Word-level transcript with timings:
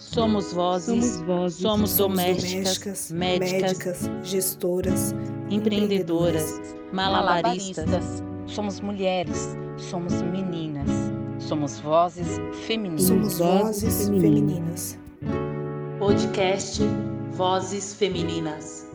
Somos 0.00 0.54
vozes, 0.54 1.04
Somos 1.04 1.26
vozes. 1.26 1.60
somos, 1.60 1.90
Somos 1.90 1.96
domésticas, 1.98 3.10
médicas, 3.10 3.60
médicas, 3.60 4.10
gestoras, 4.24 5.14
empreendedoras, 5.50 6.58
malabaristas. 6.90 8.22
Somos 8.46 8.80
mulheres, 8.80 9.54
somos 9.76 10.14
meninas, 10.22 10.88
somos 11.38 11.78
vozes 11.80 12.40
femininas. 12.66 13.02
Somos 13.02 13.38
vozes 13.38 14.08
femininas. 14.08 14.98
Podcast 15.98 16.80
Vozes 17.36 17.94
Femininas. 17.94 18.86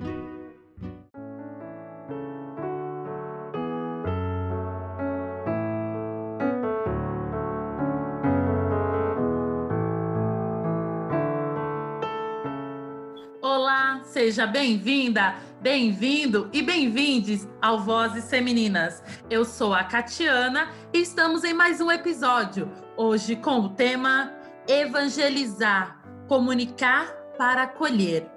Seja 14.35 14.47
bem-vinda, 14.47 15.33
bem-vindo 15.61 16.49
e 16.51 16.61
bem-vindes 16.61 17.47
ao 17.61 17.79
Vozes 17.79 18.29
Femininas. 18.29 19.01
Eu 19.29 19.45
sou 19.45 19.73
a 19.73 19.81
Catiana 19.85 20.67
e 20.91 20.99
estamos 20.99 21.45
em 21.45 21.53
mais 21.53 21.79
um 21.79 21.89
episódio, 21.89 22.69
hoje 22.97 23.37
com 23.37 23.61
o 23.61 23.69
tema 23.69 24.33
Evangelizar, 24.67 26.01
comunicar 26.27 27.13
para 27.37 27.63
acolher. 27.63 28.29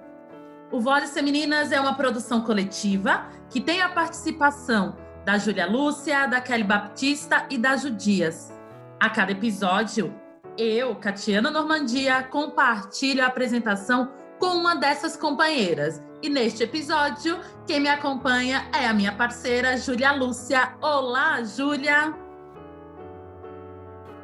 O 0.71 0.79
Vozes 0.79 1.11
Femininas 1.11 1.73
é 1.73 1.81
uma 1.81 1.95
produção 1.95 2.45
coletiva 2.45 3.25
que 3.49 3.59
tem 3.59 3.81
a 3.81 3.89
participação 3.89 4.95
da 5.25 5.37
Júlia 5.37 5.65
Lúcia, 5.65 6.27
da 6.27 6.39
Kelly 6.39 6.63
Baptista 6.63 7.45
e 7.49 7.57
da 7.57 7.75
Judias. 7.75 8.53
A 9.01 9.09
cada 9.09 9.33
episódio, 9.33 10.15
eu, 10.57 10.95
Catiana 10.95 11.51
Normandia, 11.51 12.23
compartilho 12.23 13.21
a 13.21 13.27
apresentação 13.27 14.13
com 14.39 14.47
uma 14.47 14.75
dessas 14.75 15.15
companheiras. 15.15 16.01
E 16.23 16.29
neste 16.29 16.63
episódio, 16.63 17.39
quem 17.67 17.79
me 17.79 17.89
acompanha 17.89 18.67
é 18.73 18.87
a 18.87 18.93
minha 18.93 19.11
parceira 19.11 19.77
Júlia 19.77 20.11
Lúcia. 20.13 20.75
Olá, 20.81 21.43
Júlia! 21.43 22.15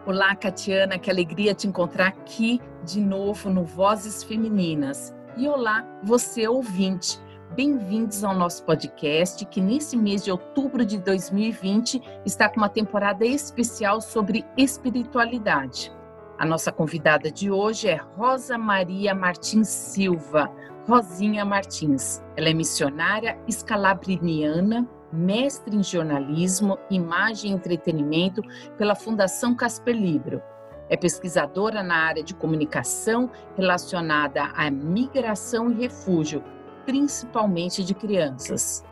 Olá, 0.05 0.36
Catiana, 0.36 0.99
que 0.99 1.09
alegria 1.09 1.53
te 1.53 1.67
encontrar 1.67 2.08
aqui 2.08 2.61
de 2.83 3.02
novo 3.02 3.49
no 3.49 3.63
Vozes 3.63 4.23
Femininas. 4.23 5.13
E 5.36 5.47
olá, 5.47 5.86
você 6.03 6.47
ouvinte. 6.47 7.19
Bem-vindos 7.55 8.23
ao 8.23 8.36
nosso 8.36 8.63
podcast, 8.66 9.45
que 9.45 9.61
nesse 9.61 9.95
mês 9.97 10.23
de 10.23 10.31
outubro 10.31 10.86
de 10.86 10.97
2020 10.97 12.02
está 12.25 12.49
com 12.49 12.58
uma 12.58 12.69
temporada 12.69 13.25
especial 13.25 14.02
sobre 14.02 14.45
espiritualidade. 14.58 15.91
A 16.38 16.45
nossa 16.45 16.69
convidada 16.69 17.31
de 17.31 17.50
hoje 17.50 17.88
é 17.88 17.95
Rosa 17.95 18.58
Maria 18.58 19.16
Martins 19.16 19.69
Silva, 19.69 20.52
Rosinha 20.86 21.45
Martins. 21.45 22.22
Ela 22.36 22.50
é 22.50 22.53
missionária 22.53 23.39
escalabriniana, 23.47 24.86
mestre 25.14 25.77
em 25.77 25.81
jornalismo, 25.81 26.77
imagem 26.89 27.52
e 27.52 27.53
entretenimento 27.53 28.42
pela 28.77 28.95
Fundação 28.95 29.55
Casper 29.55 29.95
Libro. 29.95 30.42
É 30.89 30.97
pesquisadora 30.97 31.81
na 31.81 31.95
área 31.95 32.22
de 32.22 32.36
comunicação 32.36 33.31
relacionada 33.55 34.44
à 34.58 34.70
migração 34.70 35.72
e 35.72 35.75
refúgio, 35.75 36.44
principalmente 36.86 37.81
de 37.81 37.95
crianças. 37.95 38.83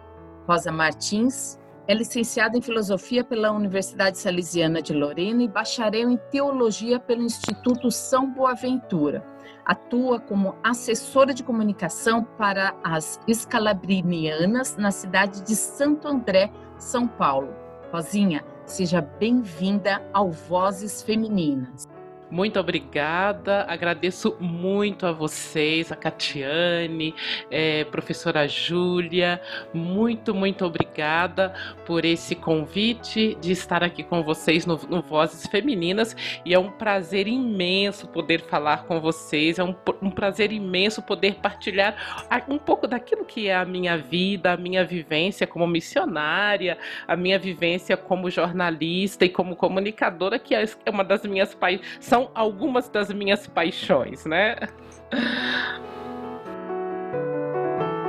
Rosa 0.47 0.71
Martins 0.71 1.59
é 1.87 1.93
licenciada 1.93 2.57
em 2.57 2.61
Filosofia 2.61 3.23
pela 3.23 3.51
Universidade 3.51 4.17
Salesiana 4.17 4.81
de 4.81 4.93
Lorena 4.93 5.43
e 5.43 5.47
bacharel 5.47 6.09
em 6.09 6.17
Teologia 6.31 6.99
pelo 6.99 7.23
Instituto 7.23 7.91
São 7.91 8.29
Boaventura. 8.31 9.25
Atua 9.65 10.19
como 10.19 10.55
assessora 10.63 11.33
de 11.33 11.43
comunicação 11.43 12.23
para 12.23 12.73
as 12.83 13.19
escalabrinianas 13.27 14.77
na 14.77 14.91
cidade 14.91 15.41
de 15.43 15.55
Santo 15.55 16.07
André, 16.07 16.51
São 16.77 17.07
Paulo. 17.07 17.53
Rosinha, 17.91 18.43
seja 18.65 19.01
bem-vinda 19.01 20.01
ao 20.13 20.31
Vozes 20.31 21.01
Femininas. 21.01 21.87
Muito 22.33 22.59
obrigada, 22.59 23.63
agradeço 23.69 24.35
muito 24.39 25.05
a 25.05 25.11
vocês, 25.11 25.91
a 25.91 25.95
Catiane, 25.95 27.13
é, 27.51 27.83
professora 27.83 28.47
Júlia, 28.47 29.39
muito, 29.71 30.33
muito 30.33 30.65
obrigada 30.65 31.53
por 31.85 32.03
esse 32.03 32.33
convite 32.33 33.37
de 33.39 33.51
estar 33.51 33.83
aqui 33.83 34.01
com 34.01 34.23
vocês 34.23 34.65
no, 34.65 34.77
no, 34.89 35.03
Vozes 35.03 35.45
Femininas. 35.45 36.15
E 36.43 36.55
é 36.55 36.57
um 36.57 36.71
prazer 36.71 37.27
imenso 37.27 38.07
poder 38.07 38.41
falar 38.41 38.85
com 38.85 38.99
vocês, 38.99 39.59
é 39.59 39.63
um, 39.63 39.75
um 40.01 40.09
prazer 40.09 40.51
imenso 40.51 41.03
poder 41.03 41.35
partilhar 41.35 42.25
um 42.49 42.57
pouco 42.57 42.87
daquilo 42.87 43.25
que 43.25 43.47
é 43.47 43.55
a 43.55 43.63
minha 43.63 43.95
vida, 43.95 44.53
a 44.53 44.57
minha 44.57 44.83
vivência 44.83 45.45
como 45.45 45.67
missionária, 45.67 46.79
a 47.07 47.15
minha 47.15 47.37
vivência 47.37 47.95
como 47.95 48.27
jornalista 48.31 49.23
e 49.23 49.29
como 49.29 49.55
comunicadora, 49.55 50.39
que 50.39 50.55
é 50.55 50.65
uma 50.89 51.03
das 51.03 51.23
minhas 51.23 51.53
paixões 51.53 52.22
são 52.23 52.31
algumas 52.33 52.87
das 52.89 53.09
minhas 53.09 53.47
paixões, 53.47 54.25
né? 54.25 54.55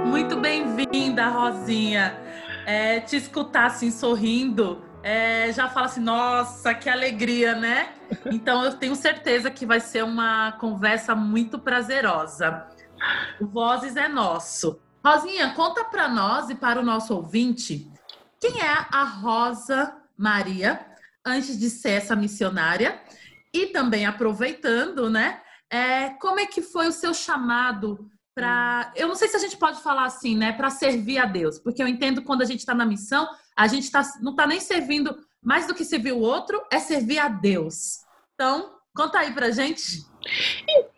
Muito 0.06 0.36
bem-vinda, 0.36 1.28
Rosinha. 1.28 2.16
É, 2.66 3.00
te 3.00 3.16
escutar 3.16 3.66
assim 3.66 3.90
sorrindo, 3.90 4.82
é, 5.02 5.52
já 5.52 5.68
fala 5.68 5.86
assim, 5.86 6.00
nossa, 6.00 6.72
que 6.74 6.88
alegria, 6.88 7.54
né? 7.54 7.92
Então 8.26 8.64
eu 8.64 8.74
tenho 8.74 8.94
certeza 8.94 9.50
que 9.50 9.66
vai 9.66 9.80
ser 9.80 10.04
uma 10.04 10.52
conversa 10.52 11.14
muito 11.14 11.58
prazerosa. 11.58 12.66
O 13.40 13.46
Vozes 13.46 13.96
é 13.96 14.08
nosso. 14.08 14.80
Rosinha, 15.04 15.50
conta 15.50 15.84
para 15.84 16.08
nós 16.08 16.48
e 16.48 16.54
para 16.54 16.80
o 16.80 16.84
nosso 16.84 17.14
ouvinte 17.14 17.90
quem 18.40 18.60
é 18.60 18.86
a 18.90 19.04
Rosa 19.04 19.96
Maria 20.16 20.80
antes 21.24 21.58
de 21.58 21.68
ser 21.68 21.92
essa 21.92 22.14
missionária 22.14 23.00
e 23.54 23.66
também 23.66 24.04
aproveitando, 24.04 25.08
né? 25.08 25.40
É, 25.70 26.10
como 26.20 26.40
é 26.40 26.46
que 26.46 26.60
foi 26.60 26.88
o 26.88 26.92
seu 26.92 27.14
chamado 27.14 28.10
para. 28.34 28.92
Eu 28.96 29.06
não 29.06 29.14
sei 29.14 29.28
se 29.28 29.36
a 29.36 29.38
gente 29.38 29.56
pode 29.56 29.80
falar 29.80 30.04
assim, 30.04 30.36
né? 30.36 30.52
Para 30.52 30.68
servir 30.68 31.18
a 31.18 31.24
Deus, 31.24 31.58
porque 31.60 31.82
eu 31.82 31.86
entendo 31.86 32.22
quando 32.22 32.42
a 32.42 32.44
gente 32.44 32.58
está 32.58 32.74
na 32.74 32.84
missão, 32.84 33.28
a 33.56 33.68
gente 33.68 33.90
tá, 33.90 34.02
não 34.20 34.32
está 34.32 34.46
nem 34.46 34.60
servindo 34.60 35.16
mais 35.40 35.66
do 35.66 35.74
que 35.74 35.84
servir 35.84 36.12
o 36.12 36.18
outro, 36.18 36.60
é 36.70 36.80
servir 36.80 37.18
a 37.18 37.28
Deus. 37.28 38.00
Então, 38.34 38.74
conta 38.94 39.20
aí 39.20 39.32
pra 39.32 39.50
gente. 39.50 40.04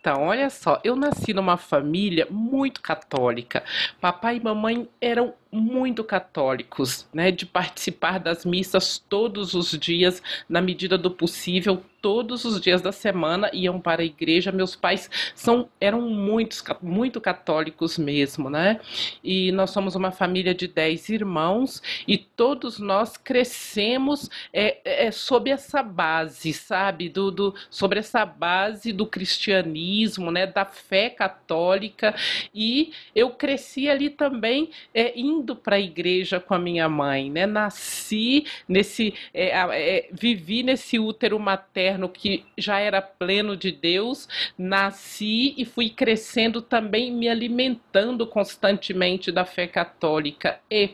Então, 0.07 0.23
olha 0.23 0.49
só, 0.51 0.81
eu 0.85 0.95
nasci 0.95 1.35
numa 1.35 1.57
família 1.57 2.29
muito 2.31 2.81
católica. 2.81 3.65
Papai 4.01 4.37
e 4.37 4.41
mamãe 4.41 4.89
eram 5.01 5.35
muito 5.51 6.05
católicos, 6.05 7.09
né, 7.13 7.31
de 7.31 7.47
participar 7.47 8.19
das 8.21 8.45
missas 8.45 8.99
todos 9.09 9.55
os 9.55 9.71
dias, 9.71 10.23
na 10.49 10.61
medida 10.61 10.99
do 10.99 11.11
possível, 11.11 11.83
todos 12.03 12.45
os 12.45 12.61
dias 12.61 12.83
da 12.83 12.93
semana 12.93 13.51
iam 13.53 13.81
para 13.81 14.03
a 14.03 14.05
igreja. 14.05 14.53
Meus 14.53 14.77
pais 14.77 15.11
são 15.35 15.69
eram 15.81 16.03
muitos, 16.03 16.63
muito 16.81 17.21
católicos 17.21 17.99
mesmo, 17.99 18.49
né? 18.49 18.79
E 19.25 19.51
nós 19.51 19.71
somos 19.71 19.97
uma 19.97 20.13
família 20.13 20.55
de 20.55 20.69
dez 20.69 21.09
irmãos 21.09 21.83
e 22.07 22.17
todos 22.17 22.79
nós 22.79 23.17
crescemos 23.17 24.31
é, 24.53 25.07
é, 25.07 25.11
sob 25.11 25.51
essa 25.51 25.83
base, 25.83 26.53
sabe, 26.53 27.09
do, 27.09 27.31
do 27.31 27.55
sobre 27.71 27.99
essa 27.99 28.25
base 28.25 28.93
do 28.93 29.07
cristianismo, 29.07 29.96
né, 30.31 30.47
da 30.47 30.65
fé 30.65 31.09
católica. 31.09 32.15
E 32.55 32.93
eu 33.15 33.31
cresci 33.31 33.89
ali 33.89 34.11
também 34.11 34.71
é, 34.93 35.19
indo 35.19 35.55
para 35.55 35.77
a 35.77 35.81
igreja 35.81 36.41
com 36.41 36.55
a 36.55 36.59
minha 36.59 36.89
mãe, 36.89 37.31
né? 37.31 37.47
Nasci 37.47 38.45
nesse, 38.69 39.15
é, 39.33 39.49
é, 39.49 40.09
vivi 40.13 40.63
nesse 40.63 40.99
útero 40.99 41.39
materno 41.39 42.09
que 42.09 42.45
já 42.59 42.79
era 42.79 43.01
pleno 43.01 43.57
de 43.57 43.73
Deus, 43.73 44.29
nasci 44.59 45.55
e 45.57 45.65
fui 45.65 45.91
crescendo 45.91 46.61
também 46.61 47.13
me 47.13 47.29
alimentando 47.29 48.27
constantemente 48.27 49.31
da 49.31 49.45
fé 49.45 49.67
católica. 49.67 50.61
E 50.71 50.91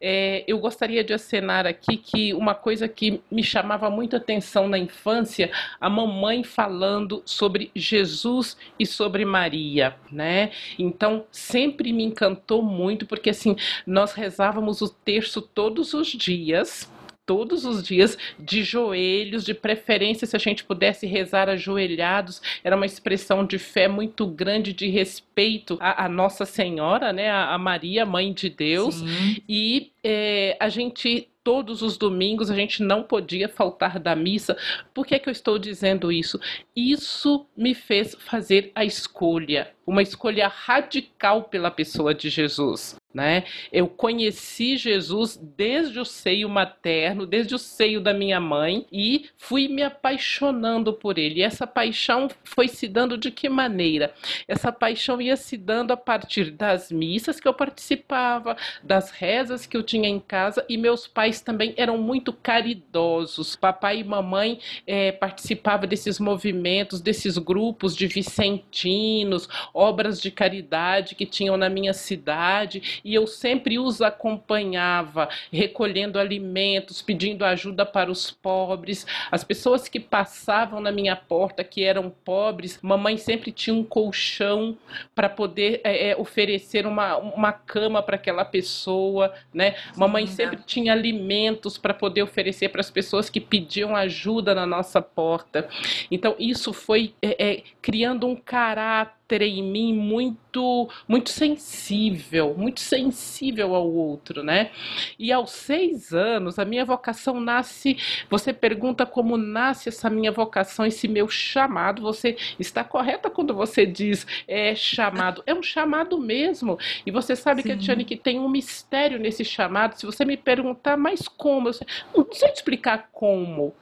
é, 0.00 0.44
eu 0.46 0.58
gostaria 0.58 1.02
de 1.02 1.12
acenar 1.12 1.66
aqui 1.66 1.96
que 1.96 2.32
uma 2.34 2.54
coisa 2.54 2.88
que 2.88 3.20
me 3.30 3.42
chamava 3.42 3.90
muita 3.90 4.16
atenção 4.16 4.68
na 4.68 4.78
infância, 4.78 5.50
a 5.80 5.90
mamãe 5.90 6.44
falando 6.44 7.22
sobre 7.24 7.70
Jesus 7.74 8.37
e 8.78 8.86
sobre 8.86 9.24
Maria, 9.24 9.96
né? 10.10 10.50
Então 10.78 11.24
sempre 11.30 11.92
me 11.92 12.04
encantou 12.04 12.62
muito 12.62 13.06
porque 13.06 13.30
assim 13.30 13.56
nós 13.86 14.12
rezávamos 14.12 14.80
o 14.80 14.88
terço 14.88 15.40
todos 15.40 15.94
os 15.94 16.08
dias 16.08 16.90
todos 17.28 17.66
os 17.66 17.82
dias 17.82 18.16
de 18.38 18.62
joelhos, 18.62 19.44
de 19.44 19.52
preferência 19.52 20.26
se 20.26 20.34
a 20.34 20.38
gente 20.38 20.64
pudesse 20.64 21.06
rezar 21.06 21.46
ajoelhados, 21.50 22.40
era 22.64 22.74
uma 22.74 22.86
expressão 22.86 23.44
de 23.44 23.58
fé 23.58 23.86
muito 23.86 24.26
grande, 24.26 24.72
de 24.72 24.88
respeito 24.88 25.76
à, 25.78 26.06
à 26.06 26.08
Nossa 26.08 26.46
Senhora, 26.46 27.12
né, 27.12 27.28
a, 27.28 27.52
a, 27.52 27.58
Maria, 27.58 28.06
Mãe 28.06 28.32
de 28.32 28.48
Deus, 28.48 28.94
Sim. 28.94 29.42
e 29.46 29.92
é, 30.02 30.56
a 30.58 30.70
gente 30.70 31.28
todos 31.48 31.80
os 31.80 31.96
domingos 31.96 32.50
a 32.50 32.54
gente 32.54 32.82
não 32.82 33.02
podia 33.02 33.48
faltar 33.48 33.98
da 33.98 34.14
missa. 34.14 34.54
Por 34.92 35.06
que, 35.06 35.18
que 35.18 35.30
eu 35.30 35.32
estou 35.32 35.58
dizendo 35.58 36.12
isso? 36.12 36.38
Isso 36.76 37.46
me 37.56 37.74
fez 37.74 38.14
fazer 38.18 38.70
a 38.74 38.84
escolha, 38.84 39.72
uma 39.86 40.02
escolha 40.02 40.46
radical 40.46 41.44
pela 41.44 41.70
pessoa 41.70 42.14
de 42.14 42.28
Jesus. 42.28 42.97
Né? 43.12 43.44
Eu 43.72 43.88
conheci 43.88 44.76
Jesus 44.76 45.40
desde 45.56 45.98
o 45.98 46.04
seio 46.04 46.46
materno, 46.46 47.24
desde 47.24 47.54
o 47.54 47.58
seio 47.58 48.02
da 48.02 48.12
minha 48.12 48.38
mãe 48.38 48.86
e 48.92 49.30
fui 49.38 49.66
me 49.66 49.82
apaixonando 49.82 50.92
por 50.92 51.16
ele. 51.16 51.40
E 51.40 51.42
essa 51.42 51.66
paixão 51.66 52.28
foi 52.44 52.68
se 52.68 52.86
dando 52.86 53.16
de 53.16 53.30
que 53.30 53.48
maneira? 53.48 54.12
Essa 54.46 54.70
paixão 54.70 55.22
ia 55.22 55.38
se 55.38 55.56
dando 55.56 55.90
a 55.90 55.96
partir 55.96 56.50
das 56.50 56.92
missas 56.92 57.40
que 57.40 57.48
eu 57.48 57.54
participava, 57.54 58.58
das 58.82 59.10
rezas 59.10 59.64
que 59.64 59.76
eu 59.76 59.82
tinha 59.82 60.08
em 60.08 60.20
casa 60.20 60.62
e 60.68 60.76
meus 60.76 61.06
pais 61.06 61.40
também 61.40 61.72
eram 61.78 61.96
muito 61.96 62.30
caridosos. 62.30 63.56
Papai 63.56 64.00
e 64.00 64.04
mamãe 64.04 64.60
é, 64.86 65.12
participavam 65.12 65.88
desses 65.88 66.20
movimentos, 66.20 67.00
desses 67.00 67.38
grupos 67.38 67.96
de 67.96 68.06
vicentinos, 68.06 69.48
obras 69.72 70.20
de 70.20 70.30
caridade 70.30 71.14
que 71.14 71.24
tinham 71.24 71.56
na 71.56 71.70
minha 71.70 71.94
cidade 71.94 72.97
e 73.04 73.14
eu 73.14 73.26
sempre 73.26 73.78
os 73.78 74.00
acompanhava, 74.00 75.28
recolhendo 75.52 76.18
alimentos, 76.18 77.02
pedindo 77.02 77.44
ajuda 77.44 77.84
para 77.84 78.10
os 78.10 78.30
pobres. 78.30 79.06
As 79.30 79.44
pessoas 79.44 79.88
que 79.88 80.00
passavam 80.00 80.80
na 80.80 80.90
minha 80.90 81.16
porta, 81.16 81.64
que 81.64 81.84
eram 81.84 82.10
pobres, 82.10 82.78
mamãe 82.82 83.16
sempre 83.16 83.52
tinha 83.52 83.74
um 83.74 83.84
colchão 83.84 84.76
para 85.14 85.28
poder 85.28 85.80
é, 85.84 86.16
oferecer 86.16 86.86
uma, 86.86 87.16
uma 87.16 87.52
cama 87.52 88.02
para 88.02 88.16
aquela 88.16 88.44
pessoa, 88.44 89.32
né? 89.52 89.74
Mamãe 89.96 90.26
sempre 90.26 90.58
tinha 90.64 90.92
alimentos 90.92 91.78
para 91.78 91.94
poder 91.94 92.22
oferecer 92.22 92.68
para 92.68 92.80
as 92.80 92.90
pessoas 92.90 93.28
que 93.30 93.40
pediam 93.40 93.96
ajuda 93.96 94.54
na 94.54 94.66
nossa 94.66 95.00
porta. 95.00 95.68
Então, 96.10 96.34
isso 96.38 96.72
foi 96.72 97.14
é, 97.22 97.50
é 97.50 97.62
criando 97.80 98.26
um 98.26 98.36
caráter 98.36 99.17
em 99.36 99.62
mim 99.62 99.94
muito 99.94 100.88
muito 101.06 101.30
sensível, 101.30 102.54
muito 102.56 102.80
sensível 102.80 103.74
ao 103.74 103.88
outro, 103.88 104.42
né? 104.42 104.70
E 105.18 105.32
aos 105.32 105.50
seis 105.50 106.12
anos, 106.12 106.58
a 106.58 106.64
minha 106.64 106.84
vocação 106.84 107.40
nasce. 107.40 107.96
Você 108.30 108.52
pergunta 108.52 109.06
como 109.06 109.36
nasce 109.36 109.88
essa 109.88 110.10
minha 110.10 110.32
vocação, 110.32 110.86
esse 110.86 111.06
meu 111.06 111.28
chamado. 111.28 112.02
Você 112.02 112.36
está 112.58 112.82
correta 112.82 113.30
quando 113.30 113.54
você 113.54 113.86
diz 113.86 114.26
é 114.46 114.74
chamado. 114.74 115.42
É 115.46 115.54
um 115.54 115.62
chamado 115.62 116.18
mesmo. 116.18 116.78
E 117.06 117.10
você 117.10 117.36
sabe, 117.36 117.62
Sim. 117.62 117.76
Tiane, 117.76 118.04
que 118.04 118.16
tem 118.16 118.38
um 118.38 118.48
mistério 118.48 119.18
nesse 119.18 119.44
chamado. 119.44 119.96
Se 119.98 120.06
você 120.06 120.24
me 120.24 120.36
perguntar, 120.36 120.96
mas 120.96 121.28
como? 121.28 121.68
Eu 121.68 122.24
não 122.26 122.32
sei 122.32 122.50
explicar 122.50 123.08
como. 123.12 123.74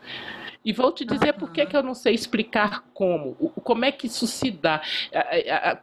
E 0.66 0.72
vou 0.72 0.90
te 0.90 1.04
dizer 1.04 1.34
por 1.34 1.52
que, 1.52 1.64
que 1.64 1.76
eu 1.76 1.82
não 1.82 1.94
sei 1.94 2.12
explicar 2.12 2.82
como. 2.92 3.34
Como 3.62 3.84
é 3.84 3.92
que 3.92 4.08
isso 4.08 4.26
se 4.26 4.50
dá. 4.50 4.82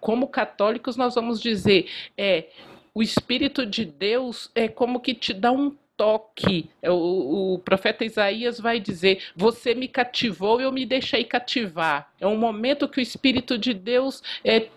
Como 0.01 0.27
católicos, 0.27 0.97
nós 0.97 1.15
vamos 1.15 1.39
dizer, 1.41 1.89
é, 2.17 2.47
o 2.93 3.01
Espírito 3.01 3.65
de 3.65 3.85
Deus 3.85 4.51
é 4.53 4.67
como 4.67 4.99
que 4.99 5.13
te 5.13 5.33
dá 5.33 5.53
um 5.53 5.73
toque. 5.95 6.69
É, 6.81 6.91
o, 6.91 7.53
o, 7.53 7.59
profeta 7.59 8.03
Isaías 8.03 8.59
vai 8.59 8.77
dizer: 8.77 9.23
Você 9.33 9.73
me 9.73 9.87
cativou, 9.87 10.59
eu 10.59 10.69
me 10.69 10.85
deixei 10.85 11.23
cativar. 11.23 12.11
É 12.19 12.27
um 12.27 12.37
momento 12.37 12.89
que 12.89 12.99
o 12.99 13.01
Espírito 13.01 13.57
de 13.57 13.73
Deus 13.73 14.21
é, 14.43 14.67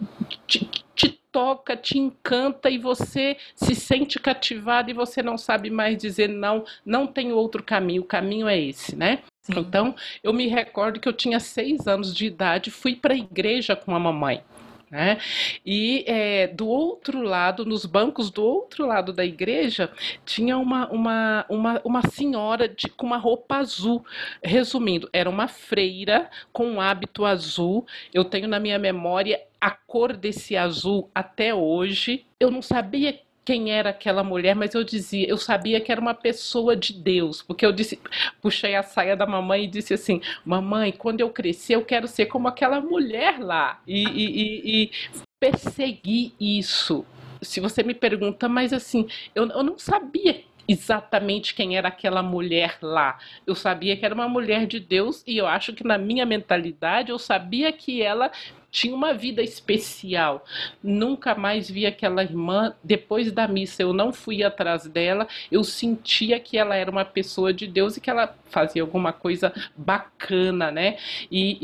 te, 0.46 0.70
te 0.94 1.20
toca, 1.32 1.76
te 1.76 1.98
encanta 1.98 2.70
e 2.70 2.78
você 2.78 3.36
se 3.56 3.74
sente 3.74 4.20
cativado 4.20 4.88
e 4.88 4.94
você 4.94 5.20
não 5.20 5.36
sabe 5.36 5.68
mais 5.68 5.98
dizer 5.98 6.28
não, 6.28 6.64
não 6.84 7.06
tem 7.06 7.32
outro 7.32 7.62
caminho, 7.62 8.02
o 8.02 8.06
caminho 8.06 8.48
é 8.48 8.58
esse, 8.58 8.96
né? 8.96 9.22
Sim. 9.46 9.60
Então, 9.60 9.94
eu 10.22 10.32
me 10.32 10.48
recordo 10.48 10.98
que 10.98 11.08
eu 11.08 11.12
tinha 11.12 11.38
seis 11.38 11.86
anos 11.86 12.12
de 12.12 12.26
idade, 12.26 12.70
fui 12.70 12.96
para 12.96 13.14
a 13.14 13.16
igreja 13.16 13.76
com 13.76 13.94
a 13.94 13.98
mamãe. 13.98 14.42
Né? 14.90 15.18
E 15.64 16.04
é, 16.06 16.46
do 16.46 16.66
outro 16.68 17.20
lado, 17.20 17.64
nos 17.64 17.84
bancos 17.84 18.30
do 18.30 18.44
outro 18.44 18.86
lado 18.86 19.12
da 19.12 19.24
igreja, 19.24 19.90
tinha 20.24 20.56
uma, 20.56 20.88
uma, 20.88 21.44
uma, 21.48 21.80
uma 21.84 22.02
senhora 22.08 22.68
de, 22.68 22.88
com 22.88 23.06
uma 23.06 23.16
roupa 23.16 23.56
azul. 23.56 24.04
Resumindo, 24.42 25.08
era 25.12 25.28
uma 25.28 25.48
freira 25.48 26.30
com 26.52 26.66
um 26.66 26.80
hábito 26.80 27.24
azul. 27.24 27.86
Eu 28.14 28.24
tenho 28.24 28.46
na 28.48 28.60
minha 28.60 28.78
memória 28.78 29.40
a 29.60 29.70
cor 29.70 30.16
desse 30.16 30.56
azul 30.56 31.10
até 31.14 31.52
hoje. 31.52 32.24
Eu 32.38 32.50
não 32.50 32.62
sabia 32.62 33.18
quem 33.46 33.70
era 33.70 33.90
aquela 33.90 34.24
mulher, 34.24 34.56
mas 34.56 34.74
eu 34.74 34.82
dizia, 34.82 35.24
eu 35.28 35.38
sabia 35.38 35.80
que 35.80 35.92
era 35.92 36.00
uma 36.00 36.12
pessoa 36.12 36.74
de 36.74 36.92
Deus, 36.92 37.42
porque 37.42 37.64
eu 37.64 37.70
disse, 37.70 38.00
puxei 38.42 38.74
a 38.74 38.82
saia 38.82 39.16
da 39.16 39.24
mamãe 39.24 39.62
e 39.62 39.68
disse 39.68 39.94
assim, 39.94 40.20
mamãe, 40.44 40.90
quando 40.90 41.20
eu 41.20 41.30
crescer 41.30 41.76
eu 41.76 41.84
quero 41.84 42.08
ser 42.08 42.26
como 42.26 42.48
aquela 42.48 42.80
mulher 42.80 43.38
lá 43.38 43.80
e, 43.86 44.02
e, 44.04 44.24
e, 44.42 44.82
e 44.82 44.90
persegui 45.38 46.34
isso. 46.40 47.06
Se 47.40 47.60
você 47.60 47.84
me 47.84 47.94
pergunta, 47.94 48.48
mas 48.48 48.72
assim, 48.72 49.06
eu, 49.32 49.48
eu 49.48 49.62
não 49.62 49.78
sabia 49.78 50.42
exatamente 50.66 51.54
quem 51.54 51.76
era 51.76 51.86
aquela 51.86 52.24
mulher 52.24 52.78
lá. 52.82 53.16
Eu 53.46 53.54
sabia 53.54 53.96
que 53.96 54.04
era 54.04 54.14
uma 54.14 54.28
mulher 54.28 54.66
de 54.66 54.80
Deus 54.80 55.22
e 55.24 55.36
eu 55.36 55.46
acho 55.46 55.72
que 55.72 55.86
na 55.86 55.96
minha 55.96 56.26
mentalidade 56.26 57.12
eu 57.12 57.18
sabia 57.18 57.72
que 57.72 58.02
ela 58.02 58.32
tinha 58.70 58.94
uma 58.94 59.14
vida 59.14 59.42
especial. 59.42 60.44
Nunca 60.82 61.34
mais 61.34 61.70
vi 61.70 61.86
aquela 61.86 62.22
irmã 62.22 62.74
depois 62.82 63.32
da 63.32 63.48
missa. 63.48 63.82
Eu 63.82 63.92
não 63.92 64.12
fui 64.12 64.42
atrás 64.42 64.86
dela. 64.86 65.26
Eu 65.50 65.64
sentia 65.64 66.38
que 66.38 66.58
ela 66.58 66.76
era 66.76 66.90
uma 66.90 67.04
pessoa 67.04 67.52
de 67.52 67.66
Deus 67.66 67.96
e 67.96 68.00
que 68.00 68.10
ela 68.10 68.36
fazia 68.50 68.82
alguma 68.82 69.12
coisa 69.12 69.52
bacana, 69.76 70.70
né? 70.70 70.98
E, 71.30 71.58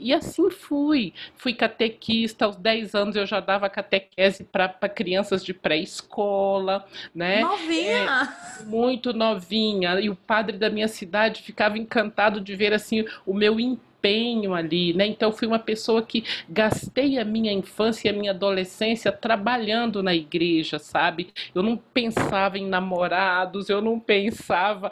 e, 0.00 0.08
e 0.08 0.12
assim 0.12 0.50
fui. 0.50 1.12
Fui 1.36 1.52
catequista. 1.52 2.44
Aos 2.44 2.56
10 2.56 2.94
anos 2.94 3.16
eu 3.16 3.26
já 3.26 3.40
dava 3.40 3.68
catequese 3.68 4.44
para 4.44 4.68
crianças 4.88 5.44
de 5.44 5.52
pré-escola, 5.52 6.84
né? 7.14 7.40
Novinha! 7.40 8.32
É, 8.60 8.64
muito 8.64 9.12
novinha. 9.12 10.00
E 10.00 10.08
o 10.08 10.16
padre 10.16 10.56
da 10.56 10.70
minha 10.70 10.88
cidade 10.88 11.42
ficava 11.42 11.78
encantado 11.78 12.40
de 12.40 12.54
ver 12.54 12.72
assim 12.72 13.04
o 13.26 13.34
meu 13.34 13.58
empenho 13.58 13.93
empenho 14.04 14.54
ali, 14.54 14.92
né? 14.92 15.06
Então 15.06 15.32
fui 15.32 15.48
uma 15.48 15.58
pessoa 15.58 16.02
que 16.02 16.24
gastei 16.48 17.18
a 17.18 17.24
minha 17.24 17.52
infância 17.52 18.08
e 18.08 18.10
a 18.10 18.12
minha 18.12 18.32
adolescência 18.32 19.10
trabalhando 19.10 20.02
na 20.02 20.14
igreja, 20.14 20.78
sabe? 20.78 21.28
Eu 21.54 21.62
não 21.62 21.76
pensava 21.76 22.58
em 22.58 22.66
namorados, 22.66 23.70
eu 23.70 23.80
não 23.80 23.98
pensava 23.98 24.90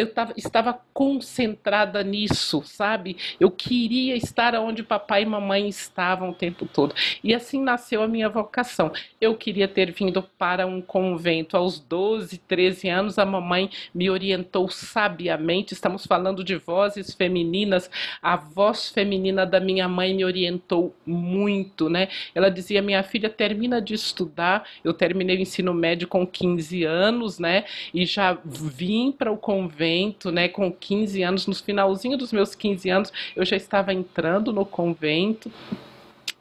eu 0.00 0.12
tava, 0.12 0.32
estava 0.36 0.80
concentrada 0.94 2.02
nisso, 2.02 2.62
sabe? 2.64 3.16
Eu 3.38 3.50
queria 3.50 4.16
estar 4.16 4.54
onde 4.54 4.82
papai 4.82 5.22
e 5.22 5.26
mamãe 5.26 5.68
estavam 5.68 6.30
o 6.30 6.34
tempo 6.34 6.66
todo. 6.66 6.94
E 7.22 7.34
assim 7.34 7.62
nasceu 7.62 8.02
a 8.02 8.08
minha 8.08 8.28
vocação. 8.28 8.90
Eu 9.20 9.36
queria 9.36 9.68
ter 9.68 9.92
vindo 9.92 10.22
para 10.38 10.66
um 10.66 10.80
convento 10.80 11.56
aos 11.56 11.78
12, 11.78 12.38
13 12.38 12.88
anos. 12.88 13.18
A 13.18 13.26
mamãe 13.26 13.70
me 13.94 14.08
orientou 14.08 14.68
sabiamente. 14.70 15.74
Estamos 15.74 16.06
falando 16.06 16.42
de 16.42 16.56
vozes 16.56 17.14
femininas. 17.14 17.90
A 18.22 18.36
voz 18.36 18.88
feminina 18.88 19.44
da 19.44 19.60
minha 19.60 19.86
mãe 19.86 20.14
me 20.14 20.24
orientou 20.24 20.94
muito, 21.04 21.90
né? 21.90 22.08
Ela 22.34 22.50
dizia: 22.50 22.80
minha 22.80 23.02
filha, 23.02 23.28
termina 23.28 23.82
de 23.82 23.92
estudar. 23.92 24.66
Eu 24.82 24.94
terminei 24.94 25.36
o 25.36 25.40
ensino 25.40 25.74
médio 25.74 26.08
com 26.08 26.26
15 26.26 26.84
anos, 26.84 27.38
né? 27.38 27.64
E 27.92 28.06
já 28.06 28.38
vim 28.44 29.12
para 29.12 29.30
o 29.30 29.36
convento 29.36 29.89
convento, 29.90 30.30
né, 30.30 30.48
com 30.48 30.70
15 30.70 31.22
anos, 31.22 31.46
no 31.46 31.54
finalzinho 31.54 32.16
dos 32.16 32.32
meus 32.32 32.54
15 32.54 32.88
anos, 32.88 33.12
eu 33.34 33.44
já 33.44 33.56
estava 33.56 33.92
entrando 33.92 34.52
no 34.52 34.64
convento. 34.64 35.50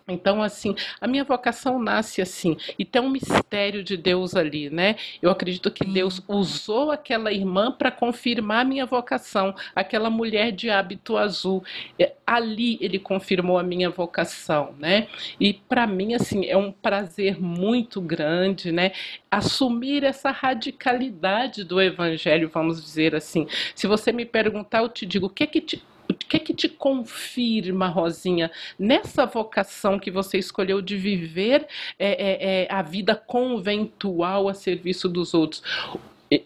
Então, 0.09 0.41
assim, 0.41 0.75
a 0.99 1.07
minha 1.07 1.23
vocação 1.23 1.79
nasce 1.79 2.21
assim, 2.21 2.57
e 2.77 2.85
tem 2.85 3.01
um 3.01 3.09
mistério 3.09 3.83
de 3.83 3.95
Deus 3.95 4.35
ali, 4.35 4.69
né? 4.69 4.95
Eu 5.21 5.29
acredito 5.29 5.71
que 5.71 5.85
Deus 5.85 6.21
usou 6.27 6.91
aquela 6.91 7.31
irmã 7.31 7.71
para 7.71 7.91
confirmar 7.91 8.61
a 8.61 8.65
minha 8.65 8.85
vocação, 8.85 9.55
aquela 9.75 10.09
mulher 10.09 10.51
de 10.51 10.69
hábito 10.69 11.17
azul. 11.17 11.63
É, 11.97 12.13
ali 12.25 12.77
ele 12.81 12.99
confirmou 12.99 13.57
a 13.57 13.63
minha 13.63 13.89
vocação, 13.89 14.73
né? 14.77 15.07
E 15.39 15.53
para 15.53 15.87
mim, 15.87 16.13
assim, 16.13 16.45
é 16.45 16.55
um 16.55 16.71
prazer 16.71 17.41
muito 17.41 17.99
grande, 18.01 18.71
né? 18.71 18.91
Assumir 19.31 20.03
essa 20.03 20.31
radicalidade 20.31 21.63
do 21.63 21.81
evangelho, 21.81 22.49
vamos 22.53 22.83
dizer 22.83 23.15
assim. 23.15 23.47
Se 23.73 23.87
você 23.87 24.11
me 24.11 24.25
perguntar, 24.25 24.79
eu 24.79 24.89
te 24.89 25.05
digo, 25.05 25.27
o 25.27 25.29
que 25.29 25.43
é 25.43 25.47
que 25.47 25.61
te 25.61 25.83
que 26.27 26.37
é 26.37 26.39
que 26.39 26.53
te 26.53 26.69
confirma, 26.69 27.87
Rosinha, 27.87 28.51
nessa 28.77 29.25
vocação 29.25 29.99
que 29.99 30.11
você 30.11 30.37
escolheu 30.37 30.81
de 30.81 30.95
viver 30.95 31.67
é, 31.97 32.09
é, 32.09 32.63
é, 32.63 32.67
a 32.71 32.81
vida 32.81 33.15
conventual 33.15 34.47
a 34.47 34.53
serviço 34.53 35.09
dos 35.09 35.33
outros? 35.33 35.63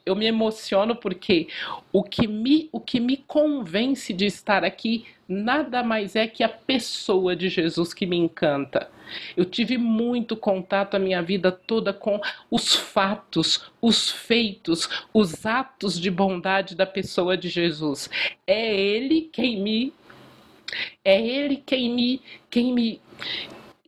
Eu 0.05 0.15
me 0.15 0.25
emociono 0.25 0.95
porque 0.95 1.47
o 1.91 2.03
que 2.03 2.27
me, 2.27 2.69
o 2.71 2.79
que 2.79 2.99
me 2.99 3.17
convence 3.17 4.13
de 4.13 4.25
estar 4.25 4.63
aqui 4.63 5.05
nada 5.27 5.83
mais 5.83 6.15
é 6.15 6.27
que 6.27 6.43
a 6.43 6.49
pessoa 6.49 7.35
de 7.35 7.49
Jesus 7.49 7.93
que 7.93 8.05
me 8.05 8.17
encanta. 8.17 8.89
Eu 9.35 9.45
tive 9.45 9.77
muito 9.77 10.35
contato 10.35 10.95
a 10.95 10.99
minha 10.99 11.21
vida 11.21 11.51
toda 11.51 11.93
com 11.93 12.19
os 12.49 12.75
fatos, 12.75 13.71
os 13.81 14.09
feitos, 14.09 14.89
os 15.13 15.45
atos 15.45 15.99
de 15.99 16.09
bondade 16.09 16.75
da 16.75 16.85
pessoa 16.85 17.37
de 17.37 17.49
Jesus. 17.49 18.09
É 18.47 18.75
ele 18.75 19.29
quem 19.31 19.61
me 19.61 19.93
é 21.05 21.21
ele 21.21 21.57
quem 21.57 21.93
me 21.93 22.21
quem 22.49 22.73
me 22.73 22.99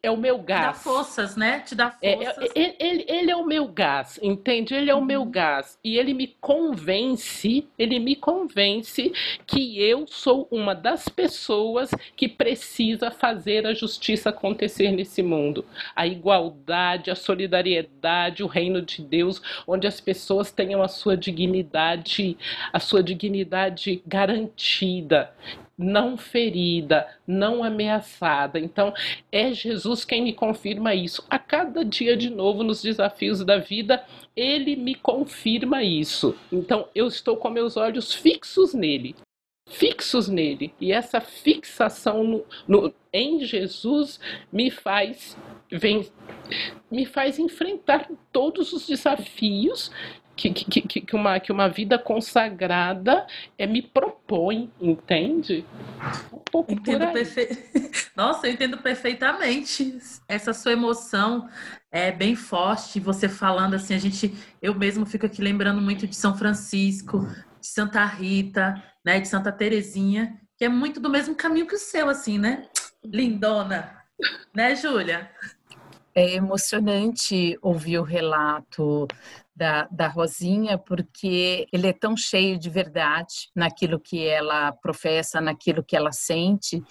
é 0.05 0.11
o 0.11 0.17
meu 0.17 0.37
gás. 0.37 0.67
Dá 0.67 0.73
forças, 0.73 1.35
né? 1.35 1.59
Te 1.61 1.75
dá 1.75 1.95
É, 2.01 2.15
forças. 2.15 2.49
é, 2.55 2.59
ele, 2.59 2.75
ele- 2.79 3.05
ele 3.07 3.31
é 3.31 3.35
o 3.35 3.45
meu 3.45 3.67
gás, 3.67 4.19
entende? 4.21 4.73
Ele 4.73 4.89
é 4.89 4.95
o 4.95 5.03
meu 5.03 5.21
Uhum. 5.21 5.31
gás. 5.31 5.77
E 5.83 5.97
ele 5.97 6.13
me 6.13 6.27
convence, 6.39 7.67
ele 7.77 7.99
me 7.99 8.15
convence 8.15 9.11
que 9.45 9.81
eu 9.81 10.05
sou 10.07 10.47
uma 10.51 10.73
das 10.75 11.07
pessoas 11.09 11.91
que 12.15 12.27
precisa 12.27 13.11
fazer 13.11 13.65
a 13.65 13.73
justiça 13.73 14.29
acontecer 14.29 14.91
nesse 14.91 15.21
mundo. 15.23 15.65
A 15.95 16.05
igualdade, 16.05 17.09
a 17.11 17.15
solidariedade, 17.15 18.43
o 18.43 18.47
reino 18.47 18.81
de 18.81 19.01
Deus, 19.01 19.41
onde 19.67 19.87
as 19.87 19.99
pessoas 19.99 20.51
tenham 20.51 20.81
a 20.81 20.87
sua 20.87 21.17
dignidade, 21.17 22.37
a 22.71 22.79
sua 22.79 23.01
dignidade 23.03 24.01
garantida. 24.05 25.31
Não 25.77 26.15
ferida, 26.15 27.05
não 27.27 27.61
ameaçada. 27.63 28.57
Então, 28.57 28.93
é 29.29 29.51
Jesus 29.53 30.05
quem 30.05 30.23
me 30.23 30.31
confirma 30.33 30.95
isso. 30.95 31.25
A 31.29 31.37
cada 31.37 31.83
dia 31.83 32.15
de 32.15 32.29
novo 32.29 32.63
nos 32.63 32.81
desafios 32.81 33.43
da 33.43 33.57
vida, 33.57 34.03
ele 34.35 34.77
me 34.77 34.95
confirma 34.95 35.83
isso. 35.83 36.35
Então 36.51 36.87
eu 36.95 37.07
estou 37.07 37.35
com 37.35 37.49
meus 37.49 37.75
olhos 37.75 38.13
fixos 38.13 38.73
nele. 38.73 39.15
Fixos 39.67 40.29
nele. 40.29 40.73
E 40.79 40.91
essa 40.93 41.19
fixação 41.19 42.23
no- 42.23 42.45
no- 42.67 42.93
em 43.11 43.43
Jesus 43.43 44.19
me 44.53 44.69
faz 44.71 45.37
vem, 45.71 46.07
me 46.91 47.05
faz 47.05 47.39
enfrentar 47.39 48.07
todos 48.31 48.71
os 48.71 48.87
desafios 48.87 49.91
que, 50.35 50.51
que, 50.51 50.81
que, 50.81 51.01
que 51.01 51.15
uma, 51.15 51.39
que 51.39 51.51
uma 51.51 51.69
vida 51.69 51.97
consagrada 51.97 53.25
é, 53.57 53.65
me 53.65 53.81
propõe, 53.81 54.71
entende? 54.79 55.65
Um 56.31 56.39
pouco 56.39 56.75
por 56.75 56.79
Entendo 56.79 57.03
aí. 57.03 57.13
perfe... 57.13 57.47
Nossa, 58.15 58.47
eu 58.47 58.53
entendo 58.53 58.77
perfeitamente. 58.77 59.97
Essa 60.27 60.53
sua 60.53 60.73
emoção 60.73 61.49
é 61.89 62.11
bem 62.11 62.35
forte. 62.35 62.99
Você 62.99 63.29
falando 63.29 63.75
assim, 63.75 63.95
a 63.95 63.99
gente, 63.99 64.33
eu 64.61 64.75
mesmo 64.75 65.05
fico 65.05 65.25
aqui 65.25 65.41
lembrando 65.41 65.81
muito 65.81 66.05
de 66.05 66.15
São 66.15 66.37
Francisco, 66.37 67.25
de 67.59 67.67
Santa 67.67 68.03
Rita, 68.03 68.83
né, 69.05 69.19
de 69.19 69.27
Santa 69.27 69.51
Terezinha, 69.51 70.39
que 70.57 70.65
é 70.65 70.69
muito 70.69 70.99
do 70.99 71.09
mesmo 71.09 71.33
caminho 71.35 71.67
que 71.67 71.75
o 71.75 71.79
seu, 71.79 72.09
assim, 72.09 72.37
né? 72.37 72.67
Lindona, 73.03 73.95
né, 74.53 74.75
Júlia? 74.75 75.29
É 76.13 76.35
emocionante 76.35 77.57
ouvir 77.61 77.99
o 77.99 78.03
relato 78.03 79.07
da, 79.55 79.87
da 79.89 80.07
Rosinha, 80.07 80.77
porque 80.77 81.67
ele 81.71 81.87
é 81.87 81.93
tão 81.93 82.17
cheio 82.17 82.59
de 82.59 82.69
verdade 82.69 83.49
naquilo 83.55 83.99
que 83.99 84.25
ela 84.27 84.73
professa, 84.73 85.39
naquilo 85.39 85.83
que 85.83 85.95
ela 85.95 86.11
sente, 86.11 86.83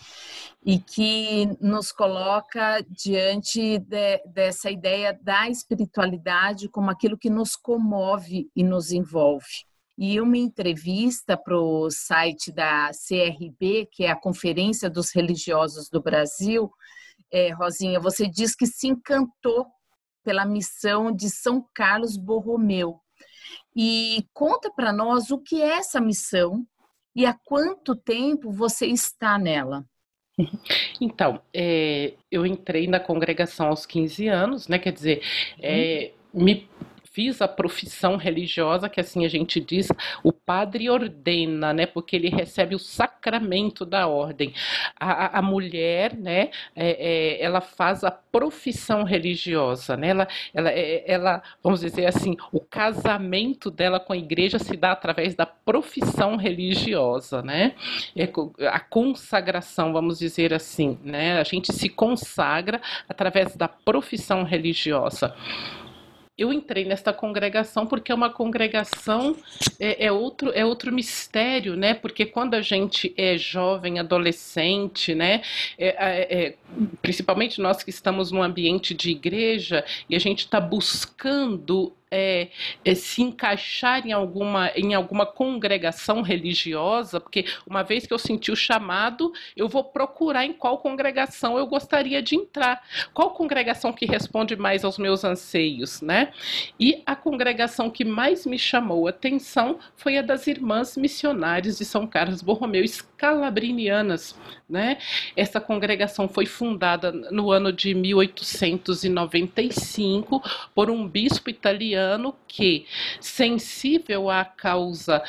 e 0.64 0.78
que 0.78 1.46
nos 1.60 1.92
coloca 1.92 2.84
diante 2.88 3.78
de, 3.78 4.18
dessa 4.26 4.70
ideia 4.70 5.18
da 5.22 5.48
espiritualidade 5.48 6.68
como 6.68 6.90
aquilo 6.90 7.18
que 7.18 7.28
nos 7.28 7.54
comove 7.54 8.48
e 8.56 8.64
nos 8.64 8.90
envolve. 8.90 9.66
E 9.96 10.20
uma 10.20 10.38
entrevista 10.38 11.36
para 11.36 11.56
o 11.56 11.88
site 11.90 12.50
da 12.50 12.90
CRB, 12.90 13.88
que 13.92 14.04
é 14.04 14.10
a 14.10 14.16
Conferência 14.16 14.90
dos 14.90 15.14
Religiosos 15.14 15.88
do 15.88 16.02
Brasil, 16.02 16.70
é, 17.30 17.52
Rosinha, 17.52 18.00
você 18.00 18.26
diz 18.26 18.56
que 18.56 18.66
se 18.66 18.88
encantou 18.88 19.66
pela 20.24 20.44
missão 20.44 21.12
de 21.12 21.28
São 21.28 21.64
Carlos 21.74 22.16
Borromeu. 22.16 22.98
E 23.76 24.26
conta 24.32 24.70
para 24.70 24.92
nós 24.92 25.30
o 25.30 25.38
que 25.38 25.60
é 25.60 25.76
essa 25.76 26.00
missão 26.00 26.66
e 27.14 27.26
há 27.26 27.34
quanto 27.44 27.94
tempo 27.94 28.50
você 28.50 28.86
está 28.86 29.38
nela. 29.38 29.84
Então, 31.00 31.40
é, 31.52 32.14
eu 32.30 32.46
entrei 32.46 32.86
na 32.86 33.00
congregação 33.00 33.66
aos 33.66 33.84
15 33.84 34.28
anos, 34.28 34.68
né? 34.68 34.78
Quer 34.78 34.92
dizer, 34.92 35.22
é, 35.60 36.12
me 36.32 36.68
fiz 37.14 37.40
a 37.40 37.48
profissão 37.48 38.16
religiosa, 38.16 38.88
que 38.88 39.00
assim 39.00 39.24
a 39.24 39.28
gente 39.28 39.60
diz, 39.60 39.88
o 40.22 40.32
padre 40.46 40.90
ordena, 40.90 41.72
né? 41.72 41.86
Porque 41.86 42.16
ele 42.16 42.28
recebe 42.28 42.74
o 42.74 42.78
sacramento 42.78 43.84
da 43.84 44.06
ordem. 44.06 44.52
A, 44.98 45.38
a- 45.38 45.42
mulher, 45.42 46.16
né? 46.16 46.50
é, 46.74 47.36
é, 47.38 47.42
ela 47.42 47.60
faz 47.60 48.02
a 48.04 48.10
profissão 48.10 49.04
religiosa, 49.04 49.96
né? 49.96 50.08
Ela, 50.08 50.28
ela, 50.52 50.70
é- 50.70 51.04
ela, 51.10 51.42
vamos 51.62 51.80
dizer 51.80 52.06
assim, 52.06 52.36
o 52.52 52.60
casamento 52.60 53.70
dela 53.70 54.00
com 54.00 54.12
a 54.12 54.16
igreja 54.16 54.58
se 54.58 54.76
dá 54.76 54.92
através 54.92 55.34
da 55.34 55.46
profissão 55.46 56.36
religiosa, 56.36 57.42
né? 57.42 57.74
É 58.16 58.28
a 58.68 58.80
consagração, 58.80 59.92
vamos 59.92 60.18
dizer 60.18 60.52
assim, 60.54 60.98
né? 61.02 61.38
A 61.40 61.44
gente 61.44 61.72
se 61.72 61.88
consagra 61.88 62.80
através 63.08 63.56
da 63.56 63.68
profissão 63.68 64.42
religiosa. 64.42 65.34
Eu 66.36 66.52
entrei 66.52 66.84
nesta 66.84 67.12
congregação 67.12 67.86
porque 67.86 68.10
é 68.10 68.14
uma 68.14 68.28
congregação 68.28 69.36
é, 69.78 70.06
é 70.06 70.12
outro 70.12 70.50
é 70.52 70.64
outro 70.64 70.92
mistério, 70.92 71.76
né? 71.76 71.94
Porque 71.94 72.26
quando 72.26 72.54
a 72.54 72.60
gente 72.60 73.14
é 73.16 73.38
jovem, 73.38 74.00
adolescente, 74.00 75.14
né? 75.14 75.42
É, 75.78 75.88
é, 75.88 76.44
é, 76.46 76.54
principalmente 77.00 77.60
nós 77.60 77.84
que 77.84 77.90
estamos 77.90 78.32
num 78.32 78.42
ambiente 78.42 78.94
de 78.94 79.10
igreja 79.10 79.84
e 80.10 80.16
a 80.16 80.18
gente 80.18 80.40
está 80.40 80.60
buscando 80.60 81.92
é, 82.10 82.48
é, 82.84 82.94
se 82.94 83.22
encaixar 83.22 84.06
em 84.06 84.12
alguma, 84.12 84.70
em 84.76 84.92
alguma 84.94 85.24
congregação 85.26 86.22
religiosa, 86.22 87.18
porque 87.18 87.44
uma 87.66 87.82
vez 87.82 88.06
que 88.06 88.14
eu 88.14 88.18
senti 88.18 88.52
o 88.52 88.56
chamado, 88.56 89.32
eu 89.56 89.68
vou 89.68 89.82
procurar 89.82 90.44
em 90.44 90.52
qual 90.52 90.78
congregação 90.78 91.58
eu 91.58 91.66
gostaria 91.66 92.22
de 92.22 92.36
entrar. 92.36 92.80
Qual 93.12 93.30
congregação 93.30 93.92
que 93.92 94.06
responde 94.06 94.54
mais 94.54 94.84
aos 94.84 94.96
meus 94.98 95.24
anseios, 95.24 96.00
né? 96.00 96.32
E 96.78 97.02
a 97.04 97.16
congregação 97.16 97.90
que 97.90 98.04
mais 98.04 98.46
me 98.46 98.58
chamou 98.58 99.08
atenção 99.08 99.80
foi 99.96 100.16
a 100.18 100.22
das 100.22 100.46
Irmãs 100.46 100.96
Missionárias 100.96 101.78
de 101.78 101.84
São 101.84 102.06
Carlos 102.06 102.42
Borromeu, 102.42 102.84
escalabrinianas, 102.84 104.38
né? 104.68 104.98
Essa 105.36 105.60
congregação 105.60 106.28
foi 106.28 106.46
fundada 106.46 107.10
no 107.10 107.50
ano 107.50 107.72
de 107.72 107.92
1895 107.94 110.40
por 110.74 110.90
um 110.90 111.08
bispo 111.08 111.50
italiano 111.50 111.93
que, 112.48 112.86
sensível 113.20 114.30
à 114.30 114.44
causa 114.44 115.22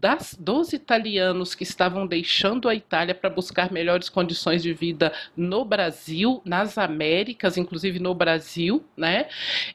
das, 0.00 0.36
dos 0.38 0.72
italianos 0.72 1.54
que 1.54 1.62
estavam 1.62 2.06
deixando 2.06 2.68
a 2.68 2.74
Itália 2.74 3.14
para 3.14 3.30
buscar 3.30 3.72
melhores 3.72 4.08
condições 4.08 4.62
de 4.62 4.72
vida 4.72 5.12
no 5.36 5.64
Brasil, 5.64 6.40
nas 6.44 6.78
Américas, 6.78 7.56
inclusive 7.56 7.98
no 7.98 8.14
Brasil, 8.14 8.84
né? 8.96 9.28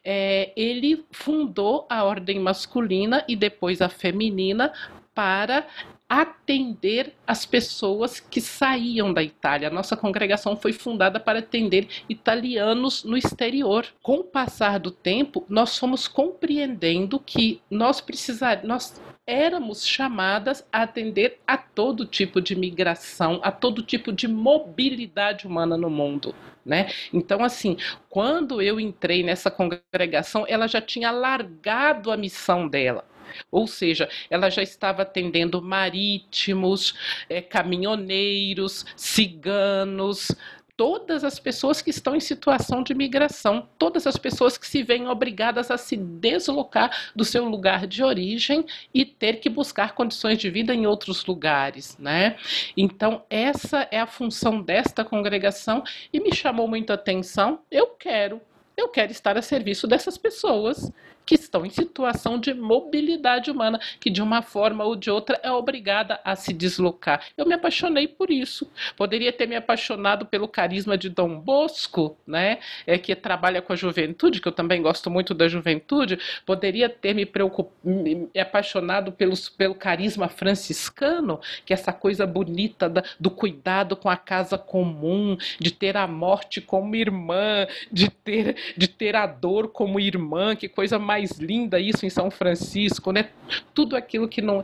É, 0.04 0.52
ele 0.56 1.06
fundou 1.12 1.86
a 1.90 2.04
ordem 2.04 2.40
masculina 2.40 3.24
e 3.28 3.36
depois 3.36 3.82
a 3.82 3.90
feminina 3.90 4.72
para 5.14 5.68
atender 6.10 7.14
as 7.26 7.46
pessoas 7.46 8.20
que 8.20 8.40
saíam 8.40 9.14
da 9.14 9.24
Itália. 9.24 9.68
A 9.68 9.72
nossa 9.72 9.98
congregação 9.98 10.56
foi 10.56 10.72
fundada 10.72 11.20
para 11.20 11.40
atender 11.40 11.88
italianos 12.08 13.04
no 13.04 13.18
exterior. 13.18 13.86
Com 14.02 14.18
o 14.18 14.24
passar 14.24 14.80
do 14.80 14.92
tempo, 14.92 15.46
nós 15.50 15.78
fomos 15.78 16.08
compreendendo 16.08 17.20
que 17.20 17.62
nós 17.70 18.00
precisar, 18.00 18.64
nós 18.64 19.02
éramos 19.26 19.86
chamadas 19.86 20.66
a 20.72 20.84
atender 20.84 21.40
a 21.48 21.58
todo 21.58 22.06
tipo 22.06 22.42
de 22.42 22.56
migração, 22.56 23.40
a 23.42 23.52
todo 23.52 23.82
tipo 23.82 24.12
de 24.12 24.28
mobilidade 24.28 25.48
humana 25.48 25.78
no 25.78 25.90
mundo. 25.90 26.36
Né? 26.66 26.90
Então, 27.12 27.44
assim, 27.44 27.78
quando 28.10 28.62
eu 28.62 28.80
entrei 28.80 29.24
nessa 29.24 29.52
congregação, 29.52 30.46
ela 30.48 30.68
já 30.68 30.82
tinha 30.82 31.12
largado 31.12 32.12
a 32.12 32.18
missão 32.18 32.68
dela. 32.68 33.06
Ou 33.52 33.68
seja, 33.68 34.10
ela 34.30 34.50
já 34.50 34.62
estava 34.62 35.02
atendendo 35.02 35.62
marítimos, 35.62 36.96
eh, 37.30 37.42
caminhoneiros, 37.42 38.86
ciganos, 38.96 40.28
todas 40.76 41.24
as 41.24 41.40
pessoas 41.40 41.82
que 41.82 41.90
estão 41.90 42.16
em 42.16 42.20
situação 42.20 42.82
de 42.82 42.94
migração, 42.94 43.68
todas 43.78 44.08
as 44.08 44.18
pessoas 44.18 44.58
que 44.58 44.68
se 44.68 44.82
veem 44.82 45.08
obrigadas 45.08 45.70
a 45.70 45.78
se 45.78 45.96
deslocar 45.96 47.12
do 47.16 47.24
seu 47.24 47.46
lugar 47.46 47.86
de 47.86 48.04
origem 48.04 48.66
e 48.94 49.06
ter 49.06 49.40
que 49.40 49.50
buscar 49.50 49.94
condições 49.94 50.38
de 50.38 50.50
vida 50.50 50.74
em 50.74 50.88
outros 50.88 51.26
lugares, 51.26 51.98
né? 51.98 52.38
Então, 52.76 53.24
essa 53.30 53.88
é 53.92 54.00
a 54.00 54.08
função 54.08 54.62
desta 54.62 55.06
congregação 55.06 55.84
e 56.12 56.20
me 56.20 56.34
chamou 56.36 56.68
muita 56.68 56.96
atenção. 56.96 57.60
Eu 57.70 57.88
quero 57.88 58.42
eu 58.76 58.90
quero 58.90 59.12
estar 59.12 59.38
a 59.38 59.42
serviço 59.42 59.86
dessas 59.86 60.18
pessoas. 60.18 60.92
Que 61.26 61.36
estão 61.36 61.66
em 61.66 61.70
situação 61.70 62.40
de 62.40 62.54
mobilidade 62.54 63.50
humana, 63.50 63.80
que 64.00 64.10
de 64.10 64.22
uma 64.22 64.42
forma 64.42 64.84
ou 64.84 64.96
de 64.96 65.10
outra 65.10 65.40
é 65.44 65.52
obrigada 65.52 66.20
a 66.24 66.36
se 66.36 66.54
deslocar. 66.54 67.26
Eu 67.38 67.46
me 67.46 67.54
apaixonei 67.54 68.08
por 68.08 68.30
isso. 68.30 68.70
Poderia 68.98 69.32
ter 69.32 69.48
me 69.48 69.56
apaixonado 69.56 70.26
pelo 70.26 70.48
carisma 70.48 70.98
de 70.98 71.10
Dom 71.10 71.40
Bosco, 71.40 72.18
né? 72.26 72.60
É 72.86 72.98
que 72.98 73.16
trabalha 73.16 73.62
com 73.62 73.74
a 73.74 73.76
juventude, 73.76 74.42
que 74.42 74.48
eu 74.48 74.52
também 74.52 74.82
gosto 74.82 75.10
muito 75.10 75.34
da 75.34 75.48
juventude. 75.48 76.20
Poderia 76.46 76.90
ter 76.90 77.14
me, 77.14 77.26
preocup... 77.26 77.72
me 77.84 78.30
apaixonado 78.40 79.12
pelos, 79.12 79.50
pelo 79.50 79.76
carisma 79.76 80.28
franciscano, 80.28 81.40
que 81.66 81.74
é 81.74 81.76
essa 81.76 81.94
coisa 81.94 82.26
bonita 82.26 82.90
da, 82.90 83.04
do 83.20 83.30
cuidado 83.30 83.96
com 83.96 84.10
a 84.10 84.18
casa 84.18 84.58
comum, 84.58 85.38
de 85.60 85.72
ter 85.72 85.98
a 85.98 86.08
morte 86.08 86.62
como 86.62 86.96
irmã, 86.96 87.68
de 87.92 88.10
ter, 88.10 88.56
de 88.78 88.88
ter 88.88 89.16
a 89.16 89.26
dor 89.26 89.70
como 89.70 90.00
irmã, 90.00 90.56
que 90.56 90.68
coisa 90.68 91.00
mais 91.00 91.13
linda 91.38 91.80
isso 91.80 92.06
em 92.06 92.10
São 92.10 92.30
Francisco, 92.30 93.12
né? 93.12 93.30
Tudo 93.74 93.96
aquilo 93.96 94.28
que 94.28 94.42
não 94.42 94.64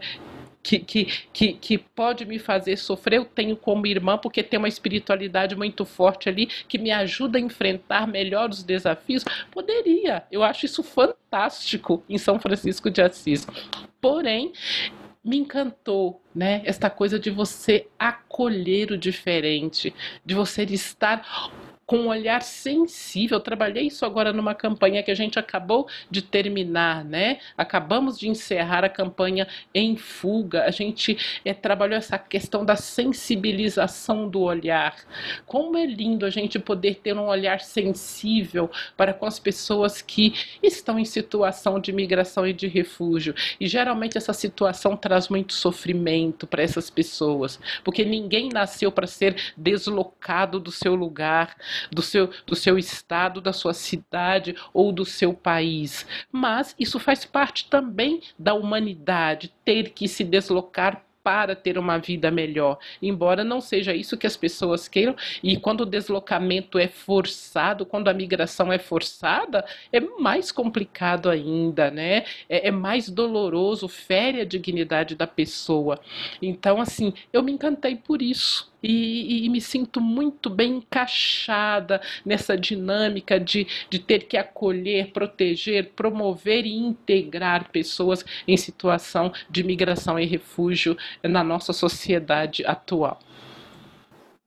que, 0.62 0.80
que, 0.80 1.06
que, 1.32 1.54
que, 1.54 1.78
pode 1.78 2.26
me 2.26 2.38
fazer 2.38 2.78
sofrer, 2.78 3.18
eu 3.18 3.26
tenho 3.26 3.56
como 3.56 3.88
irmã, 3.88 4.18
porque 4.18 4.44
tem 4.44 4.58
uma 4.60 4.68
espiritualidade 4.68 5.56
muito 5.56 5.86
forte 5.86 6.28
ali 6.28 6.46
que 6.46 6.78
me 6.78 6.92
ajuda 6.92 7.38
a 7.38 7.42
enfrentar 7.42 8.06
melhor 8.06 8.50
os 8.50 8.62
desafios. 8.62 9.24
Poderia, 9.52 10.24
eu 10.32 10.44
acho 10.44 10.66
isso 10.66 10.84
fantástico 10.84 12.04
em 12.10 12.18
São 12.18 12.40
Francisco 12.40 12.90
de 12.92 13.02
Assis. 13.02 13.48
Porém, 14.02 14.52
me 15.24 15.38
encantou, 15.38 16.22
né? 16.34 16.62
Esta 16.66 16.90
coisa 16.90 17.20
de 17.20 17.30
você 17.30 17.88
acolher 17.98 18.92
o 18.92 18.98
diferente, 18.98 19.94
de 20.26 20.34
você 20.34 20.64
estar 20.64 21.52
com 21.90 21.98
um 21.98 22.08
olhar 22.10 22.44
sensível. 22.44 23.38
Eu 23.38 23.42
trabalhei 23.42 23.88
isso 23.88 24.06
agora 24.06 24.32
numa 24.32 24.54
campanha 24.54 25.02
que 25.02 25.10
a 25.10 25.16
gente 25.16 25.40
acabou 25.40 25.88
de 26.08 26.22
terminar, 26.22 27.04
né? 27.04 27.40
Acabamos 27.58 28.20
de 28.20 28.30
encerrar 28.30 28.86
a 28.86 28.90
campanha 28.90 29.48
em 29.74 29.98
fuga. 29.98 30.66
A 30.66 30.70
gente 30.70 31.18
é, 31.44 31.52
trabalhou 31.52 31.98
essa 31.98 32.20
questão 32.20 32.64
da 32.64 32.76
sensibilização 32.76 34.30
do 34.30 34.42
olhar. 34.42 34.98
Como 35.48 35.76
é 35.76 35.86
lindo 35.88 36.28
a 36.28 36.30
gente 36.30 36.60
poder 36.60 37.00
ter 37.02 37.18
um 37.18 37.26
olhar 37.26 37.60
sensível 37.60 38.70
para 38.96 39.12
com 39.12 39.26
as 39.26 39.40
pessoas 39.40 40.00
que 40.00 40.36
estão 40.62 41.00
em 41.00 41.06
situação 41.06 41.80
de 41.80 41.92
migração 41.92 42.46
e 42.46 42.54
de 42.54 42.68
refúgio. 42.68 43.34
E 43.60 43.68
geralmente 43.68 44.16
essa 44.16 44.32
situação 44.32 44.96
traz 44.96 45.28
muito 45.28 45.54
sofrimento 45.54 46.46
para 46.46 46.62
essas 46.62 46.88
pessoas, 46.92 47.60
porque 47.84 48.06
ninguém 48.06 48.50
nasceu 48.54 48.92
para 48.92 49.08
ser 49.08 49.36
deslocado 49.58 50.60
do 50.60 50.72
seu 50.72 50.94
lugar 50.94 51.58
do 51.92 52.02
seu, 52.02 52.30
do 52.46 52.56
seu 52.56 52.78
estado, 52.78 53.42
da 53.42 53.54
sua 53.54 53.74
cidade 53.74 54.56
ou 54.74 54.92
do 54.92 55.06
seu 55.06 55.34
país. 55.34 56.06
Mas 56.32 56.76
isso 56.80 57.00
faz 57.00 57.26
parte 57.26 57.70
também 57.70 58.22
da 58.38 58.54
humanidade, 58.54 59.54
ter 59.64 59.92
que 59.92 60.08
se 60.08 60.24
deslocar 60.24 61.04
para 61.24 61.56
ter 61.56 61.78
uma 61.78 61.98
vida 61.98 62.32
melhor, 62.32 62.80
embora 63.02 63.44
não 63.44 63.62
seja 63.62 63.94
isso 63.94 64.18
que 64.18 64.26
as 64.26 64.38
pessoas 64.38 64.88
queiram. 64.88 65.16
E 65.44 65.58
quando 65.58 65.82
o 65.82 65.86
deslocamento 65.86 66.80
é 66.80 66.88
forçado, 66.88 67.86
quando 67.86 68.08
a 68.08 68.14
migração 68.14 68.72
é 68.72 68.80
forçada, 68.80 69.66
é 69.92 70.00
mais 70.00 70.52
complicado 70.52 71.30
ainda, 71.30 71.92
né? 71.92 72.26
É, 72.48 72.70
é 72.70 72.72
mais 72.72 73.10
doloroso, 73.10 73.88
fere 73.88 74.42
a 74.42 74.46
dignidade 74.46 75.16
da 75.16 75.28
pessoa. 75.28 76.00
Então, 76.42 76.82
assim, 76.82 77.14
eu 77.32 77.44
me 77.44 77.52
encantei 77.52 77.96
por 77.96 78.22
isso. 78.22 78.69
E, 78.82 79.46
e, 79.46 79.50
me 79.50 79.60
sinto 79.60 80.00
muito 80.00 80.50
bem 80.50 80.78
encaixada 80.78 82.02
nessa 82.26 82.58
dinâmica 82.58 83.40
de, 83.40 83.68
de 83.90 84.00
ter 84.00 84.28
que 84.28 84.38
acolher, 84.38 85.12
proteger, 85.12 85.92
promover 85.94 86.66
e 86.66 86.74
integrar 86.74 87.70
pessoas 87.72 88.24
em 88.48 88.56
situação 88.56 89.34
de 89.50 89.64
migração 89.64 90.20
e 90.20 90.26
refúgio 90.26 90.98
na 91.24 91.44
nossa 91.44 91.74
sociedade 91.74 92.66
atual. 92.66 93.20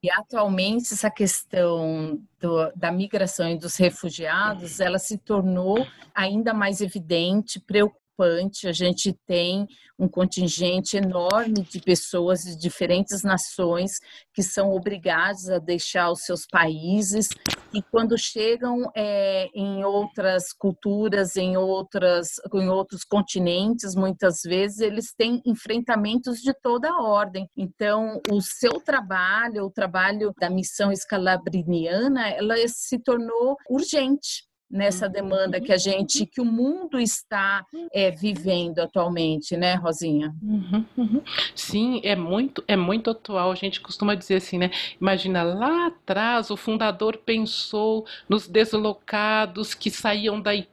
E 0.03 0.11
atualmente 0.11 0.93
essa 0.93 1.09
questão 1.09 2.21
do, 2.41 2.73
da 2.75 2.91
migração 2.91 3.49
e 3.49 3.57
dos 3.57 3.77
refugiados, 3.77 4.81
ela 4.81 4.99
se 4.99 5.17
tornou 5.17 5.87
ainda 6.13 6.53
mais 6.53 6.81
evidente, 6.81 7.61
preocupante 7.61 8.02
preocupante. 8.23 8.69
A 8.69 8.73
gente 8.73 9.13
tem 9.27 9.67
um 9.99 10.09
contingente 10.09 10.97
enorme 10.97 11.63
de 11.63 11.81
pessoas 11.81 12.43
de 12.43 12.57
diferentes 12.57 13.23
nações 13.23 13.99
que 14.33 14.43
são 14.43 14.71
obrigadas 14.71 15.49
a 15.49 15.59
deixar 15.59 16.11
os 16.11 16.23
seus 16.23 16.47
países 16.47 17.29
e 17.75 17.83
quando 17.83 18.19
chegam 18.19 18.91
é, 18.97 19.49
em 19.55 19.85
outras 19.85 20.53
culturas, 20.53 21.37
em 21.37 21.57
outras, 21.57 22.33
em 22.53 22.69
outros 22.69 23.05
continentes, 23.05 23.95
muitas 23.95 24.43
vezes 24.45 24.81
eles 24.81 25.15
têm 25.15 25.41
enfrentamentos 25.47 26.39
de 26.39 26.53
toda 26.63 27.01
ordem. 27.01 27.49
Então, 27.57 28.21
o 28.31 28.41
seu 28.41 28.73
trabalho, 28.73 29.65
o 29.65 29.71
trabalho 29.71 30.33
da 30.39 30.51
missão 30.51 30.91
escalabriniana, 30.93 32.29
ela 32.31 32.57
se 32.67 32.99
tornou 32.99 33.57
urgente 33.71 34.52
nessa 34.73 35.07
uhum. 35.07 35.13
demanda 35.13 35.61
que 35.61 35.71
a 35.71 35.77
gente, 35.77 36.25
que 36.25 36.41
o 36.41 36.45
mundo 36.45 36.99
está 36.99 37.65
é, 37.93 38.11
vivendo 38.11 38.79
atualmente, 38.79 39.55
né, 39.57 39.75
Rosinha? 39.75 40.35
Uhum, 40.43 40.85
uhum. 40.97 41.23
Sim, 41.55 42.01
é 42.03 42.17
muito, 42.17 42.65
é 42.67 42.75
muito 42.75 43.11
atual. 43.11 43.53
A 43.53 43.55
gente 43.55 43.81
costuma 43.81 44.15
dizer 44.15 44.37
assim, 44.37 44.57
né? 44.57 44.71
Imagina 44.99 45.43
lá 45.43 45.89
atrás 45.89 46.51
o 46.51 46.57
fundador 46.57 47.19
pensou 47.19 48.07
nos 48.27 48.49
deslocados 48.49 49.75
que 49.75 49.91
saíam 49.91 50.41
da 50.41 50.55
Itália. 50.55 50.72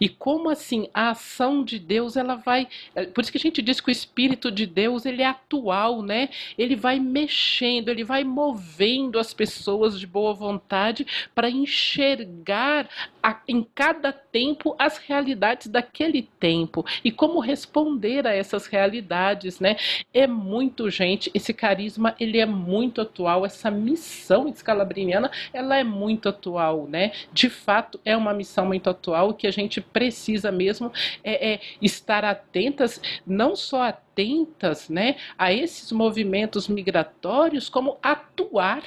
E 0.00 0.08
como 0.08 0.50
assim 0.50 0.88
a 0.92 1.10
ação 1.10 1.64
de 1.64 1.78
Deus 1.78 2.16
ela 2.16 2.36
vai, 2.36 2.68
é, 2.94 3.06
por 3.06 3.22
isso 3.22 3.32
que 3.32 3.38
a 3.38 3.40
gente 3.40 3.62
diz 3.62 3.80
que 3.80 3.88
o 3.88 3.92
espírito 3.92 4.50
de 4.50 4.66
Deus 4.66 5.04
ele 5.06 5.22
é 5.22 5.26
atual, 5.26 6.02
né? 6.02 6.28
Ele 6.56 6.76
vai 6.76 6.98
mexendo, 6.98 7.88
ele 7.88 8.04
vai 8.04 8.24
movendo 8.24 9.18
as 9.18 9.34
pessoas 9.34 9.98
de 9.98 10.06
boa 10.06 10.32
vontade 10.32 11.06
para 11.34 11.50
enxergar 11.50 12.88
a, 13.22 13.40
em 13.48 13.66
cada 13.74 14.12
tempo 14.12 14.74
as 14.78 14.98
realidades 14.98 15.66
daquele 15.66 16.28
tempo 16.38 16.84
e 17.02 17.10
como 17.10 17.40
responder 17.40 18.26
a 18.26 18.34
essas 18.34 18.66
realidades, 18.66 19.60
né? 19.60 19.76
É 20.12 20.26
muito 20.26 20.90
gente, 20.90 21.30
esse 21.34 21.52
carisma 21.52 22.14
ele 22.20 22.38
é 22.38 22.46
muito 22.46 23.00
atual, 23.00 23.44
essa 23.44 23.70
missão 23.70 24.48
escalabriniana 24.48 25.30
ela 25.52 25.76
é 25.76 25.84
muito 25.84 26.28
atual, 26.28 26.86
né? 26.86 27.12
De 27.32 27.48
fato 27.48 27.98
é 28.04 28.16
uma 28.16 28.32
missão 28.34 28.66
muito 28.66 28.83
momento 28.84 28.90
atual 28.90 29.34
que 29.34 29.46
a 29.46 29.50
gente 29.50 29.80
precisa 29.80 30.52
mesmo 30.52 30.92
é, 31.22 31.54
é 31.54 31.60
estar 31.80 32.24
atentas, 32.24 33.00
não 33.26 33.56
só 33.56 33.82
atentas 33.82 34.88
né, 34.88 35.16
a 35.38 35.52
esses 35.52 35.90
movimentos 35.92 36.68
migratórios, 36.68 37.68
como 37.68 37.96
atuar 38.02 38.82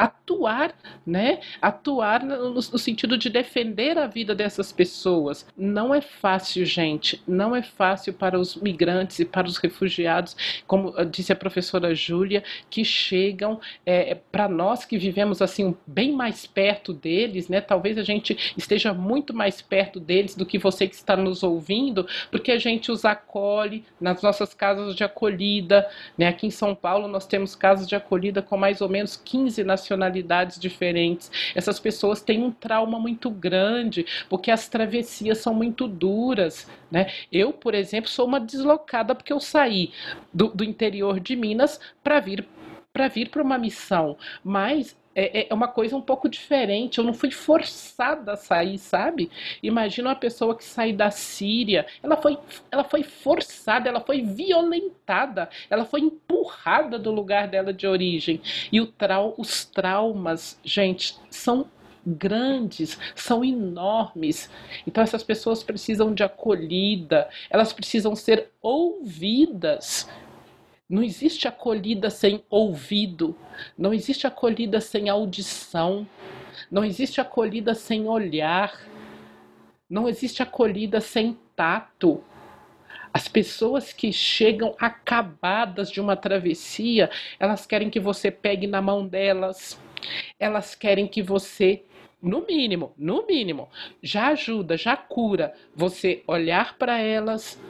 atuar, 0.00 0.74
né? 1.06 1.40
Atuar 1.60 2.24
no, 2.24 2.54
no, 2.54 2.62
sentido 2.62 3.18
de 3.18 3.28
defender 3.28 3.98
a 3.98 4.06
vida 4.06 4.34
dessas 4.34 4.72
pessoas. 4.72 5.46
Não 5.56 5.94
é 5.94 6.00
fácil, 6.00 6.64
gente. 6.64 7.22
Não 7.28 7.54
é 7.54 7.62
fácil 7.62 8.14
para 8.14 8.38
os 8.38 8.56
migrantes 8.56 9.18
e 9.18 9.26
para 9.26 9.46
os 9.46 9.58
refugiados, 9.58 10.62
como 10.66 10.94
disse 11.04 11.32
a 11.32 11.36
professora 11.36 11.94
Júlia, 11.94 12.42
que 12.70 12.82
chegam 12.82 13.60
é, 13.84 14.14
para 14.14 14.48
nós 14.48 14.86
que 14.86 14.96
vivemos 14.96 15.42
assim 15.42 15.76
bem 15.86 16.12
mais 16.12 16.46
perto 16.46 16.94
deles, 16.94 17.48
né? 17.48 17.60
Talvez 17.60 17.98
a 17.98 18.02
gente 18.02 18.54
esteja 18.56 18.94
muito 18.94 19.34
mais 19.34 19.60
perto 19.60 20.00
deles 20.00 20.34
do 20.34 20.46
que 20.46 20.58
você 20.58 20.88
que 20.88 20.94
está 20.94 21.14
nos 21.14 21.42
ouvindo, 21.42 22.06
porque 22.30 22.52
a 22.52 22.58
gente 22.58 22.90
os 22.90 23.04
acolhe 23.04 23.84
nas 24.00 24.22
nossas 24.22 24.54
casas 24.54 24.96
de 24.96 25.04
acolhida, 25.04 25.86
né? 26.16 26.26
Aqui 26.28 26.46
em 26.46 26.50
São 26.50 26.74
Paulo 26.74 27.06
nós 27.06 27.26
temos 27.26 27.54
casas 27.54 27.86
de 27.86 27.94
acolhida 27.94 28.40
com 28.40 28.56
mais 28.56 28.80
ou 28.80 28.88
menos 28.88 29.16
15 29.16 29.62
nacionalidades 29.62 29.89
nacionalidades 29.90 30.58
diferentes. 30.58 31.30
Essas 31.54 31.80
pessoas 31.80 32.22
têm 32.22 32.42
um 32.42 32.50
trauma 32.50 32.98
muito 32.98 33.30
grande, 33.30 34.06
porque 34.28 34.50
as 34.50 34.68
travessias 34.68 35.38
são 35.38 35.52
muito 35.52 35.88
duras. 35.88 36.68
Né? 36.90 37.10
Eu, 37.32 37.52
por 37.52 37.74
exemplo, 37.74 38.08
sou 38.08 38.26
uma 38.26 38.40
deslocada 38.40 39.14
porque 39.14 39.32
eu 39.32 39.40
saí 39.40 39.92
do, 40.32 40.48
do 40.48 40.64
interior 40.64 41.18
de 41.18 41.34
Minas 41.34 41.80
para 42.02 42.20
vir 42.20 42.46
para 42.92 43.06
vir 43.06 43.28
para 43.28 43.40
uma 43.40 43.56
missão, 43.56 44.18
mas 44.42 44.96
é, 45.14 45.48
é 45.50 45.54
uma 45.54 45.68
coisa 45.68 45.96
um 45.96 46.00
pouco 46.00 46.28
diferente. 46.28 46.98
Eu 46.98 47.04
não 47.04 47.14
fui 47.14 47.30
forçada 47.30 48.32
a 48.32 48.36
sair, 48.36 48.78
sabe? 48.78 49.30
Imagina 49.62 50.10
uma 50.10 50.16
pessoa 50.16 50.56
que 50.56 50.64
sai 50.64 50.92
da 50.92 51.10
Síria, 51.10 51.86
ela 52.02 52.16
foi, 52.16 52.38
ela 52.70 52.84
foi 52.84 53.02
forçada, 53.02 53.88
ela 53.88 54.00
foi 54.00 54.22
violentada, 54.22 55.48
ela 55.68 55.84
foi 55.84 56.00
empurrada 56.00 56.98
do 56.98 57.10
lugar 57.10 57.48
dela 57.48 57.72
de 57.72 57.86
origem. 57.86 58.40
E 58.72 58.84
trau, 58.86 59.34
os 59.36 59.64
traumas, 59.64 60.58
gente, 60.64 61.18
são 61.30 61.66
grandes, 62.06 62.98
são 63.14 63.44
enormes. 63.44 64.50
Então 64.86 65.02
essas 65.02 65.22
pessoas 65.22 65.62
precisam 65.62 66.14
de 66.14 66.22
acolhida, 66.22 67.28
elas 67.48 67.72
precisam 67.72 68.14
ser 68.16 68.50
ouvidas. 68.62 70.08
Não 70.90 71.04
existe 71.04 71.46
acolhida 71.46 72.10
sem 72.10 72.42
ouvido, 72.50 73.38
não 73.78 73.94
existe 73.94 74.26
acolhida 74.26 74.80
sem 74.80 75.08
audição, 75.08 76.04
não 76.68 76.84
existe 76.84 77.20
acolhida 77.20 77.76
sem 77.76 78.08
olhar. 78.08 78.76
Não 79.88 80.08
existe 80.08 80.42
acolhida 80.42 81.00
sem 81.00 81.38
tato. 81.54 82.24
As 83.12 83.28
pessoas 83.28 83.92
que 83.92 84.12
chegam 84.12 84.74
acabadas 84.80 85.90
de 85.90 86.00
uma 86.00 86.16
travessia, 86.16 87.08
elas 87.38 87.66
querem 87.66 87.88
que 87.90 88.00
você 88.00 88.30
pegue 88.30 88.66
na 88.66 88.82
mão 88.82 89.06
delas. 89.06 89.80
Elas 90.40 90.74
querem 90.74 91.06
que 91.06 91.22
você, 91.22 91.84
no 92.22 92.46
mínimo, 92.46 92.94
no 92.96 93.26
mínimo, 93.26 93.68
já 94.02 94.28
ajuda, 94.28 94.76
já 94.76 94.96
cura, 94.96 95.54
você 95.74 96.22
olhar 96.26 96.78
para 96.78 96.98
elas, 96.98 97.60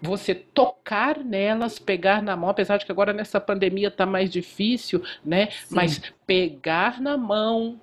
você 0.00 0.34
tocar 0.34 1.18
nelas, 1.18 1.78
pegar 1.78 2.22
na 2.22 2.36
mão, 2.36 2.50
apesar 2.50 2.76
de 2.76 2.86
que 2.86 2.92
agora 2.92 3.12
nessa 3.12 3.40
pandemia 3.40 3.90
tá 3.90 4.06
mais 4.06 4.30
difícil, 4.30 5.02
né? 5.24 5.50
Sim. 5.50 5.74
Mas 5.74 6.00
pegar 6.26 7.00
na 7.00 7.16
mão, 7.16 7.80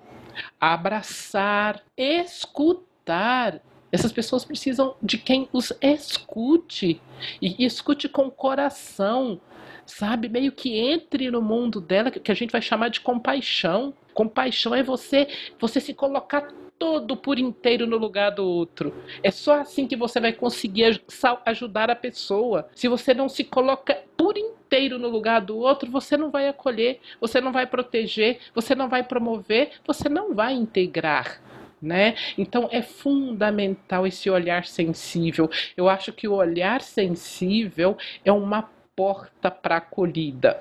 abraçar, 0.60 1.82
escutar. 1.96 3.60
Essas 3.90 4.12
pessoas 4.12 4.44
precisam 4.44 4.96
de 5.00 5.18
quem 5.18 5.48
os 5.52 5.72
escute 5.80 7.00
e 7.40 7.64
escute 7.64 8.08
com 8.08 8.28
coração, 8.28 9.40
sabe? 9.86 10.28
Meio 10.28 10.50
que 10.50 10.76
entre 10.76 11.30
no 11.30 11.40
mundo 11.40 11.80
dela, 11.80 12.10
que 12.10 12.32
a 12.32 12.34
gente 12.34 12.50
vai 12.50 12.60
chamar 12.60 12.88
de 12.88 13.00
compaixão. 13.00 13.94
Compaixão 14.12 14.74
é 14.74 14.82
você, 14.82 15.28
você 15.60 15.80
se 15.80 15.94
colocar 15.94 16.52
todo 16.78 17.16
por 17.16 17.38
inteiro 17.38 17.86
no 17.86 17.96
lugar 17.96 18.30
do 18.30 18.44
outro. 18.44 18.94
É 19.22 19.30
só 19.30 19.60
assim 19.60 19.86
que 19.86 19.96
você 19.96 20.20
vai 20.20 20.32
conseguir 20.32 21.00
ajudar 21.46 21.90
a 21.90 21.96
pessoa. 21.96 22.68
Se 22.74 22.88
você 22.88 23.14
não 23.14 23.28
se 23.28 23.44
coloca 23.44 24.02
por 24.16 24.36
inteiro 24.36 24.98
no 24.98 25.08
lugar 25.08 25.40
do 25.40 25.56
outro, 25.56 25.90
você 25.90 26.16
não 26.16 26.30
vai 26.30 26.48
acolher, 26.48 27.00
você 27.20 27.40
não 27.40 27.52
vai 27.52 27.66
proteger, 27.66 28.38
você 28.54 28.74
não 28.74 28.88
vai 28.88 29.02
promover, 29.02 29.70
você 29.86 30.08
não 30.08 30.34
vai 30.34 30.54
integrar 30.54 31.40
né? 31.84 32.14
Então 32.38 32.66
é 32.72 32.80
fundamental 32.80 34.06
esse 34.06 34.30
olhar 34.30 34.64
sensível. 34.64 35.50
Eu 35.76 35.86
acho 35.86 36.14
que 36.14 36.26
o 36.26 36.32
olhar 36.32 36.80
sensível 36.80 37.96
é 38.24 38.32
uma 38.32 38.70
porta 38.96 39.50
para 39.50 39.76
acolhida. 39.76 40.60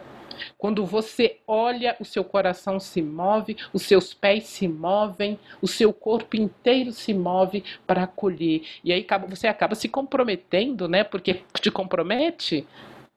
Quando 0.57 0.85
você 0.85 1.39
olha, 1.47 1.95
o 1.99 2.05
seu 2.05 2.23
coração 2.23 2.79
se 2.79 3.01
move, 3.01 3.57
os 3.71 3.83
seus 3.83 4.13
pés 4.13 4.45
se 4.45 4.67
movem, 4.67 5.39
o 5.61 5.67
seu 5.67 5.93
corpo 5.93 6.35
inteiro 6.35 6.91
se 6.91 7.13
move 7.13 7.63
para 7.85 8.03
acolher. 8.03 8.63
E 8.83 8.91
aí 8.91 9.05
você 9.27 9.47
acaba 9.47 9.75
se 9.75 9.87
comprometendo, 9.87 10.87
né? 10.87 11.03
Porque 11.03 11.41
te 11.59 11.71
compromete, 11.71 12.67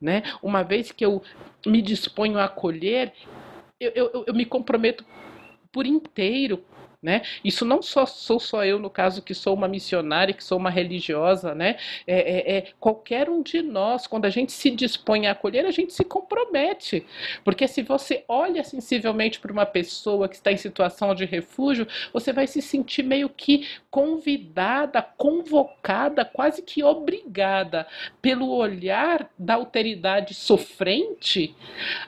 né? 0.01 0.23
Uma 0.43 0.63
vez 0.63 0.93
que 0.93 1.05
eu 1.05 1.23
me 1.67 1.83
disponho 1.83 2.39
a 2.39 2.45
acolher, 2.45 3.13
eu, 3.81 3.93
eu, 3.95 4.25
eu 4.29 4.35
me 4.35 4.45
comprometo 4.45 5.05
por 5.73 5.87
inteiro 5.87 6.65
né? 7.03 7.23
Isso 7.45 7.65
não 7.65 7.83
só 7.83 8.07
sou 8.07 8.39
só 8.39 8.65
eu, 8.65 8.79
no 8.79 8.91
caso, 8.91 9.23
que 9.23 9.35
sou 9.35 9.55
uma 9.55 9.69
missionária, 9.69 10.35
que 10.35 10.45
sou 10.45 10.59
uma 10.59 10.71
religiosa, 10.71 11.55
né? 11.55 11.77
É, 12.07 12.17
é, 12.17 12.57
é, 12.57 12.65
qualquer 12.79 13.29
um 13.29 13.43
de 13.43 13.63
nós, 13.63 14.07
quando 14.07 14.25
a 14.25 14.31
gente 14.31 14.53
se 14.53 14.71
dispõe 14.71 15.27
a 15.27 15.33
acolher, 15.33 15.67
a 15.67 15.71
gente 15.71 15.93
se 15.93 16.05
compromete. 16.05 17.07
Porque 17.45 17.67
se 17.69 17.83
você 17.83 18.25
olha 18.29 18.63
sensivelmente 18.65 19.39
para 19.41 19.53
uma 19.53 19.67
pessoa 19.67 20.29
que 20.29 20.37
está 20.37 20.53
em 20.53 20.57
situação 20.57 21.15
de 21.15 21.25
refúgio, 21.25 21.87
você 22.13 22.33
vai 22.33 22.47
se 22.47 22.63
sentir 22.63 23.03
meio 23.03 23.29
que 23.29 23.67
convidada, 23.91 25.03
convocada, 25.03 26.25
quase 26.25 26.63
que 26.63 26.83
obrigada 26.83 27.87
pelo 28.21 28.51
olhar 28.51 29.31
da 29.39 29.55
alteridade 29.55 30.35
sofrente 30.35 31.55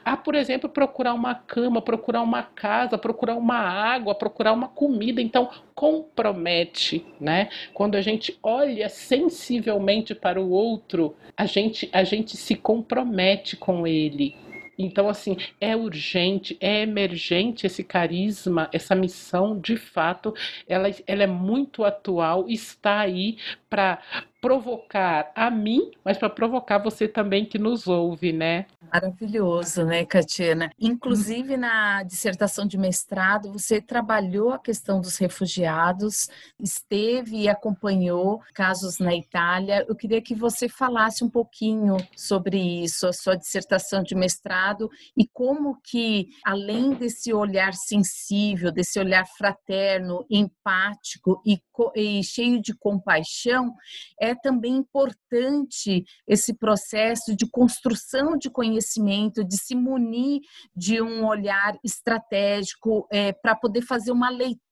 a, 0.05 0.17
por 0.17 0.35
exemplo, 0.35 0.69
procurar 0.69 1.15
uma 1.15 1.35
cama, 1.35 1.83
procurar 1.83 2.23
uma 2.23 2.43
casa, 2.43 2.99
procurar 2.99 3.35
uma 3.37 3.59
água, 3.59 4.15
procurar 4.15 4.53
uma 4.53 4.69
comida 4.79 5.21
então 5.21 5.51
compromete, 5.75 7.05
né? 7.21 7.49
Quando 7.75 7.97
a 7.97 8.01
gente 8.01 8.39
olha 8.41 8.89
sensivelmente 8.89 10.15
para 10.15 10.41
o 10.41 10.51
outro, 10.51 11.17
a 11.37 11.47
gente 11.47 11.91
a 11.93 12.05
gente 12.05 12.37
se 12.37 12.55
compromete 12.55 13.57
com 13.57 13.89
ele. 13.89 14.37
Então, 14.79 15.09
assim, 15.09 15.37
é 15.61 15.75
urgente, 15.75 16.57
é 16.61 16.83
emergente 16.83 17.67
esse 17.67 17.83
carisma, 17.83 18.71
essa 18.73 18.95
missão, 18.95 19.59
de 19.59 19.77
fato, 19.77 20.33
ela, 20.69 20.89
ela 21.05 21.25
é 21.25 21.27
muito 21.27 21.85
atual, 21.85 22.49
está 22.49 23.01
aí 23.01 23.37
para 23.69 24.01
provocar 24.41 25.33
a 25.35 25.51
mim, 25.51 25.91
mas 26.05 26.17
para 26.17 26.31
provocar 26.31 26.79
você 26.79 27.09
também 27.09 27.45
que 27.45 27.59
nos 27.59 27.87
ouve, 27.89 28.33
né? 28.33 28.67
Maravilhoso, 28.93 29.85
né, 29.85 30.05
Catiana? 30.05 30.71
Inclusive 30.79 31.57
na 31.57 32.03
dissertação 32.05 32.67
de 32.67 32.79
mestrado, 32.79 33.53
você 33.53 33.81
trabalhou 33.81 34.51
a 34.51 34.59
questão 34.59 35.01
dos 35.01 35.19
refugiados, 35.19 36.29
esteve 36.59 37.43
e 37.43 37.49
acompanhou 37.49 38.41
casos 38.55 38.99
na 38.99 39.15
Itália. 39.15 39.85
Eu 39.89 39.97
queria 39.97 40.23
que 40.23 40.35
você 40.35 40.69
falasse 40.69 41.25
um 41.25 41.29
pouquinho 41.29 41.97
sobre 42.17 42.59
isso, 42.59 43.07
a 43.07 43.13
sua 43.13 43.37
dissertação 43.37 44.03
de 44.03 44.15
mestrado 44.15 44.89
e 45.17 45.27
como 45.27 45.81
que, 45.83 46.29
além 46.45 46.95
desse 46.95 47.33
olhar 47.33 47.75
sensível, 47.75 48.71
desse 48.71 48.99
olhar 48.99 49.27
fraterno, 49.27 50.25
empático 50.31 51.43
e, 51.45 51.61
e 51.97 52.23
cheio 52.23 52.63
de 52.63 52.73
compaixão, 52.75 53.75
é 54.21 54.28
também 54.35 54.77
importante 54.77 56.05
esse 56.27 56.55
processo 56.55 57.35
de 57.37 57.49
construção 57.51 58.37
de 58.37 58.51
conhecimento, 58.51 59.45
de 59.45 59.57
se 59.57 59.75
munir 59.75 60.41
de 60.75 61.01
um 61.01 61.27
olhar 61.27 61.77
estratégico 61.85 63.07
é, 63.11 63.33
para 63.33 63.55
poder 63.55 63.83
fazer 63.83 64.13
uma 64.13 64.31
leitura 64.31 64.68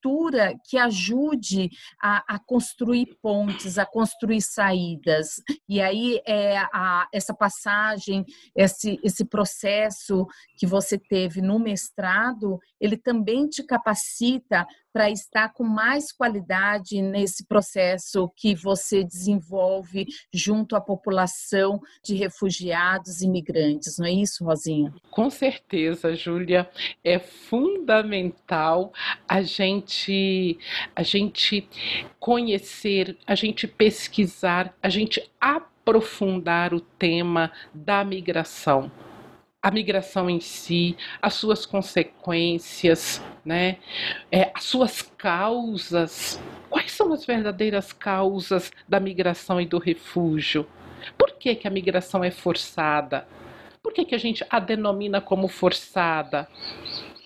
que 0.69 0.79
ajude 0.79 1.71
a, 2.01 2.35
a, 2.35 2.39
construir 2.39 3.17
pontes, 3.23 3.79
a 3.79 3.87
construir 3.87 4.41
saídas. 4.41 5.43
E 5.69 5.81
aí 5.81 6.21
é, 6.27 6.59
a, 6.73 7.09
essa 7.13 7.35
passagem, 7.35 8.25
esse, 8.55 8.99
esse 9.03 9.25
processo 9.25 10.27
que 10.57 10.67
você 10.67 10.99
teve 10.99 11.41
no 11.41 11.59
mestrado, 11.59 12.59
ele 12.81 12.97
também 12.97 13.49
te 13.49 13.63
capacita 13.63 14.67
para 14.97 15.11
estar 15.11 15.53
com 15.53 15.63
mais 15.63 16.11
qualidade 16.11 17.03
nesse 17.03 17.47
processo 17.47 18.31
que 18.35 18.55
você 18.55 19.05
desenvolve 19.05 20.07
junto 20.33 20.75
à 20.75 20.81
população 20.81 21.79
de 22.03 22.15
refugiados 22.15 23.21
e 23.21 23.27
imigrantes, 23.27 23.99
não 23.99 24.07
é 24.07 24.13
isso, 24.13 24.43
Rosinha? 24.43 24.95
Com 25.11 25.29
certeza, 25.29 26.15
Júlia, 26.15 26.67
é 27.05 27.19
fundamental 27.19 28.91
a 29.29 29.43
gente 29.43 29.96
a 30.95 31.03
gente 31.03 31.69
conhecer, 32.19 33.17
a 33.27 33.35
gente 33.35 33.67
pesquisar, 33.67 34.75
a 34.83 34.89
gente 34.89 35.23
aprofundar 35.41 36.75
o 36.75 36.81
tema 36.81 37.53
da 37.73 38.05
migração 38.05 38.91
a 39.67 39.71
migração 39.73 40.31
em 40.31 40.39
si, 40.39 40.97
as 41.21 41.35
suas 41.35 41.67
consequências, 41.67 43.21
né? 43.45 43.79
É, 44.31 44.53
as 44.55 44.63
suas 44.63 45.03
causas. 45.03 46.41
Quais 46.71 46.93
são 46.93 47.13
as 47.13 47.27
verdadeiras 47.27 47.93
causas 47.93 48.71
da 48.89 49.01
migração 49.01 49.61
e 49.61 49.67
do 49.67 49.79
refúgio? 49.79 50.69
Por 51.19 51.33
que, 51.33 51.53
que 51.57 51.67
a 51.67 51.71
migração 51.71 52.23
é 52.23 52.31
forçada? 52.31 53.27
Por 53.83 53.93
que, 53.93 54.05
que 54.05 54.15
a 54.15 54.19
gente 54.19 54.47
a 54.49 54.61
denomina 54.61 55.21
como 55.21 55.49
forçada? 55.49 56.49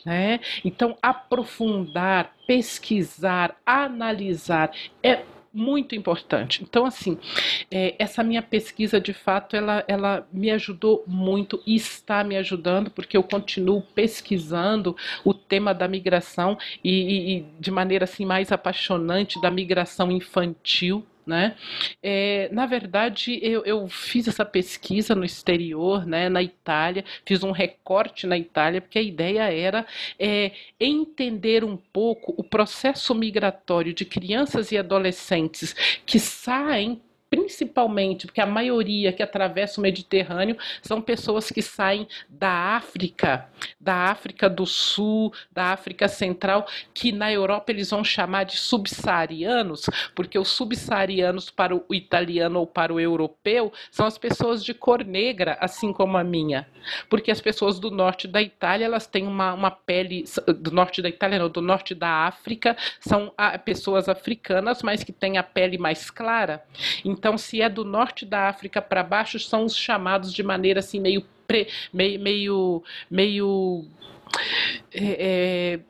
Né? 0.05 0.41
Então, 0.65 0.97
aprofundar, 1.03 2.35
pesquisar, 2.47 3.57
analisar 3.67 4.73
é 5.03 5.23
muito 5.53 5.95
importante. 5.95 6.63
Então, 6.63 6.87
assim, 6.87 7.19
é, 7.71 7.95
essa 7.99 8.23
minha 8.23 8.43
pesquisa, 8.43 9.01
de 9.01 9.13
fato, 9.13 9.57
ela, 9.57 9.85
ela 9.89 10.27
me 10.33 10.51
ajudou 10.51 11.03
muito 11.07 11.61
e 11.67 11.75
está 11.75 12.23
me 12.23 12.37
ajudando, 12.37 12.91
porque 12.91 13.17
eu 13.17 13.23
continuo 13.23 13.83
pesquisando 13.83 14.97
o 15.25 15.35
tema 15.35 15.75
da 15.75 15.89
migração 15.89 16.57
e, 16.85 17.39
e 17.39 17.47
de 17.59 17.71
maneira 17.71 18.05
assim 18.05 18.25
mais 18.25 18.53
apaixonante 18.53 19.41
da 19.41 19.51
migração 19.51 20.11
infantil 20.11 21.05
né? 21.31 21.55
É, 22.03 22.49
na 22.51 22.67
verdade, 22.67 23.39
eu, 23.41 23.65
eu, 23.65 23.87
fiz 23.89 24.27
essa 24.27 24.45
pesquisa 24.45 25.15
no 25.15 25.25
exterior, 25.25 26.05
né, 26.05 26.29
na 26.29 26.43
Itália, 26.43 27.05
fiz 27.25 27.45
um 27.45 27.53
recorte 27.53 28.27
na 28.27 28.37
Itália, 28.37 28.81
porque 28.81 28.99
a 28.99 29.03
ideia 29.03 29.43
era 29.43 29.87
é, 30.19 30.51
entender 30.81 31.63
um 31.63 31.77
pouco 31.77 32.35
o 32.37 32.43
processo 32.43 33.15
migratório 33.15 33.95
de 33.95 34.05
crianças 34.05 34.73
e 34.73 34.77
adolescentes 34.77 35.73
que 36.05 36.19
saem 36.19 37.01
principalmente 37.31 38.27
porque 38.27 38.41
a 38.41 38.47
maioria 38.47 39.13
que 39.13 39.23
atravessa 39.23 39.81
o 39.81 39.83
Mediterrâneo 39.83 40.57
são 40.83 41.01
pessoas 41.01 41.49
que 41.49 41.63
saem 41.63 42.09
da 42.29 42.51
África, 42.51 43.49
da 43.81 43.95
África 43.95 44.51
do 44.51 44.67
Sul, 44.67 45.33
da 45.53 45.67
África 45.67 46.09
Central, 46.09 46.67
que 46.93 47.13
na 47.13 47.33
Europa 47.33 47.71
eles 47.71 47.91
vão 47.91 48.03
chamar 48.03 48.45
de 48.45 48.57
subsaarianos, 48.57 49.89
porque 50.15 50.39
os 50.39 50.49
subsaarianos 50.49 51.51
para 51.51 51.75
o 51.75 51.85
italiano 51.93 52.59
ou 52.59 52.67
para 52.67 52.93
o 52.93 52.99
europeu 52.99 53.73
são 53.93 54.07
as 54.07 54.19
pessoas 54.19 54.65
de 54.65 54.75
cor 54.75 55.05
negra, 55.05 55.57
assim 55.61 55.93
como 55.93 56.17
a 56.17 56.25
minha. 56.25 56.67
Porque 57.09 57.31
as 57.31 57.41
pessoas 57.41 57.79
do 57.79 57.91
norte 57.91 58.27
da 58.27 58.43
Itália, 58.43 58.87
elas 58.87 59.07
têm 59.07 59.27
uma, 59.27 59.55
uma 59.55 59.71
pele 59.71 60.25
do 60.59 60.73
norte 60.73 61.01
da 61.01 61.09
Itália, 61.09 61.39
não, 61.39 61.49
do 61.49 61.63
norte 61.63 61.95
da 61.95 62.27
África, 62.27 62.77
são 62.99 63.33
ah, 63.39 63.57
pessoas 63.57 64.09
africanas, 64.09 64.83
mas 64.83 65.05
que 65.05 65.13
têm 65.13 65.39
a 65.39 65.43
pele 65.43 65.79
mais 65.79 66.11
clara. 66.11 66.65
Então, 67.05 67.20
se 67.39 67.61
é 67.61 67.69
do 67.69 67.85
norte 67.85 68.25
da 68.25 68.49
África 68.49 68.81
para 68.81 69.03
baixo, 69.03 69.39
são 69.39 69.65
os 69.65 69.77
chamados 69.77 70.33
de 70.33 70.43
maneira 70.43 70.81
assim 70.81 71.01
meio 71.01 71.25
pre, 71.47 71.69
meio 71.93 72.21
meio, 72.21 72.83
meio 73.11 73.85
é, 74.93 75.75
é 75.75 75.81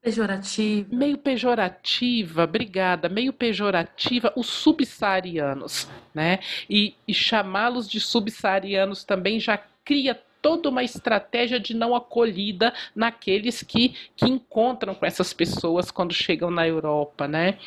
pejorativa. 0.00 0.88
Meio 0.90 1.18
pejorativa, 1.18 2.44
obrigada, 2.44 3.08
meio 3.08 3.32
pejorativa 3.32 4.32
os 4.36 4.46
subsaarianos, 4.46 5.88
né? 6.14 6.38
E, 6.68 6.94
e 7.06 7.12
chamá-los 7.12 7.88
de 7.88 8.00
subsaarianos 8.00 9.04
também 9.04 9.38
já 9.38 9.58
cria 9.84 10.18
toda 10.40 10.68
uma 10.68 10.82
estratégia 10.82 11.58
de 11.58 11.74
não 11.74 11.94
acolhida 11.94 12.72
naqueles 12.94 13.62
que, 13.62 13.94
que 14.16 14.26
encontram 14.26 14.94
com 14.94 15.04
essas 15.04 15.32
pessoas 15.32 15.90
quando 15.90 16.12
chegam 16.14 16.50
na 16.50 16.66
Europa, 16.66 17.26
né? 17.26 17.58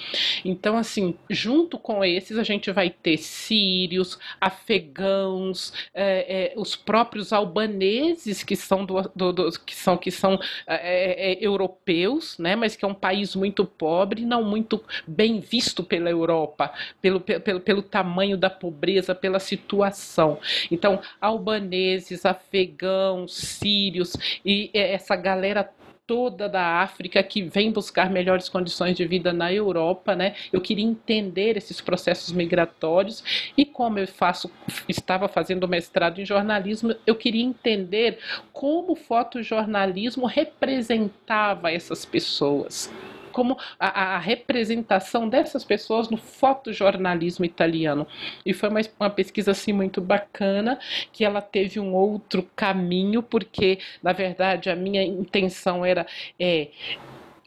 Então, 0.44 0.78
assim, 0.78 1.16
junto 1.30 1.78
com 1.78 2.04
esses, 2.04 2.38
a 2.38 2.44
gente 2.44 2.72
vai 2.72 2.90
ter 2.90 3.18
sírios, 3.18 4.18
afegãos, 4.40 5.74
é, 5.94 6.54
é, 6.54 6.54
os 6.56 6.76
próprios 6.76 7.34
albaneses 7.34 8.44
que 8.44 8.56
são, 8.56 8.86
do, 8.86 9.02
do, 9.16 9.34
do 9.34 9.52
que 9.60 9.76
são, 9.76 9.98
que 9.98 10.12
são 10.12 10.40
é, 10.66 10.76
é, 10.76 11.34
é, 11.34 11.38
europeus, 11.46 12.38
né? 12.38 12.56
Mas 12.56 12.76
que 12.76 12.86
é 12.86 12.88
um 12.88 12.94
país 12.94 13.36
muito 13.36 13.66
pobre, 13.66 14.26
não 14.26 14.44
muito 14.44 14.84
bem 15.06 15.40
visto 15.40 15.84
pela 15.84 16.10
Europa, 16.10 16.74
pelo, 17.02 17.20
pelo, 17.20 17.60
pelo 17.60 17.82
tamanho 17.82 18.38
da 18.38 18.50
pobreza, 18.50 19.14
pela 19.14 19.40
situação. 19.40 20.40
Então, 20.70 21.02
albaneses, 21.20 22.26
afegãos, 22.26 22.61
afegãos, 22.62 23.36
sírios 23.36 24.14
e 24.46 24.70
essa 24.74 25.16
galera 25.16 25.70
toda 26.06 26.50
da 26.50 26.82
África 26.82 27.24
que 27.24 27.42
vem 27.42 27.72
buscar 27.72 28.10
melhores 28.10 28.50
condições 28.50 28.98
de 28.98 29.06
vida 29.06 29.32
na 29.32 29.54
Europa, 29.54 30.14
né? 30.14 30.36
Eu 30.52 30.60
queria 30.60 30.84
entender 30.84 31.56
esses 31.56 31.80
processos 31.80 32.34
migratórios 32.34 33.24
e 33.58 33.66
como 33.66 33.98
eu 33.98 34.08
faço, 34.08 34.52
estava 34.90 35.30
fazendo 35.30 35.68
mestrado 35.68 36.20
em 36.20 36.26
jornalismo, 36.26 36.94
eu 37.08 37.16
queria 37.16 37.44
entender 37.44 38.20
como 38.52 38.94
o 38.94 38.96
fotojornalismo 38.96 40.26
representava 40.26 41.72
essas 41.72 42.04
pessoas 42.04 42.92
como 43.32 43.58
a, 43.80 44.16
a, 44.16 44.20
representação 44.20 45.28
dessas 45.28 45.64
pessoas 45.64 46.10
no 46.10 46.18
fotojornalismo 46.18 47.44
italiano. 47.46 48.06
E 48.46 48.54
foi 48.54 48.70
uma, 48.70 48.82
uma 49.00 49.10
pesquisa 49.10 49.52
assim 49.52 49.74
muito 49.74 50.02
bacana, 50.02 50.80
que 51.12 51.26
ela 51.26 51.42
teve 51.42 51.80
um 51.80 51.94
outro 51.94 52.48
caminho, 52.56 53.24
porque 53.24 53.80
na 54.04 54.14
verdade 54.14 54.70
a 54.70 54.76
minha 54.76 55.04
intenção 55.04 55.86
era 55.86 56.06
é, 56.40 56.68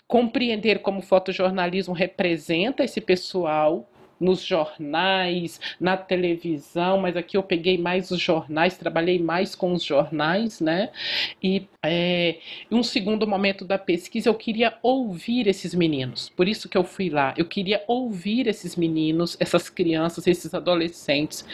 compreender 0.06 0.80
como 0.80 0.98
o 0.98 1.02
fotojornalismo 1.02 1.94
representa 1.94 2.84
esse 2.84 3.00
pessoal, 3.00 3.88
nos 4.20 4.42
jornais, 4.42 5.60
na 5.80 5.96
televisão, 5.96 6.98
mas 6.98 7.16
aqui 7.16 7.36
eu 7.36 7.42
peguei 7.42 7.78
mais 7.78 8.10
os 8.10 8.20
jornais, 8.20 8.76
trabalhei 8.76 9.18
mais 9.18 9.54
com 9.54 9.72
os 9.72 9.82
jornais, 9.82 10.60
né? 10.60 10.90
E 11.42 11.66
é, 11.82 12.38
um 12.70 12.82
segundo 12.82 13.26
momento 13.26 13.64
da 13.64 13.78
pesquisa 13.78 14.28
eu 14.28 14.34
queria 14.34 14.74
ouvir 14.82 15.46
esses 15.46 15.74
meninos, 15.74 16.28
por 16.30 16.48
isso 16.48 16.68
que 16.68 16.76
eu 16.76 16.84
fui 16.84 17.08
lá. 17.10 17.34
Eu 17.36 17.46
queria 17.46 17.82
ouvir 17.86 18.46
esses 18.46 18.76
meninos, 18.76 19.36
essas 19.40 19.68
crianças, 19.68 20.26
esses 20.26 20.54
adolescentes, 20.54 21.44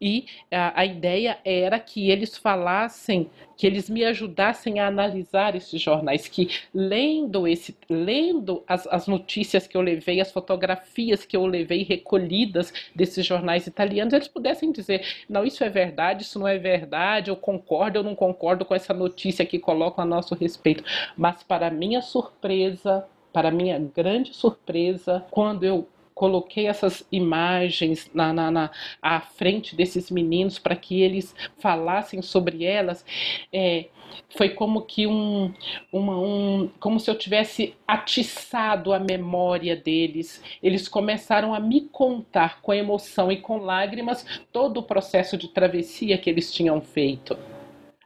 e 0.00 0.26
a, 0.50 0.80
a 0.80 0.84
ideia 0.84 1.38
era 1.44 1.78
que 1.78 2.10
eles 2.10 2.36
falassem 2.36 3.28
que 3.60 3.66
eles 3.66 3.90
me 3.90 4.02
ajudassem 4.06 4.80
a 4.80 4.86
analisar 4.86 5.54
esses 5.54 5.78
jornais, 5.78 6.26
que 6.26 6.48
lendo 6.72 7.46
esse, 7.46 7.76
lendo 7.90 8.64
as, 8.66 8.86
as 8.86 9.06
notícias 9.06 9.66
que 9.66 9.76
eu 9.76 9.82
levei, 9.82 10.18
as 10.18 10.32
fotografias 10.32 11.26
que 11.26 11.36
eu 11.36 11.44
levei 11.44 11.82
recolhidas 11.82 12.72
desses 12.94 13.26
jornais 13.26 13.66
italianos, 13.66 14.14
eles 14.14 14.28
pudessem 14.28 14.72
dizer, 14.72 15.04
não, 15.28 15.44
isso 15.44 15.62
é 15.62 15.68
verdade, 15.68 16.22
isso 16.22 16.38
não 16.38 16.48
é 16.48 16.56
verdade, 16.56 17.28
eu 17.28 17.36
concordo, 17.36 17.98
eu 17.98 18.02
não 18.02 18.14
concordo 18.14 18.64
com 18.64 18.74
essa 18.74 18.94
notícia 18.94 19.44
que 19.44 19.58
colocam 19.58 20.02
a 20.02 20.06
nosso 20.06 20.34
respeito. 20.34 20.82
Mas 21.14 21.42
para 21.42 21.70
minha 21.70 22.00
surpresa, 22.00 23.06
para 23.30 23.50
minha 23.50 23.78
grande 23.78 24.32
surpresa, 24.32 25.22
quando 25.30 25.64
eu 25.64 25.86
coloquei 26.20 26.66
essas 26.66 27.02
imagens 27.10 28.10
na, 28.12 28.30
na, 28.30 28.50
na 28.50 28.70
à 29.00 29.22
frente 29.22 29.74
desses 29.74 30.10
meninos 30.10 30.58
para 30.58 30.76
que 30.76 31.00
eles 31.00 31.34
falassem 31.58 32.20
sobre 32.20 32.62
elas, 32.62 33.06
é, 33.50 33.86
foi 34.28 34.50
como 34.50 34.82
que 34.82 35.06
um, 35.06 35.50
uma, 35.90 36.18
um, 36.18 36.70
como 36.78 37.00
se 37.00 37.10
eu 37.10 37.16
tivesse 37.16 37.74
atiçado 37.88 38.92
a 38.92 38.98
memória 38.98 39.74
deles. 39.74 40.44
Eles 40.62 40.88
começaram 40.88 41.54
a 41.54 41.58
me 41.58 41.88
contar 41.88 42.60
com 42.60 42.74
emoção 42.74 43.32
e 43.32 43.38
com 43.38 43.56
lágrimas 43.56 44.26
todo 44.52 44.76
o 44.76 44.82
processo 44.82 45.38
de 45.38 45.48
travessia 45.48 46.18
que 46.18 46.28
eles 46.28 46.52
tinham 46.52 46.82
feito. 46.82 47.34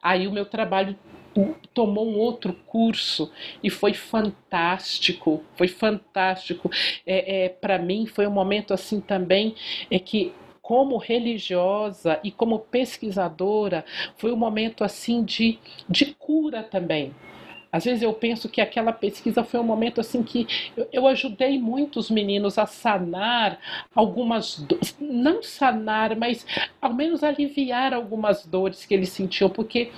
Aí 0.01 0.29
o 0.29 0.33
meu 0.33 0.47
trabalho 0.47 0.97
tomou 1.73 2.07
um 2.07 2.19
outro 2.19 2.53
curso 2.67 3.31
e 3.63 3.71
foi 3.71 3.93
fantástico, 3.93 5.43
foi 5.57 5.69
fantástico. 5.69 6.71
É, 7.07 7.45
é 7.45 7.49
para 7.49 7.79
mim 7.79 8.07
foi 8.07 8.27
um 8.27 8.31
momento 8.31 8.73
assim 8.73 9.01
também 9.01 9.55
é 9.91 9.99
que 9.99 10.33
como 10.63 10.97
religiosa 10.97 12.19
e 12.25 12.31
como 12.31 12.59
pesquisadora 12.59 13.85
foi 14.17 14.33
um 14.33 14.37
momento 14.37 14.83
assim 14.83 15.23
de, 15.23 15.59
de 15.89 16.15
cura 16.15 16.63
também. 16.63 17.13
Às 17.71 17.85
vezes 17.85 18.03
eu 18.03 18.13
penso 18.15 18.49
que 18.49 18.61
aquela 18.61 18.93
pesquisa 18.93 19.43
foi 19.43 19.59
um 19.59 19.65
momento 19.65 20.01
assim 20.01 20.23
que 20.23 20.47
eu, 20.77 20.89
eu 20.93 21.07
ajudei 21.09 21.59
muitos 21.59 22.09
meninos 22.09 22.57
a 22.57 22.67
sanar 22.67 23.59
algumas 23.93 24.65
não 25.01 25.43
sanar, 25.43 26.17
mas 26.17 26.47
ao 26.81 26.95
menos 26.95 27.25
aliviar 27.25 27.93
algumas 27.93 28.47
dores 28.47 28.87
que 28.87 28.95
eles 28.95 29.09
sentiam, 29.09 29.51
porque 29.51 29.91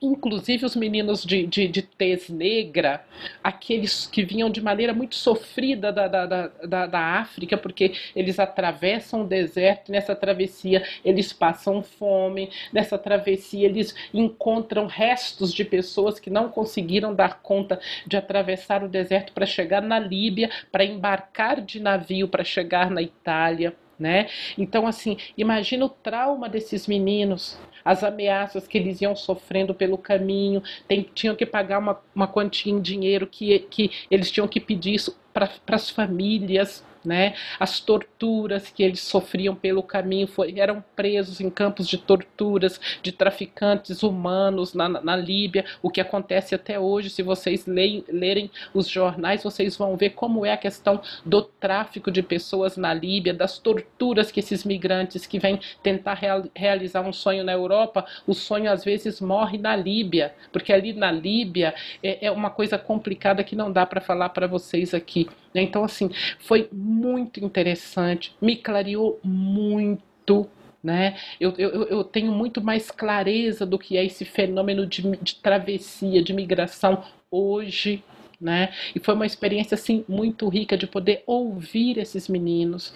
inclusive 0.00 0.64
os 0.66 0.76
meninos 0.76 1.24
de, 1.24 1.46
de, 1.46 1.68
de 1.68 1.82
tez 1.82 2.28
negra, 2.28 3.04
aqueles 3.42 4.06
que 4.06 4.24
vinham 4.24 4.50
de 4.50 4.60
maneira 4.60 4.92
muito 4.92 5.14
sofrida 5.14 5.92
da, 5.92 6.08
da, 6.08 6.26
da, 6.26 6.86
da 6.86 7.00
África, 7.00 7.56
porque 7.56 7.92
eles 8.14 8.38
atravessam 8.38 9.22
o 9.22 9.26
deserto, 9.26 9.90
nessa 9.90 10.14
travessia 10.14 10.82
eles 11.04 11.32
passam 11.32 11.82
fome, 11.82 12.50
nessa 12.72 12.98
travessia 12.98 13.66
eles 13.66 13.94
encontram 14.12 14.86
restos 14.86 15.52
de 15.52 15.64
pessoas 15.64 16.18
que 16.18 16.30
não 16.30 16.48
conseguiram 16.48 17.14
dar 17.14 17.40
conta 17.40 17.80
de 18.06 18.16
atravessar 18.16 18.82
o 18.82 18.88
deserto 18.88 19.32
para 19.32 19.46
chegar 19.46 19.82
na 19.82 19.98
Líbia, 19.98 20.50
para 20.70 20.84
embarcar 20.84 21.60
de 21.60 21.80
navio 21.80 22.28
para 22.28 22.44
chegar 22.44 22.90
na 22.90 23.02
Itália. 23.02 23.74
Né? 23.98 24.26
Então, 24.58 24.88
assim, 24.88 25.16
imagina 25.38 25.84
o 25.84 25.88
trauma 25.88 26.48
desses 26.48 26.88
meninos, 26.88 27.56
as 27.84 28.02
ameaças 28.02 28.66
que 28.66 28.78
eles 28.78 29.00
iam 29.00 29.14
sofrendo 29.14 29.74
pelo 29.74 29.98
caminho, 29.98 30.62
tem, 30.88 31.02
tinham 31.14 31.36
que 31.36 31.44
pagar 31.44 31.78
uma, 31.78 32.00
uma 32.14 32.26
quantia 32.26 32.72
em 32.72 32.80
dinheiro 32.80 33.26
que, 33.26 33.58
que 33.58 33.90
eles 34.10 34.30
tinham 34.30 34.48
que 34.48 34.60
pedir 34.60 34.94
isso 34.94 35.16
para 35.32 35.50
as 35.68 35.90
famílias 35.90 36.84
né? 37.04 37.34
As 37.58 37.80
torturas 37.80 38.70
que 38.70 38.82
eles 38.82 39.00
sofriam 39.00 39.54
pelo 39.54 39.82
caminho 39.82 40.26
foi, 40.26 40.58
eram 40.58 40.82
presos 40.96 41.40
em 41.40 41.50
campos 41.50 41.86
de 41.86 41.98
torturas 41.98 42.80
de 43.02 43.12
traficantes 43.12 44.02
humanos 44.02 44.74
na, 44.74 44.88
na 44.88 45.16
Líbia, 45.16 45.64
o 45.82 45.90
que 45.90 46.00
acontece 46.00 46.54
até 46.54 46.78
hoje. 46.78 47.10
Se 47.10 47.22
vocês 47.22 47.66
leem, 47.66 48.04
lerem 48.08 48.50
os 48.72 48.88
jornais, 48.88 49.42
vocês 49.42 49.76
vão 49.76 49.96
ver 49.96 50.10
como 50.10 50.44
é 50.44 50.52
a 50.52 50.56
questão 50.56 51.00
do 51.24 51.42
tráfico 51.42 52.10
de 52.10 52.22
pessoas 52.22 52.76
na 52.76 52.94
Líbia, 52.94 53.34
das 53.34 53.58
torturas 53.58 54.30
que 54.30 54.40
esses 54.40 54.64
migrantes 54.64 55.26
que 55.26 55.38
vêm 55.38 55.60
tentar 55.82 56.14
real, 56.14 56.44
realizar 56.54 57.02
um 57.02 57.12
sonho 57.12 57.44
na 57.44 57.52
Europa, 57.52 58.04
o 58.26 58.34
sonho 58.34 58.70
às 58.70 58.84
vezes 58.84 59.20
morre 59.20 59.58
na 59.58 59.76
Líbia, 59.76 60.34
porque 60.52 60.72
ali 60.72 60.92
na 60.92 61.10
Líbia 61.10 61.74
é, 62.02 62.26
é 62.26 62.30
uma 62.30 62.50
coisa 62.50 62.78
complicada 62.78 63.44
que 63.44 63.56
não 63.56 63.70
dá 63.70 63.86
para 63.86 64.00
falar 64.00 64.30
para 64.30 64.46
vocês 64.46 64.94
aqui. 64.94 65.28
Né? 65.54 65.62
Então, 65.62 65.84
assim, 65.84 66.10
foi 66.40 66.68
muito 66.72 67.42
interessante, 67.42 68.34
me 68.40 68.56
clareou 68.56 69.20
muito. 69.22 70.48
Né? 70.82 71.16
Eu, 71.40 71.54
eu, 71.56 71.84
eu 71.84 72.04
tenho 72.04 72.30
muito 72.30 72.62
mais 72.62 72.90
clareza 72.90 73.64
do 73.64 73.78
que 73.78 73.96
é 73.96 74.04
esse 74.04 74.24
fenômeno 74.24 74.86
de, 74.86 75.02
de 75.16 75.36
travessia, 75.36 76.22
de 76.22 76.34
migração 76.34 77.02
hoje. 77.30 78.02
Né? 78.40 78.74
E 78.94 79.00
foi 79.00 79.14
uma 79.14 79.24
experiência 79.24 79.76
assim 79.76 80.04
muito 80.06 80.48
rica 80.48 80.76
de 80.76 80.86
poder 80.86 81.22
ouvir 81.26 81.96
esses 81.98 82.28
meninos, 82.28 82.92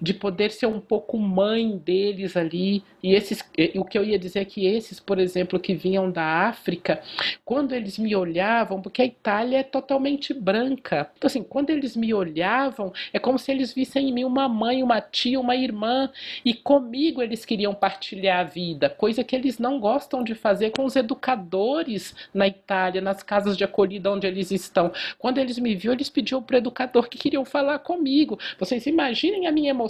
de 0.00 0.14
poder 0.14 0.50
ser 0.50 0.66
um 0.66 0.80
pouco 0.80 1.18
mãe 1.18 1.76
deles 1.76 2.36
ali. 2.36 2.82
E 3.02 3.14
esses, 3.14 3.44
o 3.76 3.84
que 3.84 3.98
eu 3.98 4.04
ia 4.04 4.18
dizer 4.18 4.40
é 4.40 4.44
que 4.44 4.66
esses, 4.66 4.98
por 4.98 5.18
exemplo, 5.18 5.58
que 5.58 5.74
vinham 5.74 6.10
da 6.10 6.24
África, 6.48 7.02
quando 7.44 7.74
eles 7.74 7.98
me 7.98 8.14
olhavam, 8.16 8.80
porque 8.80 9.02
a 9.02 9.04
Itália 9.04 9.58
é 9.58 9.62
totalmente 9.62 10.32
branca. 10.32 11.10
Então, 11.16 11.28
assim, 11.28 11.42
quando 11.42 11.70
eles 11.70 11.96
me 11.96 12.14
olhavam, 12.14 12.92
é 13.12 13.18
como 13.18 13.38
se 13.38 13.50
eles 13.50 13.74
vissem 13.74 14.08
em 14.08 14.12
mim 14.12 14.24
uma 14.24 14.48
mãe, 14.48 14.82
uma 14.82 15.00
tia, 15.00 15.38
uma 15.38 15.56
irmã, 15.56 16.10
e 16.44 16.54
comigo 16.54 17.22
eles 17.22 17.44
queriam 17.44 17.74
partilhar 17.74 18.40
a 18.40 18.44
vida, 18.44 18.88
coisa 18.88 19.24
que 19.24 19.36
eles 19.36 19.58
não 19.58 19.78
gostam 19.78 20.22
de 20.24 20.34
fazer 20.34 20.70
com 20.70 20.84
os 20.84 20.96
educadores 20.96 22.14
na 22.32 22.46
Itália, 22.46 23.00
nas 23.00 23.22
casas 23.22 23.56
de 23.56 23.64
acolhida 23.64 24.10
onde 24.10 24.26
eles 24.26 24.50
estão. 24.50 24.92
Quando 25.18 25.38
eles 25.38 25.58
me 25.58 25.74
viram, 25.74 25.94
eles 25.94 26.08
pediam 26.08 26.42
para 26.42 26.54
o 26.54 26.58
educador 26.58 27.08
que 27.08 27.18
queriam 27.18 27.44
falar 27.44 27.80
comigo. 27.80 28.38
Vocês 28.58 28.86
imaginem 28.86 29.46
a 29.46 29.52
minha 29.52 29.70
emoção 29.70 29.89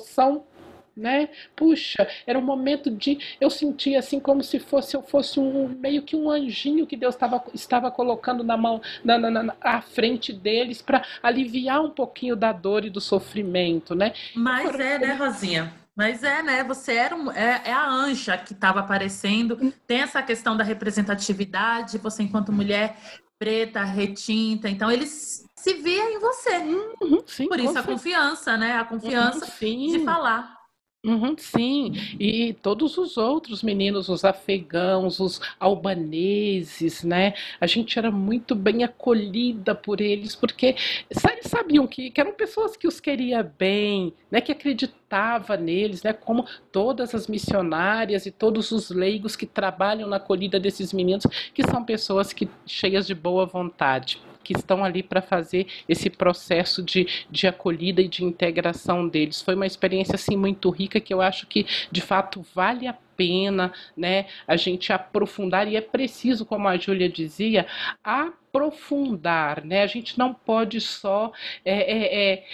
né? 0.97 1.29
Puxa, 1.57 2.07
era 2.27 2.39
um 2.39 2.43
momento 2.43 2.91
de 2.91 3.19
eu 3.41 3.49
sentia 3.49 3.99
assim 3.99 4.21
como 4.21 4.43
se 4.43 4.59
fosse 4.59 4.97
eu 4.97 5.03
fosse 5.03 5.41
um 5.41 5.69
meio 5.69 6.03
que 6.03 6.15
um 6.15 6.31
anjinho 6.31 6.87
que 6.87 6.97
Deus 6.97 7.17
tava, 7.17 7.43
estava 7.55 7.91
colocando 7.91 8.45
na 8.45 8.57
mão 8.57 8.83
na, 9.05 9.19
na, 9.19 9.31
na 9.31 9.57
à 9.61 9.81
frente 9.81 10.33
deles 10.33 10.83
para 10.83 11.03
aliviar 11.23 11.83
um 11.83 11.91
pouquinho 11.91 12.37
da 12.37 12.53
dor 12.53 12.85
e 12.85 12.91
do 12.91 13.01
sofrimento, 13.01 13.95
né? 13.95 14.13
Mas 14.35 14.79
é, 14.79 14.99
né, 14.99 15.15
Rosinha? 15.15 15.73
Mas 15.97 16.23
é, 16.23 16.43
né? 16.43 16.65
Você 16.65 16.95
era 16.95 17.15
um, 17.15 17.31
é, 17.31 17.63
é 17.65 17.73
a 17.73 17.87
anja 17.87 18.39
que 18.39 18.53
estava 18.53 18.81
aparecendo. 18.81 19.73
Tem 19.87 20.01
essa 20.01 20.23
questão 20.23 20.57
da 20.57 20.65
representatividade. 20.65 21.99
Você, 21.99 22.23
enquanto 22.23 22.53
mulher 22.53 22.97
preta, 23.39 23.83
retinta, 23.83 24.69
então 24.69 24.91
eles 24.91 25.47
se 25.61 25.75
via 25.75 26.11
em 26.11 26.19
você. 26.19 26.57
Uhum, 26.59 27.23
sim, 27.27 27.47
Por 27.47 27.61
isso 27.61 27.79
a 27.79 27.83
confiança, 27.83 28.57
né? 28.57 28.73
A 28.73 28.85
confiança 28.85 29.47
uhum, 29.63 29.93
de 29.93 30.05
falar. 30.05 30.59
Uhum, 31.03 31.35
sim, 31.39 31.95
e 32.21 32.53
todos 32.53 32.99
os 32.99 33.17
outros 33.17 33.63
meninos, 33.63 34.11
os 34.11 34.23
afegãos, 34.23 35.19
os 35.19 35.41
albaneses, 35.59 37.03
né? 37.03 37.33
A 37.59 37.67
gente 37.67 37.99
era 37.99 38.11
muito 38.11 38.55
bem 38.55 38.85
acolhida 38.85 39.75
por 39.75 40.03
eles, 40.03 40.37
porque 40.37 40.77
eles 41.09 41.47
sabiam 41.47 41.87
que, 41.87 42.11
que 42.11 42.21
eram 42.21 42.33
pessoas 42.33 42.77
que 42.77 42.87
os 42.87 43.01
queria 43.01 43.43
bem, 43.43 44.13
né? 44.31 44.43
Que 44.43 44.53
acreditava 44.53 45.57
neles, 45.57 46.03
né? 46.03 46.13
Como 46.13 46.47
todas 46.71 47.15
as 47.15 47.27
missionárias 47.27 48.27
e 48.27 48.31
todos 48.31 48.71
os 48.71 48.91
leigos 48.91 49.37
que 49.37 49.47
trabalham 49.47 50.07
na 50.07 50.17
acolhida 50.17 50.61
desses 50.61 50.93
meninos, 50.93 51.25
que 51.55 51.63
são 51.63 51.83
pessoas 51.83 52.35
que 52.35 52.49
cheias 52.67 53.07
de 53.07 53.15
boa 53.15 53.47
vontade 53.47 54.21
que 54.51 54.59
estão 54.59 54.85
ali 54.85 55.01
para 55.01 55.23
fazer 55.23 55.69
esse 55.89 56.11
processo 56.11 56.83
de, 56.83 57.07
de 57.31 57.47
acolhida 57.47 58.03
e 58.03 58.09
de 58.09 58.25
integração 58.25 59.07
deles. 59.07 59.41
Foi 59.41 59.55
uma 59.55 59.67
experiência 59.67 60.17
assim 60.17 60.37
muito 60.37 60.69
rica 60.71 60.99
que 60.99 61.15
eu 61.15 61.21
acho 61.21 61.47
que 61.47 61.65
de 61.93 62.01
fato 62.01 62.45
vale 62.53 62.89
a 62.89 62.97
pena, 63.17 63.73
né, 63.97 64.27
a 64.49 64.57
gente 64.57 64.93
aprofundar 64.93 65.69
e 65.69 65.77
é 65.77 65.81
preciso, 65.81 66.45
como 66.45 66.67
a 66.67 66.77
Júlia 66.77 67.09
dizia, 67.09 67.67
aprofundar, 68.03 69.63
né? 69.63 69.83
A 69.83 69.87
gente 69.87 70.19
não 70.19 70.33
pode 70.33 70.81
só 70.81 71.31
é, 71.63 71.75
é, 71.75 72.33
é 72.33 72.45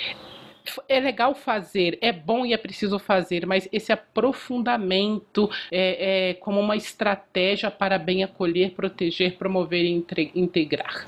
é 0.89 0.99
legal 0.99 1.33
fazer, 1.35 1.97
é 2.01 2.13
bom 2.13 2.45
e 2.45 2.53
é 2.53 2.57
preciso 2.57 2.99
fazer, 2.99 3.47
mas 3.47 3.69
esse 3.73 3.93
aprofundamento 3.93 5.49
é, 5.71 6.31
é 6.31 6.35
como 6.35 6.59
uma 6.61 6.77
estratégia 6.77 7.71
para 7.71 7.99
bem 7.99 8.25
acolher, 8.25 8.73
proteger, 8.73 9.37
promover 9.37 9.85
e 9.85 10.05
integrar. 10.35 11.07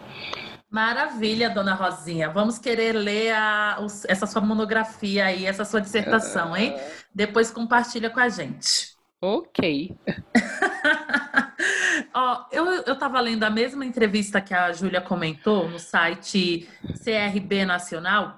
Maravilha, 0.71 1.49
dona 1.49 1.75
Rosinha. 1.75 2.29
Vamos 2.29 2.59
querer 2.59 2.93
ler 2.93 3.35
a, 3.35 3.79
essa 4.07 4.27
sua 4.27 4.43
monografia 4.43 5.27
aí, 5.27 5.47
essa 5.47 5.65
sua 5.65 5.81
dissertação, 5.81 6.57
hein? 6.57 6.77
Depois 7.15 7.51
compartilha 7.51 8.11
com 8.11 8.21
a 8.21 8.29
gente. 8.29 8.95
Ok. 9.21 9.97
Ó, 12.15 12.47
eu 12.53 12.93
estava 12.93 13.21
lendo 13.21 13.45
a 13.45 13.51
mesma 13.51 13.85
entrevista 13.85 14.41
que 14.41 14.53
a 14.53 14.73
Júlia 14.73 15.01
comentou 15.01 15.69
no 15.69 15.79
site 15.79 16.69
CRB 17.03 17.65
Nacional, 17.65 18.37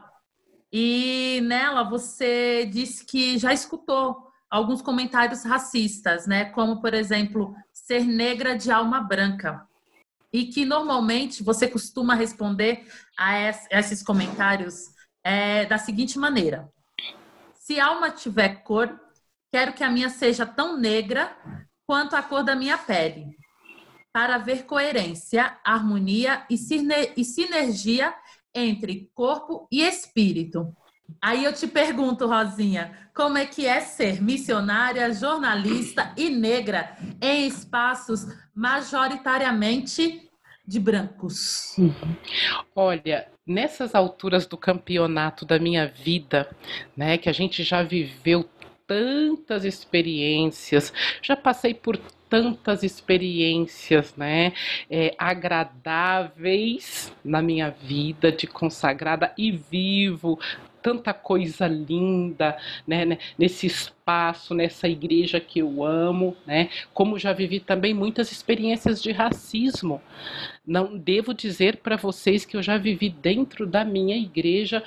e 0.73 1.41
nela 1.45 1.83
você 1.83 2.65
disse 2.67 3.05
que 3.05 3.39
já 3.39 3.53
escutou 3.53 4.31
alguns 4.49 4.81
comentários 4.81 5.45
racistas, 5.45 6.27
né? 6.27 6.47
Como, 6.47 6.81
por 6.81 6.95
exemplo, 6.95 7.55
ser 7.73 8.05
negra 8.05 8.57
de 8.57 8.71
alma 8.71 9.01
branca 9.01 9.67
e 10.33 10.47
que 10.47 10.65
normalmente 10.65 11.43
você 11.43 11.69
costuma 11.69 12.15
responder 12.15 12.87
a 13.19 13.39
esses 13.71 14.03
comentários 14.03 14.95
é, 15.25 15.67
da 15.67 15.79
seguinte 15.79 16.19
maneira: 16.19 16.71
se 17.55 17.81
alma 17.81 18.11
tiver 18.11 18.63
cor, 18.63 18.99
quero 19.53 19.73
que 19.73 19.85
a 19.85 19.91
minha 19.91 20.09
seja 20.09 20.47
tão 20.47 20.79
negra 20.79 21.37
quanto 21.87 22.15
a 22.15 22.23
cor 22.23 22.45
da 22.45 22.55
minha 22.55 22.79
pele, 22.79 23.37
para 24.13 24.39
ver 24.39 24.65
coerência, 24.65 25.59
harmonia 25.65 26.47
e 26.49 26.57
sinergia 26.57 28.15
entre 28.55 29.11
corpo 29.15 29.69
e 29.71 29.83
espírito. 29.83 30.75
Aí 31.21 31.45
eu 31.45 31.53
te 31.53 31.67
pergunto, 31.67 32.27
Rosinha, 32.27 32.93
como 33.15 33.39
é 33.39 33.47
que 33.47 33.67
é 33.67 33.81
ser 33.81 34.23
missionária, 34.23 35.13
jornalista 35.13 36.13
e 36.17 36.31
negra 36.31 36.97
em 37.21 37.47
espaços 37.47 38.27
majoritariamente 38.55 40.31
de 40.67 40.79
brancos? 40.79 41.77
Olha, 42.75 43.27
nessas 43.47 43.95
alturas 43.95 44.47
do 44.47 44.57
campeonato 44.57 45.45
da 45.45 45.59
minha 45.59 45.87
vida, 45.87 46.49
né, 46.97 47.19
que 47.19 47.29
a 47.29 47.33
gente 47.33 47.63
já 47.63 47.83
viveu 47.83 48.49
tantas 48.87 49.65
experiências, 49.65 50.93
já 51.21 51.37
passei 51.37 51.75
por 51.75 51.97
tantas 52.29 52.85
experiências, 52.85 54.15
né, 54.17 54.53
é, 54.89 55.15
agradáveis 55.19 57.13
na 57.25 57.43
minha 57.43 57.71
vida 57.71 58.31
de 58.31 58.47
consagrada 58.47 59.35
e 59.37 59.51
vivo 59.51 60.39
tanta 60.83 61.13
coisa 61.15 61.67
linda, 61.67 62.57
né, 62.87 63.05
né, 63.05 63.19
nesse 63.39 63.67
espaço, 63.67 64.55
nessa 64.55 64.89
igreja 64.89 65.41
que 65.41 65.61
eu 65.61 65.85
amo, 65.85 66.37
né, 66.47 66.69
como 66.93 67.19
já 67.19 67.33
vivi 67.33 67.61
também 67.61 67.95
muitas 67.95 68.33
experiências 68.33 69.03
de 69.03 69.13
racismo. 69.13 70.01
Não 70.71 70.97
devo 70.97 71.35
dizer 71.35 71.79
para 71.79 71.97
vocês 71.97 72.45
que 72.45 72.57
eu 72.57 72.63
já 72.63 72.79
vivi 72.79 73.09
dentro 73.11 73.67
da 73.67 73.85
minha 73.85 74.17
igreja 74.17 74.85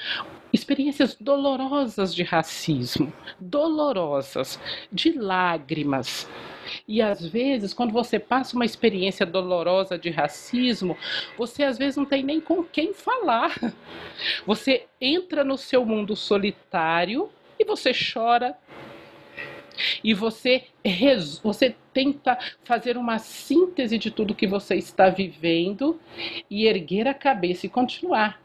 experiências 0.54 1.14
dolorosas 1.20 2.16
de 2.16 2.24
racismo, 2.24 3.12
dolorosas, 3.38 4.58
de 4.90 5.12
lágrimas. 5.12 6.26
E 6.88 7.02
às 7.02 7.26
vezes, 7.26 7.74
quando 7.74 7.92
você 7.92 8.18
passa 8.18 8.56
uma 8.56 8.64
experiência 8.64 9.26
dolorosa 9.26 9.98
de 9.98 10.10
racismo, 10.10 10.96
você 11.38 11.64
às 11.64 11.78
vezes 11.78 11.98
não 11.98 12.06
tem 12.06 12.24
nem 12.24 12.40
com 12.40 12.64
quem 12.64 12.94
falar. 12.94 13.54
Você 14.48 14.86
entra 15.02 15.44
no 15.44 15.58
seu 15.58 15.86
mundo 15.86 16.16
solitário 16.16 17.30
e 17.60 17.66
você 17.66 17.92
chora. 17.92 18.58
E 20.04 20.14
você, 20.14 20.64
você 21.42 21.76
tenta 21.94 22.38
fazer 22.64 22.98
uma 22.98 23.20
síntese 23.20 23.98
de 23.98 24.12
tudo 24.12 24.36
que 24.36 24.48
você 24.48 24.76
está 24.76 25.10
vivendo 25.10 26.00
e 26.50 26.66
erguer 26.66 27.08
a 27.08 27.14
cabeça 27.14 27.66
e 27.66 27.70
continuar. 27.70 28.42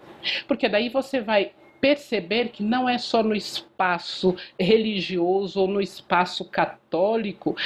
Porque 0.46 0.68
daí 0.68 0.88
você 0.88 1.20
vai 1.20 1.52
perceber 1.80 2.48
que 2.48 2.62
não 2.62 2.88
é 2.88 2.98
só 2.98 3.22
no 3.22 3.34
espaço 3.34 4.34
religioso 4.58 5.60
ou 5.60 5.68
no 5.68 5.80
espaço 5.80 6.44
católico, 6.44 7.56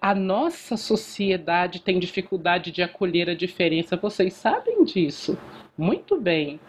a 0.00 0.14
nossa 0.14 0.76
sociedade 0.76 1.80
tem 1.80 1.98
dificuldade 1.98 2.70
de 2.70 2.82
acolher 2.82 3.28
a 3.28 3.34
diferença. 3.34 3.96
Vocês 3.96 4.34
sabem 4.34 4.84
disso? 4.84 5.36
Muito 5.76 6.20
bem. 6.20 6.60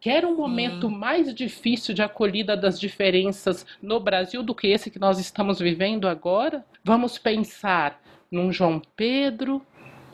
Quer 0.00 0.24
um 0.24 0.34
momento 0.34 0.88
mais 0.88 1.34
difícil 1.34 1.94
de 1.94 2.00
acolhida 2.00 2.56
das 2.56 2.80
diferenças 2.80 3.66
no 3.82 4.00
Brasil 4.00 4.42
do 4.42 4.54
que 4.54 4.68
esse 4.68 4.90
que 4.90 4.98
nós 4.98 5.18
estamos 5.18 5.58
vivendo 5.58 6.08
agora? 6.08 6.64
Vamos 6.82 7.18
pensar 7.18 8.00
num 8.30 8.50
João 8.50 8.80
Pedro, 8.96 9.60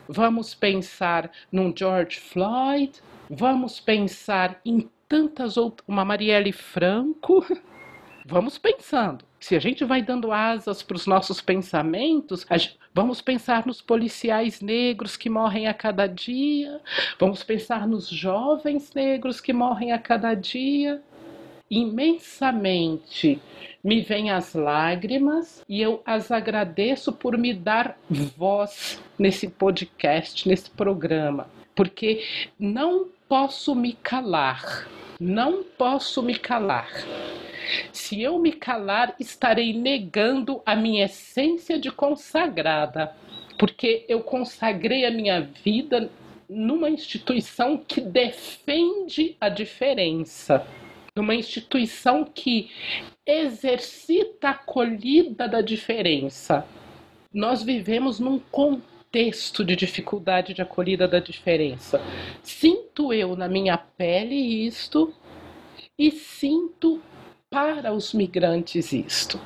vamos 0.09 0.57
pensar 0.57 1.31
num 1.53 1.73
George 1.75 2.19
Floyd, 2.19 3.01
vamos 3.31 3.79
pensar 3.79 4.61
em 4.65 4.91
tantas 5.09 5.57
outras. 5.57 5.87
Uma 5.87 6.05
Marielle 6.05 6.51
Franco. 6.51 7.47
Vamos 8.29 8.59
pensando. 8.59 9.25
Se 9.39 9.55
a 9.55 9.61
gente 9.61 9.85
vai 9.85 10.03
dando 10.03 10.33
asas 10.33 10.83
para 10.83 10.97
os 10.97 11.07
nossos 11.07 11.41
pensamentos, 11.41 12.45
gente, 12.51 12.77
vamos 12.93 13.21
pensar 13.21 13.65
nos 13.65 13.81
policiais 13.81 14.61
negros 14.61 15.17
que 15.17 15.31
morrem 15.31 15.69
a 15.69 15.75
cada 15.75 16.09
dia, 16.09 16.81
vamos 17.21 17.45
pensar 17.45 17.87
nos 17.87 18.09
jovens 18.09 18.93
negros 18.93 19.41
que 19.41 19.53
morrem 19.53 19.93
a 19.93 19.99
cada 19.99 20.35
dia. 20.35 21.01
Imensamente 21.71 23.41
me 23.83 24.01
vêm 24.01 24.33
as 24.33 24.55
lágrimas 24.55 25.65
e 25.69 25.81
eu 25.81 26.03
as 26.05 26.33
agradeço 26.33 27.13
por 27.13 27.39
me 27.39 27.55
dar 27.55 27.97
voz 28.11 29.01
nesse 29.17 29.49
podcast, 29.49 30.49
nesse 30.49 30.69
programa, 30.71 31.49
porque 31.77 32.25
não 32.59 33.07
posso 33.29 33.73
me 33.73 33.93
calar. 33.93 34.89
Não 35.19 35.65
posso 35.65 36.23
me 36.23 36.39
calar. 36.39 36.91
Se 37.93 38.21
eu 38.21 38.39
me 38.39 38.53
calar, 38.53 39.15
estarei 39.19 39.73
negando 39.73 40.63
a 40.65 40.77
minha 40.77 41.07
essência 41.07 41.79
de 41.79 41.91
consagrada, 41.91 43.15
porque 43.59 44.05
eu 44.09 44.21
consagrei 44.21 45.07
a 45.07 45.11
minha 45.11 45.41
vida 45.41 46.11
numa 46.49 46.91
instituição 46.91 47.79
que 47.79 48.01
defende 48.01 49.37
a 49.41 49.49
diferença, 49.49 50.67
numa 51.17 51.35
instituição 51.35 52.23
que 52.23 52.71
exercita 53.27 54.49
a 54.49 54.53
acolhida 54.53 55.49
da 55.49 55.63
diferença. 55.63 56.67
Nós 57.33 57.63
vivemos 57.63 58.21
num 58.21 58.39
contexto 58.39 58.96
de 59.65 59.75
dificuldade 59.75 60.53
de 60.53 60.63
acolhida 60.63 61.09
da 61.09 61.19
diferença. 61.19 62.01
Sinto 62.43 63.13
eu 63.13 63.35
na 63.35 63.49
minha 63.49 63.77
pele 63.77 64.35
isto 64.67 65.13
e 65.99 66.11
sinto 66.11 67.01
para 67.51 67.93
os 67.93 68.13
migrantes 68.13 68.93
isto. 68.93 69.41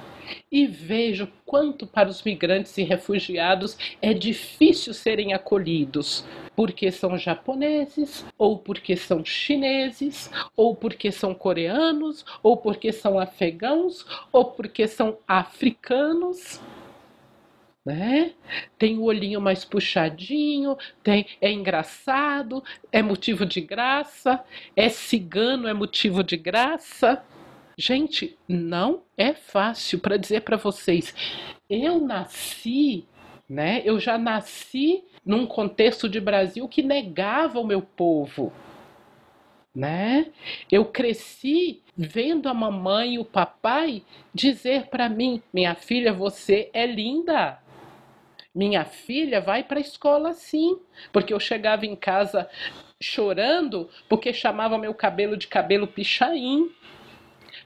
E 0.50 0.66
vejo 0.66 1.28
quanto 1.44 1.86
para 1.86 2.08
os 2.08 2.22
migrantes 2.22 2.76
e 2.78 2.82
refugiados 2.82 3.76
é 4.00 4.12
difícil 4.12 4.94
serem 4.94 5.32
acolhidos, 5.32 6.24
porque 6.54 6.90
são 6.90 7.18
japoneses, 7.18 8.24
ou 8.38 8.58
porque 8.58 8.96
são 8.96 9.24
chineses, 9.24 10.30
ou 10.56 10.74
porque 10.74 11.10
são 11.10 11.34
coreanos, 11.34 12.24
ou 12.42 12.56
porque 12.56 12.92
são 12.92 13.18
afegãos, 13.18 14.06
ou 14.32 14.44
porque 14.44 14.86
são 14.86 15.18
africanos. 15.26 16.60
Né? 17.90 18.34
Tem 18.78 18.98
o 18.98 19.02
olhinho 19.02 19.40
mais 19.40 19.64
puxadinho, 19.64 20.78
tem 21.02 21.26
é 21.40 21.50
engraçado, 21.50 22.62
é 22.92 23.02
motivo 23.02 23.44
de 23.44 23.60
graça, 23.60 24.44
é 24.76 24.88
cigano, 24.88 25.66
é 25.66 25.74
motivo 25.74 26.22
de 26.22 26.36
graça. 26.36 27.20
Gente, 27.76 28.38
não 28.46 29.02
é 29.16 29.34
fácil 29.34 29.98
para 29.98 30.16
dizer 30.16 30.42
para 30.42 30.56
vocês. 30.56 31.12
Eu 31.68 32.00
nasci, 32.00 33.06
né? 33.48 33.82
Eu 33.84 33.98
já 33.98 34.16
nasci 34.16 35.02
num 35.26 35.44
contexto 35.44 36.08
de 36.08 36.20
Brasil 36.20 36.68
que 36.68 36.84
negava 36.84 37.58
o 37.58 37.66
meu 37.66 37.82
povo, 37.82 38.52
né? 39.74 40.26
Eu 40.70 40.84
cresci 40.84 41.82
vendo 41.96 42.48
a 42.48 42.54
mamãe 42.54 43.14
e 43.14 43.18
o 43.18 43.24
papai 43.24 44.04
dizer 44.32 44.86
para 44.86 45.08
mim: 45.08 45.42
"Minha 45.52 45.74
filha, 45.74 46.12
você 46.12 46.70
é 46.72 46.86
linda". 46.86 47.58
Minha 48.54 48.84
filha 48.84 49.40
vai 49.40 49.62
para 49.62 49.78
a 49.78 49.80
escola 49.80 50.32
sim, 50.32 50.78
porque 51.12 51.32
eu 51.32 51.38
chegava 51.38 51.86
em 51.86 51.94
casa 51.94 52.48
chorando 53.02 53.88
porque 54.08 54.32
chamava 54.32 54.76
meu 54.76 54.92
cabelo 54.92 55.36
de 55.36 55.46
cabelo 55.46 55.86
pichain. 55.86 56.70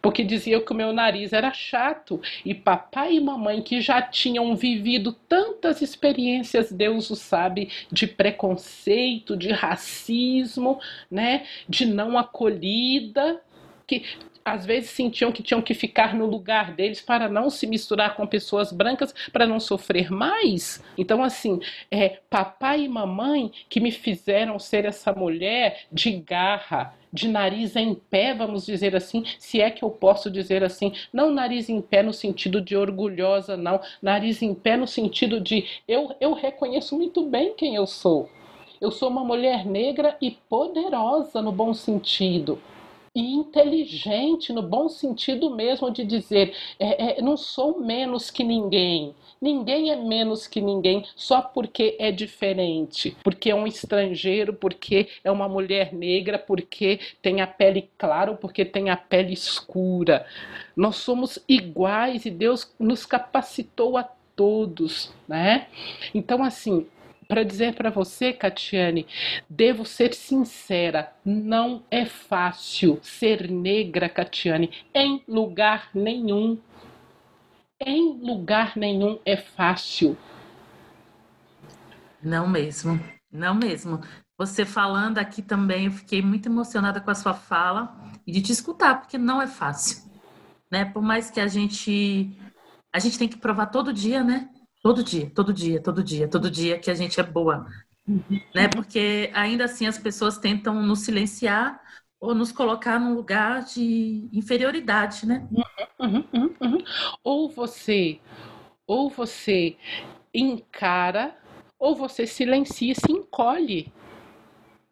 Porque 0.01 0.23
diziam 0.23 0.61
que 0.61 0.73
o 0.73 0.75
meu 0.75 0.93
nariz 0.93 1.33
era 1.33 1.51
chato. 1.53 2.21
E 2.45 2.55
papai 2.55 3.15
e 3.15 3.21
mamãe, 3.21 3.63
que 3.63 3.81
já 3.81 4.03
tinham 4.03 4.55
vivido 4.55 5.13
tantas 5.13 5.81
experiências, 5.81 6.71
Deus 6.71 7.11
o 7.11 7.17
sabe, 7.17 7.71
de 7.91 8.07
preconceito, 8.07 9.35
de 9.35 9.51
racismo, 9.51 10.79
né, 11.11 11.47
de 11.67 11.87
não 11.87 12.19
acolhida, 12.19 13.41
que 13.87 14.05
às 14.45 14.67
vezes 14.67 14.91
sentiam 14.91 15.33
que 15.33 15.43
tinham 15.43 15.63
que 15.63 15.73
ficar 15.73 16.15
no 16.15 16.27
lugar 16.27 16.73
deles 16.73 17.01
para 17.01 17.29
não 17.29 17.49
se 17.49 17.67
misturar 17.67 18.15
com 18.15 18.27
pessoas 18.27 18.71
brancas, 18.73 19.15
para 19.33 19.47
não 19.47 19.59
sofrer 19.59 20.11
mais. 20.11 20.85
Então, 20.99 21.23
assim, 21.23 21.61
é 21.91 22.21
papai 22.29 22.83
e 22.83 22.89
mamãe 22.89 23.51
que 23.69 23.81
me 23.81 23.91
fizeram 23.91 24.59
ser 24.59 24.85
essa 24.85 25.13
mulher 25.13 25.87
de 25.91 26.11
garra, 26.13 26.95
de 27.11 27.29
nariz 27.29 27.75
em 27.77 27.95
pé, 27.95 28.35
vamos 28.35 28.67
dizer 28.67 28.95
assim, 28.95 29.25
se 29.39 29.61
é 29.61 29.71
que 29.71 29.85
eu 29.85 29.91
posso 29.91 30.31
dizer 30.31 30.63
assim, 30.65 30.93
não 31.13 31.33
nariz 31.33 31.69
em 31.69 31.81
pé 31.81 32.03
no 32.03 32.13
sentido 32.13 32.61
de 32.61 32.77
orgulhosa, 32.77 33.57
não, 33.57 33.81
nariz 34.03 34.43
em 34.43 34.53
pé 34.53 34.77
no 34.77 34.87
sentido 34.87 35.41
de 35.41 35.65
eu, 35.87 36.15
eu 36.21 36.35
reconheço 36.35 36.97
muito 36.97 37.25
bem 37.25 37.55
quem 37.55 37.77
eu 37.77 37.87
sou. 37.87 38.29
Eu 38.81 38.91
sou 38.91 39.09
uma 39.09 39.25
mulher 39.25 39.65
negra 39.65 40.17
e 40.21 40.33
poderosa 40.33 41.41
no 41.41 41.53
bom 41.53 41.73
sentido 41.73 42.61
e 43.15 43.33
inteligente, 43.33 44.53
no 44.53 44.63
bom 44.63 44.89
sentido 44.89 45.49
mesmo 45.55 45.91
de 45.91 46.05
dizer, 46.05 46.55
é, 46.81 47.19
é, 47.19 47.23
não 47.23 47.37
sou 47.37 47.81
menos 47.81 48.31
que 48.31 48.43
ninguém. 48.43 49.15
Ninguém 49.41 49.91
é 49.91 49.97
menos 49.97 50.47
que 50.47 50.61
ninguém 50.61 51.05
só 51.15 51.41
porque 51.41 51.97
é 52.01 52.11
diferente, 52.11 53.17
porque 53.23 53.51
é 53.51 53.55
um 53.55 53.67
estrangeiro, 53.67 54.55
porque 54.55 55.09
é 55.23 55.31
uma 55.31 55.49
mulher 55.49 55.93
negra, 55.93 56.39
porque 56.39 56.99
tem 57.23 57.41
a 57.41 57.47
pele 57.47 57.89
clara 57.97 58.33
ou 58.33 58.37
porque 58.37 58.65
tem 58.65 58.91
a 58.91 58.97
pele 58.97 59.33
escura. 59.33 60.27
Nós 60.75 60.97
somos 60.97 61.39
iguais 61.49 62.25
e 62.27 62.31
Deus 62.31 62.75
nos 62.81 63.07
capacitou 63.07 63.97
a 63.97 64.09
todos, 64.35 65.13
né? 65.29 65.69
Então, 66.13 66.43
assim, 66.43 66.87
para 67.29 67.45
dizer 67.45 67.75
para 67.75 67.91
você, 67.91 68.33
Catiane, 68.33 69.07
devo 69.49 69.85
ser 69.85 70.15
sincera, 70.15 71.13
não 71.25 71.83
é 71.91 72.05
fácil 72.05 72.99
ser 73.03 73.51
negra, 73.51 74.09
Catiane, 74.09 74.71
em 74.95 75.23
lugar 75.27 75.91
nenhum. 75.95 76.59
Em 77.81 78.19
lugar 78.21 78.77
nenhum 78.77 79.19
é 79.25 79.37
fácil. 79.37 80.17
Não 82.23 82.49
mesmo, 82.49 82.99
não 83.31 83.55
mesmo. 83.55 84.01
Você 84.39 84.65
falando 84.65 85.19
aqui 85.19 85.43
também, 85.43 85.87
eu 85.87 85.93
fiquei 85.93 86.23
muito 86.23 86.49
emocionada 86.49 87.01
com 87.01 87.11
a 87.11 87.15
sua 87.15 87.35
fala 87.35 87.95
e 88.27 88.33
de 88.33 88.43
te 88.43 88.53
escutar, 88.53 89.01
porque 89.01 89.19
não 89.19 89.41
é 89.41 89.47
fácil, 89.47 90.11
né? 90.71 90.85
Por 90.85 91.03
mais 91.03 91.31
que 91.31 91.41
a 91.41 91.47
gente 91.47 92.37
a 92.93 92.99
gente 93.01 93.19
tem 93.19 93.29
que 93.29 93.37
provar 93.37 93.67
todo 93.67 93.93
dia, 93.93 94.23
né? 94.23 94.49
Todo 94.85 95.03
dia, 95.03 95.31
todo 95.31 95.51
dia, 95.51 95.81
todo 95.81 96.05
dia, 96.05 96.29
todo 96.29 96.51
dia 96.51 96.79
que 96.79 96.91
a 96.91 96.95
gente 96.95 97.19
é 97.19 97.23
boa. 97.23 97.67
Né? 98.55 98.69
Porque 98.69 99.31
ainda 99.33 99.65
assim 99.65 99.87
as 99.87 99.97
pessoas 99.97 100.37
tentam 100.37 100.83
nos 100.83 101.01
silenciar 101.01 101.81
ou 102.21 102.35
nos 102.35 102.53
colocar 102.53 103.01
num 103.01 103.15
lugar 103.15 103.65
de 103.65 104.29
inferioridade, 104.31 105.25
né? 105.25 105.49
Uhum, 105.99 106.23
uhum, 106.35 106.55
uhum. 106.61 106.79
Ou 107.25 107.49
você, 107.49 108.21
ou 108.87 109.09
você 109.09 109.75
encara, 110.35 111.35
ou 111.79 111.97
você 111.97 112.27
silencia 112.27 112.93
e 112.93 112.95
se 112.95 113.11
encolhe. 113.11 113.91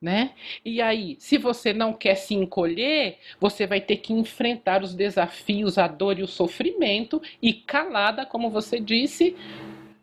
Né? 0.01 0.33
E 0.65 0.81
aí, 0.81 1.17
se 1.21 1.37
você 1.37 1.75
não 1.75 1.93
quer 1.93 2.15
se 2.15 2.35
encolher, 2.35 3.19
você 3.39 3.67
vai 3.67 3.81
ter 3.81 3.99
que 3.99 4.15
enfrentar 4.15 4.83
os 4.83 4.95
desafios, 4.95 5.77
a 5.77 5.87
dor 5.87 6.19
e 6.19 6.23
o 6.23 6.27
sofrimento 6.27 7.21
e 7.43 7.53
calada, 7.53 8.25
como 8.25 8.51
você 8.51 8.81
disse, 8.81 9.37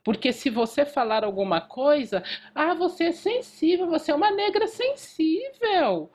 porque 0.09 0.33
se 0.33 0.49
você 0.49 0.87
falar 0.87 1.23
alguma 1.23 1.61
coisa, 1.61 2.23
ah, 2.55 2.73
você 2.73 3.03
é 3.03 3.11
sensível, 3.11 3.85
você 3.85 4.11
é 4.11 4.15
uma 4.15 4.31
negra 4.31 4.65
sensível. 4.65 6.09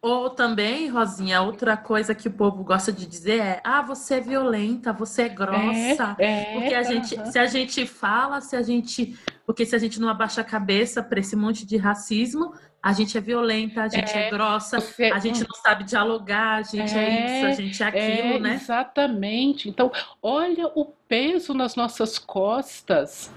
Ou 0.00 0.30
também, 0.30 0.86
Rosinha, 0.86 1.42
outra 1.42 1.76
coisa 1.76 2.14
que 2.14 2.28
o 2.28 2.30
povo 2.30 2.62
gosta 2.62 2.92
de 2.92 3.04
dizer 3.04 3.40
é: 3.40 3.60
ah, 3.64 3.82
você 3.82 4.14
é 4.14 4.20
violenta, 4.20 4.92
você 4.92 5.22
é 5.22 5.28
grossa. 5.28 6.14
É, 6.16 6.26
é, 6.26 6.44
porque 6.52 6.74
a 6.74 6.84
gente, 6.84 7.32
se 7.32 7.40
a 7.40 7.46
gente 7.46 7.84
fala, 7.86 8.40
se 8.40 8.54
a 8.54 8.62
gente. 8.62 9.18
Porque 9.44 9.66
se 9.66 9.74
a 9.74 9.80
gente 9.80 10.00
não 10.00 10.08
abaixa 10.08 10.42
a 10.42 10.44
cabeça 10.44 11.02
para 11.02 11.18
esse 11.18 11.34
monte 11.34 11.66
de 11.66 11.76
racismo, 11.76 12.54
a 12.80 12.92
gente 12.92 13.18
é 13.18 13.20
violenta, 13.20 13.82
a 13.82 13.88
gente 13.88 14.16
é, 14.16 14.28
é 14.28 14.30
grossa, 14.30 14.80
você... 14.80 15.06
a 15.06 15.18
gente 15.18 15.40
não 15.40 15.56
sabe 15.60 15.82
dialogar, 15.82 16.58
a 16.58 16.62
gente 16.62 16.96
é, 16.96 17.02
é 17.02 17.36
isso, 17.36 17.46
a 17.46 17.52
gente 17.52 17.82
é 17.82 17.86
aquilo, 17.86 18.38
né? 18.38 18.54
Exatamente. 18.54 19.68
Então, 19.68 19.90
olha 20.22 20.68
o 20.68 20.86
peso 20.86 21.52
nas 21.52 21.74
nossas 21.74 22.16
costas. 22.16 23.28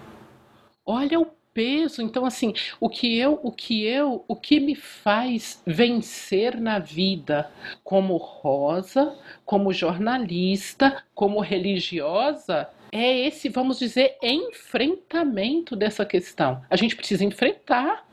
Olha 0.86 1.20
o 1.20 1.28
peso. 1.54 2.02
Então, 2.02 2.26
assim, 2.26 2.54
o 2.80 2.90
que 2.90 3.18
eu, 3.18 3.40
o 3.44 3.52
que 3.52 3.86
eu, 3.86 4.26
o 4.28 4.36
que 4.36 4.60
me 4.60 4.76
faz 4.76 5.62
vencer 5.66 6.60
na 6.60 6.80
vida 6.80 7.50
como 7.84 8.18
rosa, 8.18 9.16
como 9.46 9.72
jornalista, 9.72 11.04
como 11.14 11.40
religiosa, 11.40 12.70
é 12.92 13.28
esse, 13.28 13.50
vamos 13.50 13.80
dizer, 13.80 14.18
enfrentamento 14.22 15.76
dessa 15.76 16.06
questão. 16.06 16.64
A 16.70 16.76
gente 16.76 16.96
precisa 16.96 17.24
enfrentar. 17.24 18.08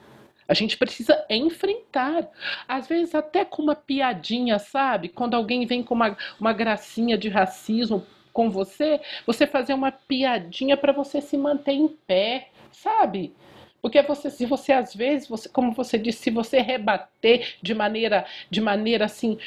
A 0.47 0.55
gente 0.55 0.77
precisa 0.77 1.25
enfrentar. 1.29 2.29
Às 2.67 2.89
vezes, 2.89 3.15
até 3.15 3.45
com 3.45 3.63
uma 3.63 3.77
piadinha, 3.77 4.59
sabe? 4.59 5.09
Quando 5.09 5.35
alguém 5.35 5.67
vem 5.67 5.83
com 5.83 5.95
uma, 5.95 6.17
uma 6.41 6.53
gracinha 6.53 7.17
de 7.17 7.29
racismo 7.29 8.05
com 8.33 8.51
você, 8.51 9.01
você 9.27 9.47
fazer 9.47 9.75
uma 9.75 9.93
piadinha 9.93 10.77
para 10.77 10.93
você 10.93 11.21
se 11.21 11.37
manter 11.37 11.73
em 11.73 11.89
pé 11.89 12.49
sabe? 12.73 13.35
Porque 13.83 14.03
você, 14.03 14.31
se 14.31 14.45
você 14.47 14.73
às 14.73 14.95
vezes, 14.95 15.29
você, 15.29 15.49
como 15.49 15.73
você 15.73 15.99
disse, 15.99 16.25
se 16.25 16.31
você 16.31 16.61
rebater 16.61 17.57
de 17.63 17.75
maneira, 17.75 18.27
de 18.51 18.61
maneira 18.61 19.07
assim, 19.07 19.39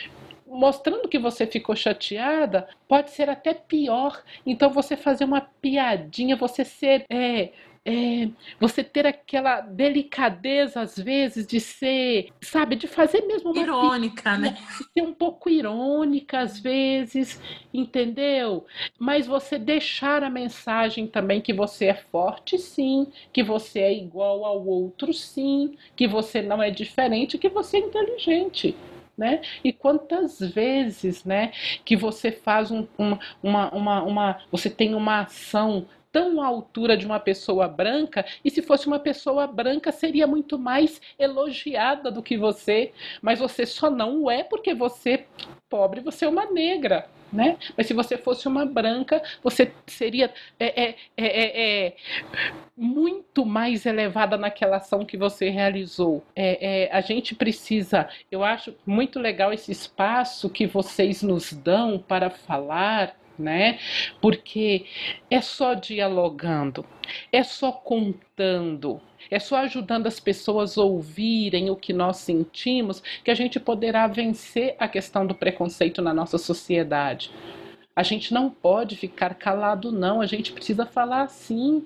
mostrando 0.47 1.07
que 1.07 1.19
você 1.19 1.45
ficou 1.47 1.75
chateada, 1.75 2.67
pode 2.87 3.11
ser 3.11 3.29
até 3.29 3.53
pior. 3.53 4.23
Então 4.45 4.69
você 4.69 4.95
fazer 4.95 5.25
uma 5.25 5.41
piadinha, 5.41 6.35
você 6.35 6.65
ser 6.65 7.05
é, 7.09 7.51
é, 7.85 8.29
você 8.59 8.81
ter 8.81 9.05
aquela 9.05 9.59
delicadeza, 9.59 10.81
às 10.81 10.97
vezes, 10.97 11.45
de 11.45 11.59
ser, 11.59 12.29
sabe, 12.41 12.77
de 12.77 12.87
fazer 12.87 13.21
mesmo 13.25 13.51
uma 13.51 13.61
irônica, 13.61 14.37
né? 14.37 14.57
ser 14.93 15.01
um 15.01 15.13
pouco 15.13 15.49
irônica, 15.49 16.39
às 16.39 16.57
vezes, 16.59 17.41
entendeu? 17.73 18.65
Mas 18.97 19.27
você 19.27 19.57
deixar 19.57 20.23
a 20.23 20.29
mensagem 20.29 21.07
também 21.07 21.41
que 21.41 21.51
você 21.51 21.87
é 21.87 21.93
forte, 21.93 22.57
sim, 22.57 23.07
que 23.33 23.43
você 23.43 23.79
é 23.79 23.93
igual 23.93 24.45
ao 24.45 24.65
outro, 24.65 25.13
sim, 25.13 25.75
que 25.95 26.07
você 26.07 26.41
não 26.41 26.63
é 26.63 26.71
diferente, 26.71 27.37
que 27.37 27.49
você 27.49 27.77
é 27.77 27.79
inteligente 27.81 28.75
né? 29.15 29.41
E 29.63 29.71
quantas 29.71 30.39
vezes, 30.39 31.23
né, 31.23 31.51
que 31.85 31.95
você 31.95 32.31
faz 32.31 32.71
um, 32.71 32.87
um, 32.97 33.15
uma, 33.43 33.69
uma, 33.71 34.03
uma, 34.03 34.41
você 34.51 34.71
tem 34.71 34.95
uma 34.95 35.21
ação 35.21 35.85
tão 36.13 36.39
à 36.39 36.45
altura 36.45 36.95
de 36.95 37.07
uma 37.07 37.19
pessoa 37.19 37.67
branca, 37.67 38.23
e 38.45 38.51
se 38.51 38.61
fosse 38.61 38.85
uma 38.85 38.99
pessoa 38.99 39.47
branca 39.47 39.91
seria 39.91 40.27
muito 40.27 40.59
mais 40.59 41.01
elogiada 41.17 42.11
do 42.11 42.21
que 42.21 42.37
você, 42.37 42.93
mas 43.19 43.39
você 43.39 43.65
só 43.65 43.89
não 43.89 44.29
é 44.29 44.43
porque 44.43 44.75
você 44.75 45.25
pobre, 45.67 46.01
você 46.01 46.25
é 46.25 46.29
uma 46.29 46.45
negra, 46.45 47.09
né? 47.31 47.57
Mas 47.75 47.87
se 47.87 47.95
você 47.95 48.15
fosse 48.15 48.47
uma 48.47 48.63
branca, 48.63 49.23
você 49.43 49.73
seria 49.87 50.31
é, 50.59 50.83
é, 50.83 50.95
é, 51.17 51.85
é 51.87 51.95
muito 52.77 53.43
mais 53.43 53.87
elevada 53.87 54.37
naquela 54.37 54.77
ação 54.77 55.03
que 55.03 55.17
você 55.17 55.49
realizou. 55.49 56.23
a 56.91 57.01
gente 57.01 57.33
precisa, 57.33 58.07
eu 58.31 58.43
acho 58.43 58.75
muito 58.85 59.19
legal 59.19 59.51
esse 59.51 59.71
espaço 59.71 60.47
que 60.47 60.67
vocês 60.67 61.23
nos 61.23 61.51
dão 61.53 61.97
para 61.97 62.29
falar 62.29 63.15
né? 63.37 63.79
Porque 64.21 64.85
é 65.29 65.41
só 65.41 65.73
dialogando, 65.73 66.85
é 67.31 67.43
só 67.43 67.71
contando, 67.71 69.01
é 69.29 69.39
só 69.39 69.57
ajudando 69.57 70.07
as 70.07 70.19
pessoas 70.19 70.77
a 70.77 70.83
ouvirem 70.83 71.69
o 71.69 71.75
que 71.75 71.93
nós 71.93 72.17
sentimos 72.17 73.01
que 73.23 73.31
a 73.31 73.35
gente 73.35 73.59
poderá 73.59 74.07
vencer 74.07 74.75
a 74.79 74.87
questão 74.87 75.25
do 75.25 75.35
preconceito 75.35 76.01
na 76.01 76.13
nossa 76.13 76.37
sociedade. 76.37 77.31
A 77.95 78.01
gente 78.03 78.33
não 78.33 78.49
pode 78.49 78.95
ficar 78.95 79.35
calado, 79.35 79.91
não, 79.91 80.21
a 80.21 80.25
gente 80.25 80.51
precisa 80.51 80.85
falar 80.85 81.27
sim. 81.27 81.85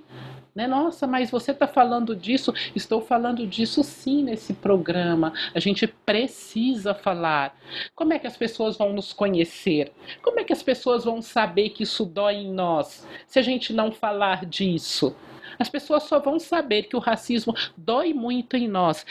Né? 0.55 0.65
Nossa, 0.65 1.05
mas 1.05 1.29
você 1.29 1.51
está 1.51 1.67
falando 1.67 2.15
disso? 2.15 2.51
Estou 2.75 2.99
falando 2.99 3.45
disso 3.45 3.83
sim 3.83 4.23
nesse 4.23 4.53
programa. 4.53 5.31
A 5.53 5.59
gente 5.59 5.85
precisa 5.85 6.95
falar. 6.95 7.55
Como 7.93 8.11
é 8.11 8.17
que 8.17 8.25
as 8.25 8.35
pessoas 8.35 8.75
vão 8.75 8.91
nos 8.91 9.13
conhecer? 9.13 9.91
Como 10.23 10.39
é 10.39 10.43
que 10.43 10.53
as 10.53 10.63
pessoas 10.63 11.03
vão 11.03 11.21
saber 11.21 11.69
que 11.69 11.83
isso 11.83 12.05
dói 12.05 12.37
em 12.37 12.51
nós 12.51 13.05
se 13.27 13.37
a 13.37 13.41
gente 13.43 13.71
não 13.71 13.91
falar 13.91 14.45
disso? 14.45 15.15
As 15.59 15.69
pessoas 15.69 16.03
só 16.03 16.19
vão 16.19 16.39
saber 16.39 16.83
que 16.83 16.95
o 16.95 16.99
racismo 16.99 17.53
dói 17.75 18.13
muito 18.13 18.55
em 18.57 18.67
nós 18.67 19.05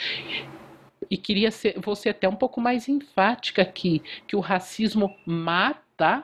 e 1.09 1.17
queria 1.17 1.51
ser 1.51 1.79
você 1.79 2.09
até 2.09 2.27
um 2.27 2.35
pouco 2.35 2.59
mais 2.59 2.87
enfática 2.89 3.61
aqui, 3.61 4.01
que 4.27 4.35
o 4.35 4.41
racismo 4.41 5.15
mata, 5.25 6.23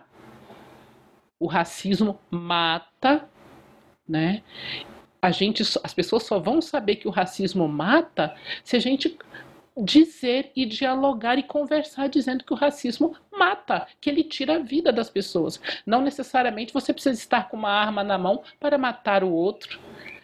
o 1.40 1.48
racismo 1.48 2.20
mata, 2.32 3.30
né? 4.08 4.44
a 5.24 5.32
gente, 5.32 5.64
as 5.82 5.94
pessoas 5.94 6.24
só 6.24 6.38
vão 6.38 6.62
saber 6.62 6.98
que 6.98 7.08
o 7.08 7.12
racismo 7.12 7.66
mata 7.66 8.36
se 8.62 8.76
a 8.76 8.80
gente 8.80 9.18
dizer 9.82 10.52
e 10.54 10.66
dialogar 10.66 11.40
e 11.40 11.44
conversar 11.44 12.10
dizendo 12.10 12.44
que 12.44 12.52
o 12.52 12.58
racismo 12.58 13.16
mata, 13.32 13.88
que 14.02 14.10
ele 14.10 14.22
tira 14.26 14.58
a 14.58 14.60
vida 14.60 14.92
das 14.92 15.10
pessoas. 15.10 15.62
Não 15.86 16.02
necessariamente 16.02 16.74
você 16.74 16.92
precisa 16.92 17.18
estar 17.18 17.48
com 17.48 17.56
uma 17.56 17.72
arma 17.72 18.04
na 18.04 18.18
mão 18.18 18.44
para 18.60 18.78
matar 18.78 19.24
o 19.24 19.32
outro. 19.32 19.80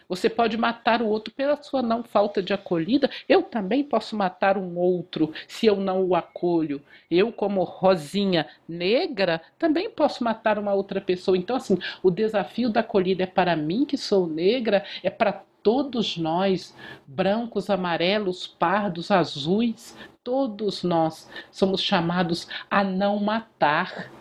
Você 0.09 0.27
pode 0.27 0.57
matar 0.57 1.03
o 1.03 1.07
outro 1.07 1.31
pela 1.31 1.61
sua 1.61 1.83
não 1.83 2.03
falta 2.03 2.41
de 2.41 2.51
acolhida. 2.51 3.09
Eu 3.29 3.43
também 3.43 3.83
posso 3.83 4.17
matar 4.17 4.57
um 4.57 4.75
outro 4.75 5.31
se 5.47 5.67
eu 5.67 5.75
não 5.75 6.03
o 6.03 6.15
acolho. 6.15 6.81
Eu, 7.11 7.31
como 7.31 7.63
Rosinha 7.63 8.47
negra, 8.67 9.39
também 9.59 9.87
posso 9.89 10.23
matar 10.23 10.57
uma 10.57 10.73
outra 10.73 10.99
pessoa. 10.99 11.37
Então, 11.37 11.55
assim, 11.55 11.77
o 12.01 12.09
desafio 12.09 12.69
da 12.71 12.79
acolhida 12.79 13.23
é 13.23 13.27
para 13.27 13.55
mim, 13.55 13.85
que 13.85 13.97
sou 13.97 14.25
negra, 14.25 14.83
é 15.03 15.11
para 15.11 15.43
todos 15.61 16.17
nós, 16.17 16.75
brancos, 17.05 17.69
amarelos, 17.69 18.47
pardos, 18.47 19.11
azuis, 19.11 19.95
todos 20.23 20.83
nós 20.83 21.29
somos 21.51 21.81
chamados 21.81 22.47
a 22.69 22.83
não 22.83 23.19
matar. 23.19 24.11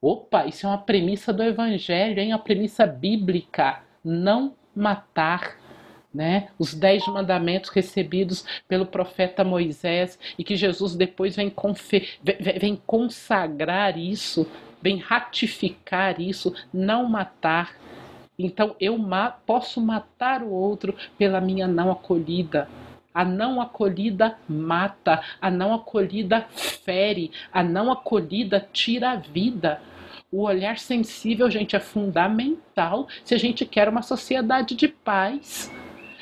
Opa, 0.00 0.46
isso 0.46 0.66
é 0.66 0.68
uma 0.70 0.78
premissa 0.78 1.32
do 1.32 1.42
Evangelho, 1.42 2.20
hein? 2.20 2.32
Uma 2.32 2.38
premissa 2.38 2.86
bíblica. 2.86 3.82
Não 4.04 4.54
matar. 4.78 5.56
Né? 6.14 6.48
Os 6.58 6.72
dez 6.72 7.06
mandamentos 7.06 7.68
recebidos 7.70 8.44
pelo 8.66 8.86
profeta 8.86 9.44
Moisés 9.44 10.18
e 10.38 10.42
que 10.42 10.56
Jesus 10.56 10.96
depois 10.96 11.36
vem, 11.36 11.52
vem 12.58 12.80
consagrar 12.86 13.98
isso, 13.98 14.46
vem 14.80 14.96
ratificar 14.96 16.18
isso, 16.20 16.54
não 16.72 17.08
matar. 17.08 17.76
Então 18.38 18.74
eu 18.80 18.96
ma 18.96 19.30
posso 19.30 19.80
matar 19.80 20.42
o 20.42 20.50
outro 20.50 20.94
pela 21.18 21.40
minha 21.40 21.66
não 21.66 21.90
acolhida. 21.90 22.68
A 23.12 23.24
não 23.24 23.60
acolhida 23.60 24.38
mata, 24.48 25.20
a 25.40 25.50
não 25.50 25.74
acolhida 25.74 26.46
fere, 26.52 27.32
a 27.52 27.64
não 27.64 27.90
acolhida 27.90 28.66
tira 28.72 29.10
a 29.10 29.16
vida. 29.16 29.80
O 30.30 30.42
olhar 30.42 30.78
sensível, 30.78 31.50
gente, 31.50 31.74
é 31.74 31.80
fundamental 31.80 33.08
se 33.24 33.34
a 33.34 33.38
gente 33.38 33.64
quer 33.64 33.88
uma 33.88 34.02
sociedade 34.02 34.74
de 34.74 34.86
paz. 34.86 35.72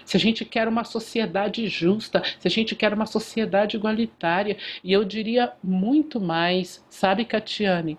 Se 0.05 0.17
a 0.17 0.21
gente 0.21 0.45
quer 0.45 0.69
uma 0.69 0.85
sociedade 0.85 1.67
justa, 1.67 2.23
se 2.39 2.47
a 2.47 2.51
gente 2.51 2.77
quer 2.77 2.95
uma 2.95 3.07
sociedade 3.07 3.77
igualitária, 3.77 4.57
e 4.85 4.93
eu 4.93 5.05
diria 5.05 5.53
muito 5.61 6.21
mais, 6.21 6.85
sabe, 6.89 7.25
Catiane? 7.25 7.99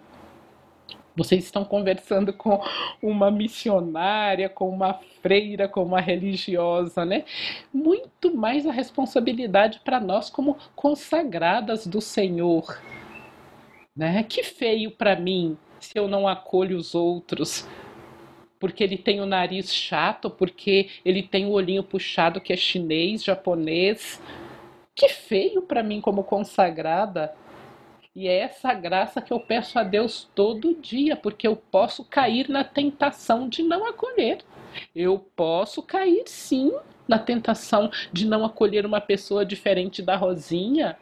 Vocês 1.13 1.43
estão 1.43 1.65
conversando 1.65 2.31
com 2.31 2.61
uma 3.01 3.29
missionária, 3.29 4.47
com 4.47 4.69
uma 4.69 4.93
freira, 5.21 5.67
com 5.67 5.83
uma 5.83 5.99
religiosa, 5.99 7.03
né? 7.03 7.25
Muito 7.73 8.33
mais 8.33 8.65
a 8.65 8.71
responsabilidade 8.71 9.81
para 9.83 9.99
nós 9.99 10.29
como 10.29 10.55
consagradas 10.73 11.85
do 11.85 11.99
Senhor. 11.99 12.81
Né? 13.93 14.23
Que 14.23 14.43
feio 14.43 14.91
para 14.91 15.15
mim 15.15 15.57
se 15.87 15.97
eu 15.97 16.07
não 16.07 16.27
acolho 16.27 16.77
os 16.77 16.93
outros? 16.93 17.67
Porque 18.59 18.83
ele 18.83 18.97
tem 18.97 19.21
o 19.21 19.25
nariz 19.25 19.73
chato, 19.73 20.29
porque 20.29 20.89
ele 21.05 21.23
tem 21.23 21.45
o 21.45 21.51
olhinho 21.51 21.83
puxado 21.83 22.41
que 22.41 22.51
é 22.51 22.57
chinês, 22.57 23.23
japonês. 23.23 24.21
Que 24.95 25.07
feio 25.09 25.61
para 25.61 25.83
mim 25.83 26.01
como 26.01 26.23
consagrada. 26.23 27.33
E 28.15 28.27
é 28.27 28.39
essa 28.39 28.73
graça 28.73 29.21
que 29.21 29.31
eu 29.31 29.39
peço 29.39 29.77
a 29.77 29.83
Deus 29.83 30.27
todo 30.33 30.73
dia, 30.73 31.15
porque 31.15 31.47
eu 31.47 31.55
posso 31.55 32.03
cair 32.03 32.49
na 32.49 32.63
tentação 32.63 33.47
de 33.47 33.61
não 33.61 33.85
acolher. 33.85 34.39
Eu 34.95 35.19
posso 35.35 35.83
cair 35.83 36.23
sim 36.25 36.73
na 37.07 37.19
tentação 37.19 37.89
de 38.11 38.25
não 38.25 38.43
acolher 38.43 38.85
uma 38.85 38.99
pessoa 38.99 39.45
diferente 39.45 40.01
da 40.01 40.15
Rosinha. 40.15 40.97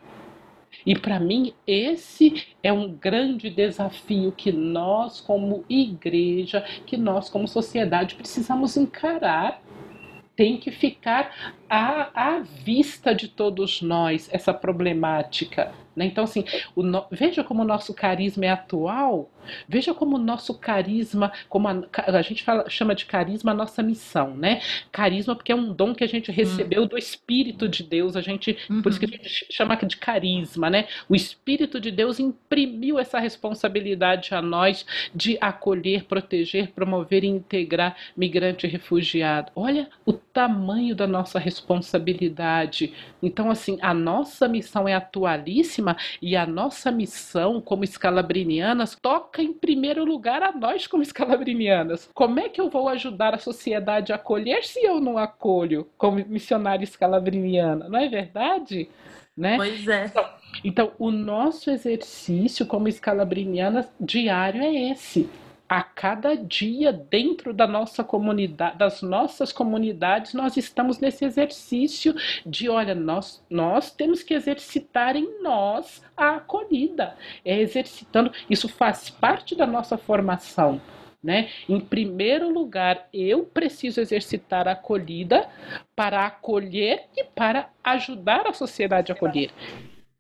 E 0.86 0.98
para 0.98 1.20
mim, 1.20 1.54
esse 1.66 2.48
é 2.62 2.72
um 2.72 2.92
grande 2.92 3.50
desafio 3.50 4.32
que 4.32 4.52
nós, 4.52 5.20
como 5.22 5.66
igreja, 5.70 6.62
que 6.86 6.98
nós, 6.98 7.30
como 7.30 7.48
sociedade, 7.48 8.16
precisamos 8.16 8.78
encarar. 8.78 9.62
Tem 10.36 10.58
que 10.58 10.70
ficar 10.70 11.56
à, 11.70 12.36
à 12.36 12.40
vista 12.40 13.16
de 13.16 13.28
todos 13.28 13.82
nós 13.82 14.30
essa 14.32 14.54
problemática. 14.54 15.74
Né? 15.96 16.06
Então, 16.06 16.24
assim, 16.24 16.44
no... 16.76 17.06
veja 17.12 17.44
como 17.44 17.62
o 17.62 17.66
nosso 17.66 17.94
carisma 17.94 18.46
é 18.46 18.50
atual, 18.50 19.30
veja 19.68 19.94
como 19.94 20.16
o 20.16 20.20
nosso 20.20 20.54
carisma, 20.56 21.32
como 21.48 21.68
a, 21.68 21.84
a 21.96 22.22
gente 22.22 22.44
fala, 22.44 22.70
chama 22.70 22.96
de 22.96 23.06
carisma 23.06 23.52
a 23.52 23.56
nossa 23.56 23.82
missão, 23.82 24.36
né? 24.36 24.62
Carisma 24.92 25.36
porque 25.36 25.52
é 25.52 25.56
um 25.56 25.72
dom 25.72 25.94
que 25.94 26.04
a 26.04 26.08
gente 26.08 26.32
recebeu 26.32 26.84
hum. 26.84 26.88
do 26.88 26.98
Espírito 26.98 27.68
de 27.68 27.84
Deus, 27.84 28.16
a 28.16 28.22
gente, 28.22 28.58
uhum. 28.70 28.82
por 28.82 28.90
isso 28.90 29.00
que 29.00 29.06
a 29.06 29.10
uhum. 29.10 29.14
gente 29.16 29.48
chama 29.52 29.76
de 29.76 29.98
carisma, 29.98 30.70
né? 30.70 30.88
O 31.08 31.16
Espírito 31.16 31.80
de 31.80 31.92
Deus 31.92 32.20
imprimiu 32.20 32.98
essa 32.98 33.20
responsabilidade 33.20 34.34
a 34.34 34.42
nós 34.42 34.86
de 35.14 35.38
acolher, 35.40 36.06
proteger, 36.06 36.72
promover 36.72 37.24
e 37.24 37.28
integrar 37.28 37.96
migrante 38.16 38.66
e 38.66 38.70
refugiado. 38.70 39.52
Olha 39.56 39.90
o 40.06 40.14
tamanho 40.14 40.96
da 40.96 41.06
nossa 41.06 41.38
responsabilidade. 41.40 42.94
Então, 43.22 43.52
assim, 43.52 43.78
a 43.82 43.94
nossa 43.94 44.48
missão 44.48 44.88
é 44.88 44.94
atualíssima 44.94 45.85
e 46.22 46.36
a 46.36 46.46
nossa 46.46 46.92
missão 46.92 47.60
como 47.60 47.84
escalabrinianas 47.84 48.96
toca 48.96 49.42
em 49.42 49.54
primeiro 49.54 50.06
lugar 50.06 50.42
a 50.42 50.52
nós 50.52 50.88
como 50.88 51.04
escalabrinianas. 51.04 52.10
Como 52.14 52.40
é 52.40 52.50
que 52.50 52.62
eu 52.62 52.70
vou 52.70 52.88
ajudar 52.90 53.34
a 53.34 53.40
sociedade 53.40 54.12
a 54.12 54.16
acolher 54.16 54.64
se 54.64 54.84
eu 54.84 55.00
não 55.00 55.18
acolho 55.18 55.88
como 55.98 56.24
missionária 56.28 56.84
escalabriniana? 56.84 57.90
Não 57.90 58.00
é 58.00 58.08
verdade? 58.08 58.90
Né? 59.36 59.58
Pois 59.58 59.88
é. 59.88 60.06
Então, 60.06 60.26
então, 60.64 60.92
o 60.98 61.12
nosso 61.12 61.70
exercício 61.70 62.66
como 62.66 62.88
escalabrinianas 62.88 63.92
diário 64.00 64.62
é 64.62 64.92
esse 64.92 65.30
a 65.68 65.82
cada 65.82 66.36
dia 66.36 66.94
dentro 66.94 67.54
da 67.54 67.66
nossa 67.66 68.04
comunidade, 68.04 68.78
das 68.78 69.02
nossas 69.02 69.52
comunidades, 69.52 70.34
nós 70.34 70.58
estamos 70.58 71.00
nesse 71.00 71.26
exercício 71.26 72.14
de, 72.46 72.70
olha, 72.70 72.94
nós, 72.94 73.44
nós 73.50 73.92
temos 73.92 74.22
que 74.22 74.34
exercitar 74.34 75.16
em 75.16 75.42
nós 75.42 76.04
a 76.16 76.36
acolhida. 76.36 77.16
É 77.44 77.60
exercitando, 77.60 78.32
isso 78.50 78.70
faz 78.70 79.10
parte 79.10 79.56
da 79.56 79.66
nossa 79.66 79.98
formação. 79.98 80.80
Né? 81.24 81.50
Em 81.68 81.80
primeiro 81.80 82.54
lugar, 82.54 83.10
eu 83.12 83.44
preciso 83.46 84.00
exercitar 84.00 84.68
a 84.68 84.74
acolhida 84.74 85.50
para 85.96 86.24
acolher 86.24 87.06
e 87.18 87.24
para 87.24 87.70
ajudar 87.84 88.46
a 88.46 88.54
sociedade 88.54 89.12
a 89.12 89.16
acolher. 89.16 89.50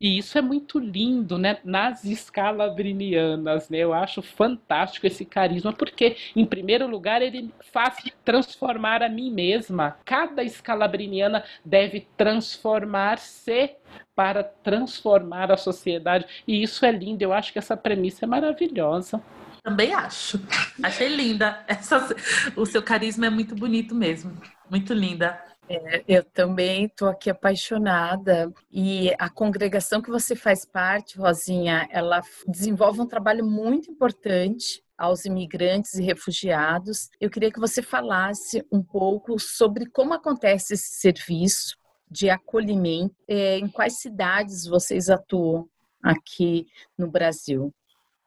E 0.05 0.19
isso 0.19 0.37
é 0.37 0.41
muito 0.41 0.77
lindo, 0.77 1.35
né? 1.35 1.57
Nas 1.63 2.03
escalabrinianas, 2.03 3.69
né? 3.69 3.79
Eu 3.79 3.91
acho 3.91 4.21
fantástico 4.21 5.07
esse 5.07 5.25
carisma, 5.25 5.73
porque, 5.73 6.15
em 6.35 6.45
primeiro 6.45 6.85
lugar, 6.85 7.23
ele 7.23 7.51
faz 7.73 7.95
transformar 8.23 9.01
a 9.01 9.09
mim 9.09 9.31
mesma. 9.31 9.97
Cada 10.05 10.43
escalabriniana 10.43 11.43
deve 11.65 12.07
transformar-se 12.15 13.71
para 14.13 14.43
transformar 14.43 15.51
a 15.51 15.57
sociedade. 15.57 16.27
E 16.47 16.61
isso 16.61 16.85
é 16.85 16.91
lindo, 16.91 17.23
eu 17.23 17.33
acho 17.33 17.51
que 17.51 17.57
essa 17.57 17.75
premissa 17.75 18.25
é 18.25 18.27
maravilhosa. 18.27 19.19
Também 19.63 19.91
acho. 19.91 20.39
Achei 20.83 21.07
linda. 21.07 21.61
Essa, 21.67 22.15
o 22.55 22.67
seu 22.67 22.83
carisma 22.83 23.25
é 23.25 23.29
muito 23.31 23.55
bonito 23.55 23.95
mesmo. 23.95 24.39
Muito 24.69 24.93
linda. 24.93 25.43
É, 25.67 26.03
eu 26.07 26.23
também 26.23 26.85
estou 26.85 27.07
aqui 27.07 27.29
apaixonada 27.29 28.53
e 28.71 29.11
a 29.17 29.29
congregação 29.29 30.01
que 30.01 30.11
você 30.11 30.35
faz 30.35 30.63
parte, 30.63 31.17
Rosinha, 31.17 31.87
ela 31.91 32.21
desenvolve 32.47 33.01
um 33.01 33.07
trabalho 33.07 33.43
muito 33.43 33.89
importante 33.89 34.83
aos 34.97 35.25
imigrantes 35.25 35.95
e 35.95 36.03
refugiados. 36.03 37.09
Eu 37.19 37.29
queria 37.29 37.51
que 37.51 37.59
você 37.59 37.81
falasse 37.81 38.63
um 38.71 38.81
pouco 38.81 39.39
sobre 39.39 39.87
como 39.87 40.13
acontece 40.13 40.75
esse 40.75 40.99
serviço 40.99 41.75
de 42.09 42.29
acolhimento, 42.29 43.15
é, 43.27 43.57
em 43.57 43.67
quais 43.67 43.99
cidades 43.99 44.67
vocês 44.67 45.09
atuam 45.09 45.67
aqui 46.01 46.67
no 46.97 47.09
Brasil. 47.09 47.73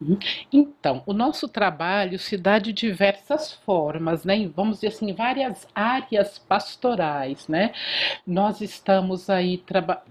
Uhum. 0.00 0.16
Então, 0.52 1.02
o 1.06 1.12
nosso 1.12 1.48
trabalho 1.48 2.18
se 2.20 2.36
dá 2.36 2.58
de 2.60 2.72
diversas 2.72 3.52
formas, 3.52 4.24
né? 4.24 4.46
Vamos 4.54 4.76
dizer 4.76 4.88
assim, 4.88 5.12
várias 5.12 5.66
áreas 5.74 6.38
pastorais, 6.38 7.48
né? 7.48 7.72
Nós 8.26 8.60
estamos 8.60 9.28
aí 9.30 9.62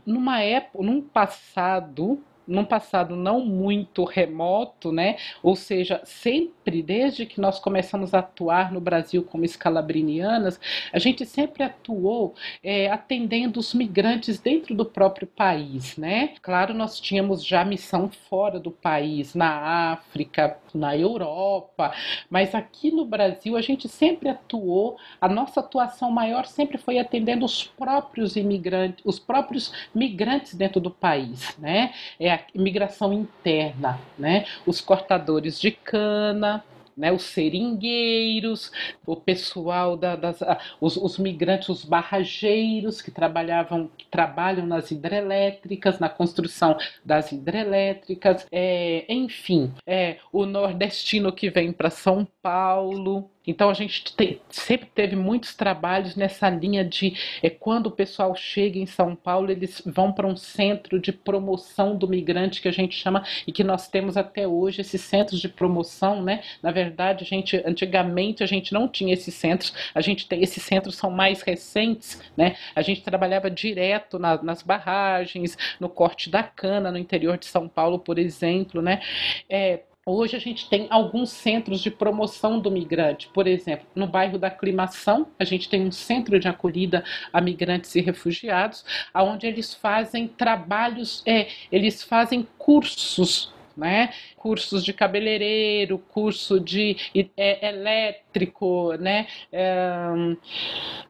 numa 0.05 0.41
época, 0.41 0.83
num 0.83 1.01
passado 1.01 2.21
num 2.47 2.65
passado 2.65 3.15
não 3.15 3.45
muito 3.45 4.03
remoto, 4.03 4.91
né? 4.91 5.17
Ou 5.43 5.55
seja, 5.55 6.01
sempre 6.05 6.81
desde 6.81 7.25
que 7.25 7.41
nós 7.41 7.59
começamos 7.59 8.13
a 8.13 8.19
atuar 8.19 8.71
no 8.71 8.79
Brasil 8.79 9.23
como 9.23 9.45
escalabrinianas, 9.45 10.59
a 10.91 10.99
gente 10.99 11.25
sempre 11.25 11.63
atuou 11.63 12.35
é, 12.63 12.89
atendendo 12.89 13.59
os 13.59 13.73
migrantes 13.73 14.39
dentro 14.39 14.73
do 14.75 14.85
próprio 14.85 15.27
país, 15.27 15.97
né? 15.97 16.33
Claro, 16.41 16.73
nós 16.73 16.99
tínhamos 16.99 17.43
já 17.43 17.65
missão 17.65 18.09
fora 18.29 18.59
do 18.59 18.71
país, 18.71 19.35
na 19.35 19.91
África, 19.91 20.57
na 20.73 20.95
Europa, 20.95 21.93
mas 22.29 22.53
aqui 22.55 22.91
no 22.91 23.05
Brasil 23.05 23.57
a 23.57 23.61
gente 23.61 23.87
sempre 23.89 24.29
atuou, 24.29 24.97
a 25.19 25.27
nossa 25.27 25.59
atuação 25.59 26.11
maior 26.11 26.45
sempre 26.45 26.77
foi 26.77 26.99
atendendo 26.99 27.45
os 27.45 27.63
próprios 27.63 28.35
imigrantes, 28.35 29.03
os 29.05 29.19
próprios 29.19 29.73
migrantes 29.93 30.53
dentro 30.53 30.79
do 30.79 30.91
país, 30.91 31.57
né? 31.57 31.93
É 32.19 32.31
a 32.37 32.61
migração 32.61 33.13
interna, 33.13 33.99
né? 34.17 34.45
Os 34.65 34.81
cortadores 34.81 35.59
de 35.59 35.71
cana, 35.71 36.63
né, 36.97 37.11
os 37.11 37.21
seringueiros, 37.21 38.71
o 39.05 39.15
pessoal 39.15 39.95
da, 39.95 40.15
das, 40.15 40.39
os, 40.81 40.97
os, 40.97 41.19
migrantes, 41.19 41.69
os 41.69 41.85
barrageiros 41.85 43.01
que 43.01 43.11
trabalhavam, 43.11 43.89
que 43.95 44.07
trabalham 44.07 44.65
nas 44.65 44.89
hidrelétricas, 44.89 45.99
na 45.99 46.09
construção 46.09 46.75
das 47.05 47.31
hidrelétricas, 47.31 48.47
é, 48.51 49.05
enfim, 49.07 49.71
é, 49.85 50.17
o 50.33 50.45
nordestino 50.45 51.31
que 51.31 51.51
vem 51.51 51.71
para 51.71 51.91
São 51.91 52.27
Paulo, 52.47 53.29
então 53.45 53.69
a 53.69 53.73
gente 53.73 54.05
sempre 54.49 54.87
teve 54.95 55.17
muitos 55.17 55.53
trabalhos 55.53 56.15
nessa 56.15 56.49
linha 56.49 56.85
de 56.85 57.13
é, 57.43 57.49
quando 57.49 57.87
o 57.87 57.91
pessoal 57.91 58.33
chega 58.37 58.79
em 58.79 58.85
São 58.85 59.13
Paulo, 59.17 59.51
eles 59.51 59.81
vão 59.85 60.13
para 60.13 60.25
um 60.25 60.37
centro 60.37 60.97
de 60.97 61.11
promoção 61.11 61.97
do 61.97 62.07
migrante 62.07 62.61
que 62.61 62.69
a 62.69 62.71
gente 62.71 62.95
chama 62.95 63.21
e 63.45 63.51
que 63.51 63.65
nós 63.65 63.89
temos 63.89 64.15
até 64.15 64.47
hoje 64.47 64.79
esses 64.79 65.01
centros 65.01 65.41
de 65.41 65.49
promoção, 65.49 66.23
né? 66.23 66.41
Na 66.63 66.71
verdade, 66.71 67.25
a 67.25 67.27
gente 67.27 67.61
antigamente 67.65 68.43
a 68.43 68.47
gente 68.47 68.73
não 68.73 68.87
tinha 68.87 69.13
esses 69.13 69.33
centros, 69.33 69.73
a 69.93 69.99
gente 69.99 70.25
tem 70.25 70.41
esses 70.41 70.63
centros 70.63 70.95
são 70.95 71.11
mais 71.11 71.41
recentes, 71.41 72.21
né? 72.37 72.55
A 72.73 72.81
gente 72.81 73.01
trabalhava 73.01 73.51
direto 73.51 74.17
na, 74.17 74.41
nas 74.41 74.63
barragens, 74.63 75.57
no 75.81 75.89
corte 75.89 76.29
da 76.29 76.43
cana 76.43 76.93
no 76.93 76.97
interior 76.97 77.37
de 77.37 77.45
São 77.45 77.67
Paulo, 77.67 77.99
por 77.99 78.17
exemplo, 78.17 78.81
né? 78.81 79.01
É, 79.49 79.81
Hoje 80.09 80.37
a 80.37 80.39
gente 80.39 80.69
tem 80.69 80.87
alguns 80.89 81.29
centros 81.31 81.81
de 81.81 81.91
promoção 81.91 82.61
do 82.61 82.71
migrante. 82.71 83.27
Por 83.27 83.45
exemplo, 83.45 83.85
no 83.93 84.07
bairro 84.07 84.37
da 84.37 84.47
Aclimação, 84.47 85.27
a 85.37 85.43
gente 85.43 85.67
tem 85.67 85.85
um 85.85 85.91
centro 85.91 86.39
de 86.39 86.47
acolhida 86.47 87.03
a 87.33 87.41
migrantes 87.41 87.93
e 87.93 87.99
refugiados, 87.99 88.85
onde 89.13 89.45
eles 89.45 89.73
fazem 89.73 90.25
trabalhos, 90.25 91.21
é, 91.25 91.49
eles 91.69 92.01
fazem 92.03 92.47
cursos 92.57 93.51
né? 93.77 94.11
Cursos 94.35 94.83
de 94.83 94.91
cabeleireiro, 94.91 95.99
curso 95.99 96.59
de 96.59 96.97
é, 97.37 97.69
elétrico, 97.69 98.93
né? 98.99 99.27
É, 99.51 100.09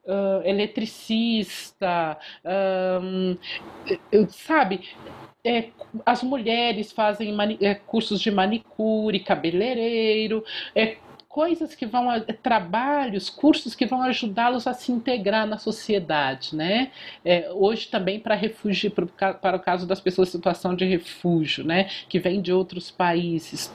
uh, 0.05 0.41
eletricista, 0.45 2.17
um, 3.01 3.37
sabe? 4.29 4.81
É, 5.43 5.69
as 6.05 6.23
mulheres 6.23 6.91
fazem 6.91 7.33
é, 7.61 7.73
cursos 7.73 8.19
de 8.19 8.29
manicure, 8.29 9.19
cabeleireiro, 9.19 10.43
é, 10.75 10.97
coisas 11.37 11.75
que 11.75 11.85
vão, 11.85 12.07
trabalhos, 12.41 13.29
cursos 13.29 13.75
que 13.75 13.85
vão 13.85 14.01
ajudá-los 14.01 14.65
a 14.65 14.73
se 14.73 14.91
integrar 14.91 15.45
na 15.45 15.59
sociedade, 15.59 16.55
né? 16.55 16.91
É, 17.23 17.51
hoje 17.53 17.89
também 17.89 18.19
para 18.19 18.33
refúgio, 18.33 18.89
para 18.89 19.55
o 19.55 19.59
caso 19.59 19.85
das 19.85 20.01
pessoas 20.01 20.29
em 20.29 20.31
situação 20.31 20.75
de 20.75 20.83
refúgio, 20.83 21.63
né? 21.63 21.91
Que 22.09 22.17
vêm 22.17 22.41
de 22.41 22.51
outros 22.51 22.89
países. 22.89 23.71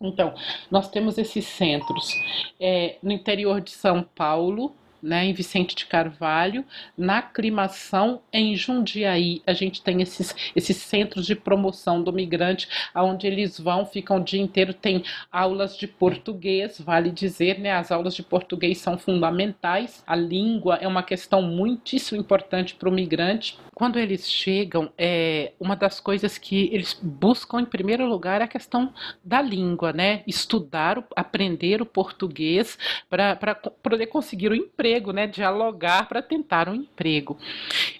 Então, 0.00 0.32
nós 0.70 0.90
temos 0.90 1.18
esses 1.18 1.44
centros 1.44 2.14
é, 2.58 2.96
no 3.02 3.12
interior 3.12 3.60
de 3.60 3.72
São 3.72 4.02
Paulo, 4.02 4.74
né, 5.02 5.24
em 5.24 5.32
Vicente 5.32 5.74
de 5.74 5.86
Carvalho, 5.86 6.64
na 6.96 7.18
aclimação 7.18 8.20
em 8.32 8.54
Jundiaí. 8.54 9.42
A 9.46 9.52
gente 9.52 9.82
tem 9.82 10.02
esses, 10.02 10.34
esses 10.54 10.76
centros 10.76 11.26
de 11.26 11.34
promoção 11.34 12.02
do 12.02 12.12
migrante, 12.12 12.68
onde 12.94 13.26
eles 13.26 13.58
vão, 13.58 13.86
ficam 13.86 14.18
o 14.18 14.24
dia 14.24 14.40
inteiro, 14.40 14.74
tem 14.74 15.02
aulas 15.30 15.76
de 15.76 15.86
português, 15.86 16.80
vale 16.80 17.10
dizer, 17.10 17.58
né, 17.58 17.72
as 17.72 17.90
aulas 17.90 18.14
de 18.14 18.22
português 18.22 18.78
são 18.78 18.98
fundamentais, 18.98 20.02
a 20.06 20.14
língua 20.14 20.76
é 20.80 20.86
uma 20.86 21.02
questão 21.02 21.40
muitíssimo 21.42 22.20
importante 22.20 22.74
para 22.74 22.88
o 22.88 22.92
migrante. 22.92 23.58
Quando 23.74 23.98
eles 23.98 24.28
chegam, 24.28 24.92
é, 24.98 25.52
uma 25.58 25.74
das 25.74 26.00
coisas 26.00 26.36
que 26.36 26.68
eles 26.72 26.98
buscam 27.02 27.60
em 27.60 27.64
primeiro 27.64 28.06
lugar 28.06 28.40
é 28.40 28.44
a 28.44 28.48
questão 28.48 28.92
da 29.24 29.40
língua, 29.40 29.92
né, 29.92 30.22
estudar, 30.26 31.02
aprender 31.16 31.80
o 31.80 31.86
português 31.86 32.78
para 33.08 33.54
poder 33.82 34.06
conseguir 34.06 34.50
o 34.50 34.54
emprego 34.54 34.89
emprego, 34.90 35.12
né? 35.12 35.26
Dialogar 35.26 36.08
para 36.08 36.20
tentar 36.20 36.68
um 36.68 36.74
emprego. 36.74 37.38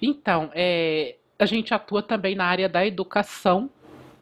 Então, 0.02 0.50
é, 0.54 1.16
a 1.38 1.46
gente 1.46 1.72
atua 1.72 2.02
também 2.02 2.34
na 2.34 2.44
área 2.44 2.68
da 2.68 2.84
educação, 2.84 3.70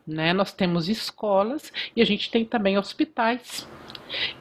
né? 0.07 0.33
Nós 0.33 0.53
temos 0.53 0.89
escolas 0.89 1.73
e 1.97 2.03
a 2.03 2.05
gente 2.05 2.31
tem 2.31 2.45
também 2.45 2.77
hospitais 2.77 3.67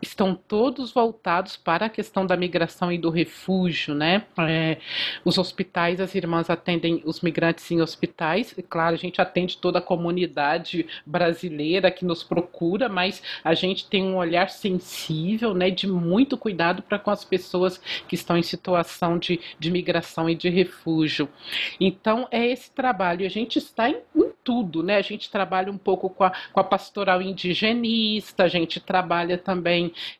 estão 0.01 0.36
todos 0.36 0.91
voltados 0.91 1.55
para 1.57 1.88
a 1.88 1.89
questão 1.89 2.26
da 2.26 2.38
migração 2.38 2.91
e 2.91 2.97
do 2.97 3.09
refúgio, 3.09 3.93
né? 3.93 4.26
É, 4.39 4.78
os 5.24 5.38
hospitais, 5.38 5.99
as 5.99 6.15
irmãs 6.15 6.49
atendem 6.49 7.01
os 7.05 7.22
migrantes 7.22 7.70
em 7.72 7.82
hospitais, 7.82 8.53
e 8.57 8.61
claro, 8.61 8.95
a 8.95 8.97
gente 8.97 9.22
atende 9.22 9.57
toda 9.57 9.80
a 9.80 9.82
comunidade 9.82 10.88
brasileira 11.05 11.91
que 11.91 12.05
nos 12.05 12.24
procura, 12.24 12.89
mas 12.89 13.22
a 13.43 13.53
gente 13.53 13.89
tem 13.89 14.03
um 14.03 14.18
olhar 14.18 14.49
sensível, 14.49 15.53
né, 15.53 15.70
de 15.70 15.88
muito 15.88 16.38
cuidado 16.38 16.82
para 16.82 16.99
com 16.99 17.11
as 17.11 17.24
pessoas 17.24 17.78
que 18.07 18.15
estão 18.15 18.38
em 18.38 18.43
situação 18.43 19.18
de, 19.18 19.39
de 19.59 19.72
migração 19.72 20.30
e 20.30 20.36
de 20.36 20.49
refúgio. 20.49 21.30
Então, 21.80 22.28
é 22.32 22.45
esse 22.45 22.72
trabalho, 22.72 23.26
a 23.26 23.30
gente 23.30 23.57
está 23.57 23.89
em, 23.89 23.97
em 24.15 24.32
tudo, 24.43 24.82
né? 24.82 24.95
A 24.95 25.01
gente 25.01 25.30
trabalha 25.30 25.72
um 25.72 25.78
pouco 25.78 26.09
com 26.09 26.24
a, 26.24 26.32
com 26.53 26.59
a 26.59 26.63
pastoral 26.63 27.22
indigenista, 27.22 28.43
a 28.43 28.47
gente 28.47 28.80
trabalha 28.80 29.38
também 29.38 29.57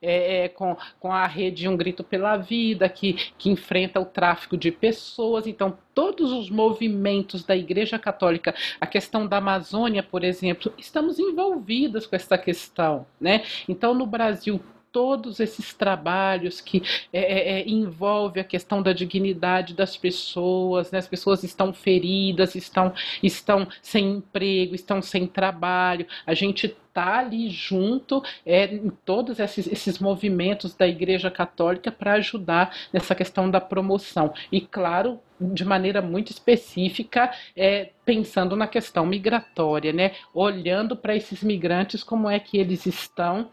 é, 0.02 0.46
é, 0.46 0.50
com, 0.50 0.76
com 1.00 1.12
a 1.12 1.26
rede 1.28 1.68
Um 1.68 1.78
Grito 1.78 2.04
pela 2.04 2.38
Vida, 2.38 2.88
que, 2.90 3.14
que 3.38 3.50
enfrenta 3.50 4.00
o 4.00 4.06
tráfico 4.06 4.58
de 4.58 4.72
pessoas. 4.72 5.48
Então, 5.48 5.78
todos 5.94 6.32
os 6.32 6.50
movimentos 6.50 7.44
da 7.44 7.56
Igreja 7.56 7.98
Católica, 8.00 8.54
a 8.80 8.88
questão 8.88 9.28
da 9.28 9.38
Amazônia, 9.38 10.04
por 10.04 10.24
exemplo, 10.24 10.74
estamos 10.78 11.20
envolvidas 11.20 12.06
com 12.06 12.16
essa 12.16 12.38
questão, 12.38 13.06
né? 13.20 13.44
Então, 13.68 13.94
no 13.94 14.06
Brasil, 14.06 14.62
todos 14.98 15.40
esses 15.40 15.76
trabalhos 15.76 16.60
que 16.60 16.82
é, 17.14 17.20
é, 17.20 17.60
é, 17.60 17.70
envolve 17.70 18.40
a 18.40 18.44
questão 18.44 18.82
da 18.82 18.94
dignidade 18.94 19.76
das 19.76 19.96
pessoas, 19.96 20.92
né? 20.92 20.98
as 20.98 21.08
pessoas 21.08 21.44
estão 21.44 21.72
feridas, 21.72 22.56
estão, 22.56 22.92
estão 23.22 23.68
sem 23.80 24.14
emprego, 24.14 24.74
estão 24.74 25.00
sem 25.00 25.28
trabalho, 25.28 26.08
a 26.26 26.34
gente 26.34 26.76
está 26.98 27.20
ali 27.20 27.48
junto 27.50 28.24
é, 28.44 28.66
em 28.66 28.90
todos 29.06 29.40
esses, 29.40 29.68
esses 29.68 30.00
movimentos 30.00 30.74
da 30.74 30.88
Igreja 30.88 31.30
Católica 31.30 31.92
para 31.92 32.14
ajudar 32.14 32.76
nessa 32.92 33.14
questão 33.14 33.50
da 33.52 33.62
promoção. 33.62 34.34
E, 34.52 34.60
claro, 34.60 35.20
de 35.40 35.64
maneira 35.64 36.02
muito 36.02 36.32
específica, 36.32 37.32
é, 37.56 37.92
pensando 38.04 38.56
na 38.56 38.66
questão 38.66 39.06
migratória, 39.06 39.94
né? 39.94 40.14
olhando 40.34 40.98
para 40.98 41.16
esses 41.16 41.44
migrantes, 41.44 42.04
como 42.04 42.28
é 42.28 42.40
que 42.40 42.58
eles 42.58 42.88
estão 42.88 43.50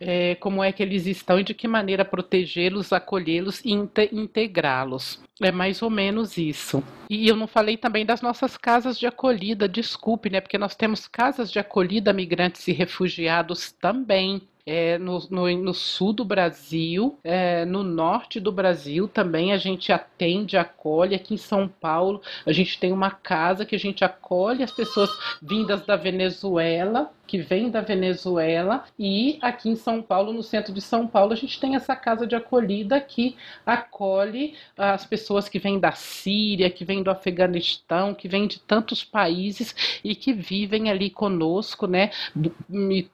é, 0.00 0.36
como 0.36 0.62
é 0.62 0.70
que 0.70 0.80
eles 0.80 1.06
estão 1.06 1.40
e 1.40 1.42
de 1.42 1.52
que 1.52 1.66
maneira 1.66 2.04
protegê-los, 2.04 2.92
acolhê-los 2.92 3.60
e 3.64 3.72
integrá-los. 4.12 5.20
É 5.40 5.52
mais 5.52 5.82
ou 5.82 5.90
menos 5.90 6.38
isso. 6.38 6.82
E 7.10 7.28
eu 7.28 7.36
não 7.36 7.46
falei 7.46 7.76
também 7.76 8.06
das 8.06 8.22
nossas 8.22 8.56
casas 8.56 8.98
de 8.98 9.06
acolhida, 9.06 9.68
desculpe, 9.68 10.30
né? 10.30 10.40
Porque 10.40 10.56
nós 10.56 10.74
temos 10.74 11.06
casas 11.06 11.50
de 11.50 11.58
acolhida 11.58 12.12
migrantes 12.12 12.66
e 12.68 12.72
refugiados 12.72 13.70
também 13.72 14.40
é, 14.66 14.98
no, 14.98 15.20
no, 15.30 15.48
no, 15.56 15.72
sul 15.72 16.12
do 16.12 16.24
Brasil, 16.24 17.16
é, 17.22 17.64
no 17.64 17.84
norte 17.84 18.40
do 18.40 18.50
Brasil 18.50 19.06
também 19.06 19.52
a 19.52 19.56
gente 19.56 19.92
atende, 19.92 20.56
acolhe. 20.56 21.14
Aqui 21.14 21.34
em 21.34 21.38
São 21.38 21.68
Paulo 21.68 22.20
a 22.44 22.52
gente 22.52 22.78
tem 22.80 22.92
uma 22.92 23.12
casa 23.12 23.64
que 23.64 23.76
a 23.76 23.78
gente 23.78 24.04
acolhe 24.04 24.64
as 24.64 24.72
pessoas 24.72 25.08
vindas 25.40 25.82
da 25.86 25.94
Venezuela 25.94 27.12
que 27.26 27.38
vem 27.38 27.70
da 27.70 27.80
Venezuela 27.80 28.84
e 28.98 29.38
aqui 29.40 29.68
em 29.68 29.76
São 29.76 30.00
Paulo, 30.00 30.32
no 30.32 30.42
centro 30.42 30.72
de 30.72 30.80
São 30.80 31.06
Paulo, 31.06 31.32
a 31.32 31.36
gente 31.36 31.58
tem 31.58 31.74
essa 31.74 31.96
casa 31.96 32.26
de 32.26 32.36
acolhida 32.36 33.00
que 33.00 33.36
acolhe 33.64 34.54
as 34.76 35.04
pessoas 35.04 35.48
que 35.48 35.58
vêm 35.58 35.78
da 35.78 35.92
Síria, 35.92 36.70
que 36.70 36.84
vêm 36.84 37.02
do 37.02 37.10
Afeganistão, 37.10 38.14
que 38.14 38.28
vêm 38.28 38.46
de 38.46 38.60
tantos 38.60 39.02
países 39.02 40.00
e 40.04 40.14
que 40.14 40.32
vivem 40.32 40.90
ali 40.90 41.10
conosco, 41.10 41.86
né? 41.86 42.10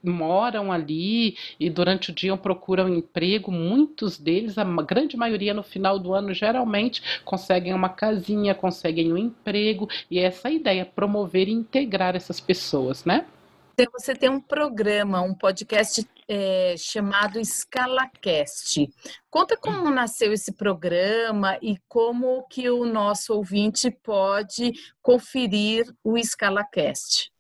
Moram 0.03 0.71
ali 0.73 1.37
e 1.59 1.71
durante 1.71 2.11
o 2.11 2.15
dia 2.15 2.37
procuram 2.37 2.89
emprego. 2.89 3.51
Muitos 3.51 4.19
deles, 4.19 4.59
a 4.59 4.65
grande 4.65 5.17
maioria 5.17 5.55
no 5.55 5.63
final 5.63 5.99
do 5.99 6.13
ano, 6.13 6.35
geralmente 6.35 7.21
conseguem 7.25 7.73
uma 7.75 7.89
casinha, 7.89 8.55
conseguem 8.55 9.13
um 9.13 9.19
emprego, 9.19 9.89
e 10.11 10.19
é 10.19 10.23
essa 10.25 10.49
a 10.49 10.51
ideia, 10.51 10.85
promover 10.85 11.49
e 11.49 11.53
integrar 11.53 12.17
essas 12.17 12.41
pessoas, 12.41 13.05
né? 13.05 13.27
Então, 13.73 13.87
você 13.93 14.15
tem 14.15 14.29
um 14.29 14.41
programa, 14.41 15.23
um 15.23 15.35
podcast 15.35 16.07
é, 16.29 16.75
chamado 16.77 17.41
EscalaCast. 17.41 18.89
Conta 19.31 19.57
como 19.57 19.91
nasceu 19.91 20.33
esse 20.33 20.53
programa 20.53 21.59
e 21.63 21.77
como 21.89 22.47
que 22.49 22.69
o 22.69 22.85
nosso 22.85 23.35
ouvinte 23.35 23.91
pode 23.91 24.73
conferir 25.01 25.87
o 26.05 26.19
EscalaCast. 26.19 27.33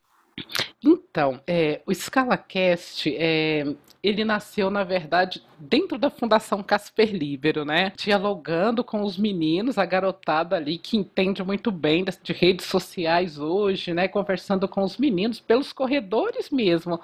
Então, 0.82 1.42
é, 1.46 1.82
o 1.86 1.92
EscalaCast 1.92 3.14
é, 3.14 3.64
ele 4.02 4.24
nasceu, 4.24 4.68
na 4.68 4.82
verdade, 4.82 5.42
dentro 5.58 5.96
da 5.96 6.10
Fundação 6.10 6.62
Casper 6.62 7.14
Libero, 7.14 7.64
né? 7.64 7.92
Dialogando 7.96 8.82
com 8.82 9.02
os 9.02 9.16
meninos, 9.16 9.78
a 9.78 9.86
garotada 9.86 10.56
ali 10.56 10.76
que 10.76 10.96
entende 10.96 11.42
muito 11.44 11.70
bem 11.70 12.04
de 12.22 12.32
redes 12.32 12.66
sociais 12.66 13.38
hoje, 13.38 13.94
né? 13.94 14.08
Conversando 14.08 14.66
com 14.66 14.82
os 14.82 14.96
meninos 14.96 15.38
pelos 15.38 15.72
corredores 15.72 16.50
mesmo. 16.50 17.00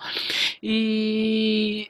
E 0.61 1.89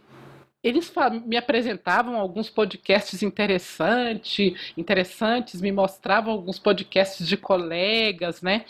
eles 0.68 0.92
me 1.24 1.36
apresentavam 1.36 2.16
alguns 2.16 2.50
podcasts 2.50 3.22
interessantes, 3.22 4.72
interessantes, 4.76 5.60
me 5.60 5.72
mostravam 5.72 6.32
alguns 6.32 6.58
podcasts 6.58 7.26
de 7.26 7.36
colegas, 7.36 8.42
né? 8.42 8.64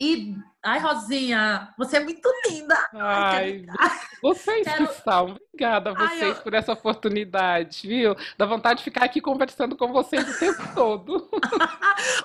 E 0.00 0.34
Ai, 0.68 0.80
Rosinha, 0.80 1.70
você 1.78 1.96
é 1.96 2.00
muito 2.00 2.28
linda. 2.46 2.76
Ai, 2.92 3.64
vocês 4.20 4.64
Quero... 4.64 4.86
que 4.86 4.94
são. 5.02 5.38
Obrigada 5.58 5.90
a 5.90 5.94
vocês 5.94 6.22
Ai, 6.22 6.30
eu... 6.30 6.34
por 6.36 6.52
essa 6.52 6.72
oportunidade, 6.72 7.88
viu? 7.88 8.14
Dá 8.36 8.44
vontade 8.44 8.78
de 8.78 8.84
ficar 8.84 9.04
aqui 9.04 9.18
conversando 9.18 9.76
com 9.76 9.90
vocês 9.92 10.28
o 10.28 10.38
tempo 10.38 10.62
todo. 10.74 11.30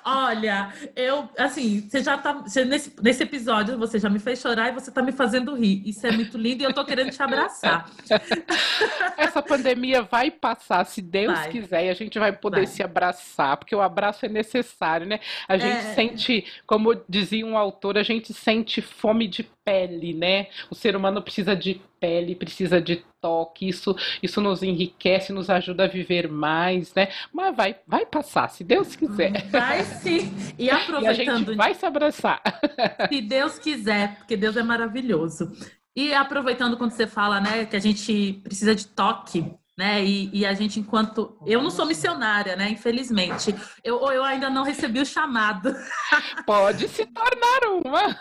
Olha, 0.03 0.73
eu, 0.93 1.29
assim, 1.37 1.87
você 1.89 2.03
já 2.03 2.17
tá. 2.17 2.33
Você, 2.33 2.65
nesse, 2.65 2.93
nesse 3.01 3.23
episódio 3.23 3.77
você 3.77 3.97
já 3.97 4.09
me 4.09 4.19
fez 4.19 4.39
chorar 4.39 4.69
e 4.69 4.73
você 4.73 4.91
tá 4.91 5.01
me 5.01 5.13
fazendo 5.13 5.55
rir. 5.55 5.81
Isso 5.87 6.05
é 6.05 6.11
muito 6.11 6.37
lindo 6.37 6.63
e 6.63 6.65
eu 6.65 6.73
tô 6.73 6.83
querendo 6.83 7.11
te 7.11 7.23
abraçar. 7.23 7.89
Essa 9.17 9.41
pandemia 9.41 10.01
vai 10.01 10.29
passar, 10.29 10.85
se 10.85 11.01
Deus 11.01 11.33
vai. 11.33 11.49
quiser, 11.49 11.85
e 11.85 11.89
a 11.89 11.93
gente 11.93 12.19
vai 12.19 12.33
poder 12.33 12.65
vai. 12.65 12.67
se 12.67 12.83
abraçar, 12.83 13.55
porque 13.55 13.75
o 13.75 13.81
abraço 13.81 14.25
é 14.25 14.29
necessário, 14.29 15.07
né? 15.07 15.21
A 15.47 15.57
gente 15.57 15.77
é... 15.77 15.93
sente, 15.95 16.45
como 16.67 16.93
dizia 17.07 17.45
um 17.45 17.57
autor, 17.57 17.97
a 17.97 18.03
gente 18.03 18.32
sente 18.33 18.81
fome 18.81 19.27
de 19.27 19.43
pele, 19.63 20.13
né? 20.13 20.47
O 20.69 20.75
ser 20.75 20.95
humano 20.95 21.21
precisa 21.21 21.55
de 21.55 21.81
pele, 21.99 22.35
precisa 22.35 22.81
de 22.81 23.03
toque, 23.21 23.69
isso, 23.69 23.95
isso 24.21 24.41
nos 24.41 24.61
enriquece, 24.61 25.31
nos 25.31 25.49
ajuda 25.49 25.85
a 25.85 25.87
viver 25.87 26.27
mais, 26.27 26.93
né? 26.93 27.09
Mas 27.31 27.55
vai, 27.55 27.75
vai 27.87 28.05
passar, 28.05 28.49
se 28.49 28.63
Deus 28.63 28.95
quiser. 28.95 29.47
Vai 29.49 29.83
sim. 29.83 30.33
E 30.57 30.69
aproveitando. 30.69 31.03
E 31.03 31.07
a 31.07 31.13
gente 31.13 31.55
vai 31.55 31.73
se 31.73 31.85
abraçar. 31.85 32.41
Se 33.09 33.21
Deus 33.21 33.59
quiser, 33.59 34.17
porque 34.17 34.35
Deus 34.35 34.57
é 34.57 34.63
maravilhoso. 34.63 35.51
E 35.95 36.13
aproveitando 36.13 36.75
quando 36.75 36.91
você 36.91 37.05
fala, 37.05 37.39
né, 37.39 37.65
que 37.65 37.75
a 37.75 37.79
gente 37.79 38.41
precisa 38.43 38.73
de 38.73 38.87
toque, 38.87 39.45
né? 39.77 40.03
E, 40.03 40.29
e, 40.33 40.45
a 40.45 40.53
gente, 40.53 40.79
enquanto. 40.79 41.37
Eu 41.45 41.61
não 41.61 41.71
sou 41.71 41.85
missionária, 41.85 42.55
né? 42.55 42.69
Infelizmente. 42.69 43.55
Eu, 43.83 43.99
eu 44.11 44.23
ainda 44.23 44.49
não 44.49 44.63
recebi 44.63 44.99
o 44.99 45.05
chamado. 45.05 45.75
Pode 46.45 46.87
se 46.87 47.05
tornar 47.07 47.81
uma. 47.83 48.15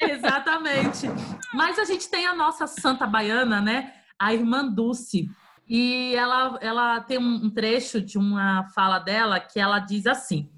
Exatamente. 0.00 1.06
Mas 1.54 1.78
a 1.78 1.84
gente 1.84 2.08
tem 2.10 2.26
a 2.26 2.34
nossa 2.34 2.66
santa 2.66 3.06
baiana, 3.06 3.60
né? 3.60 3.92
A 4.18 4.34
irmã 4.34 4.66
Dulce. 4.66 5.30
E 5.66 6.14
ela, 6.14 6.58
ela 6.60 7.00
tem 7.00 7.18
um 7.18 7.50
trecho 7.50 8.00
de 8.00 8.18
uma 8.18 8.64
fala 8.74 8.98
dela 8.98 9.38
que 9.40 9.58
ela 9.60 9.78
diz 9.78 10.06
assim: 10.06 10.50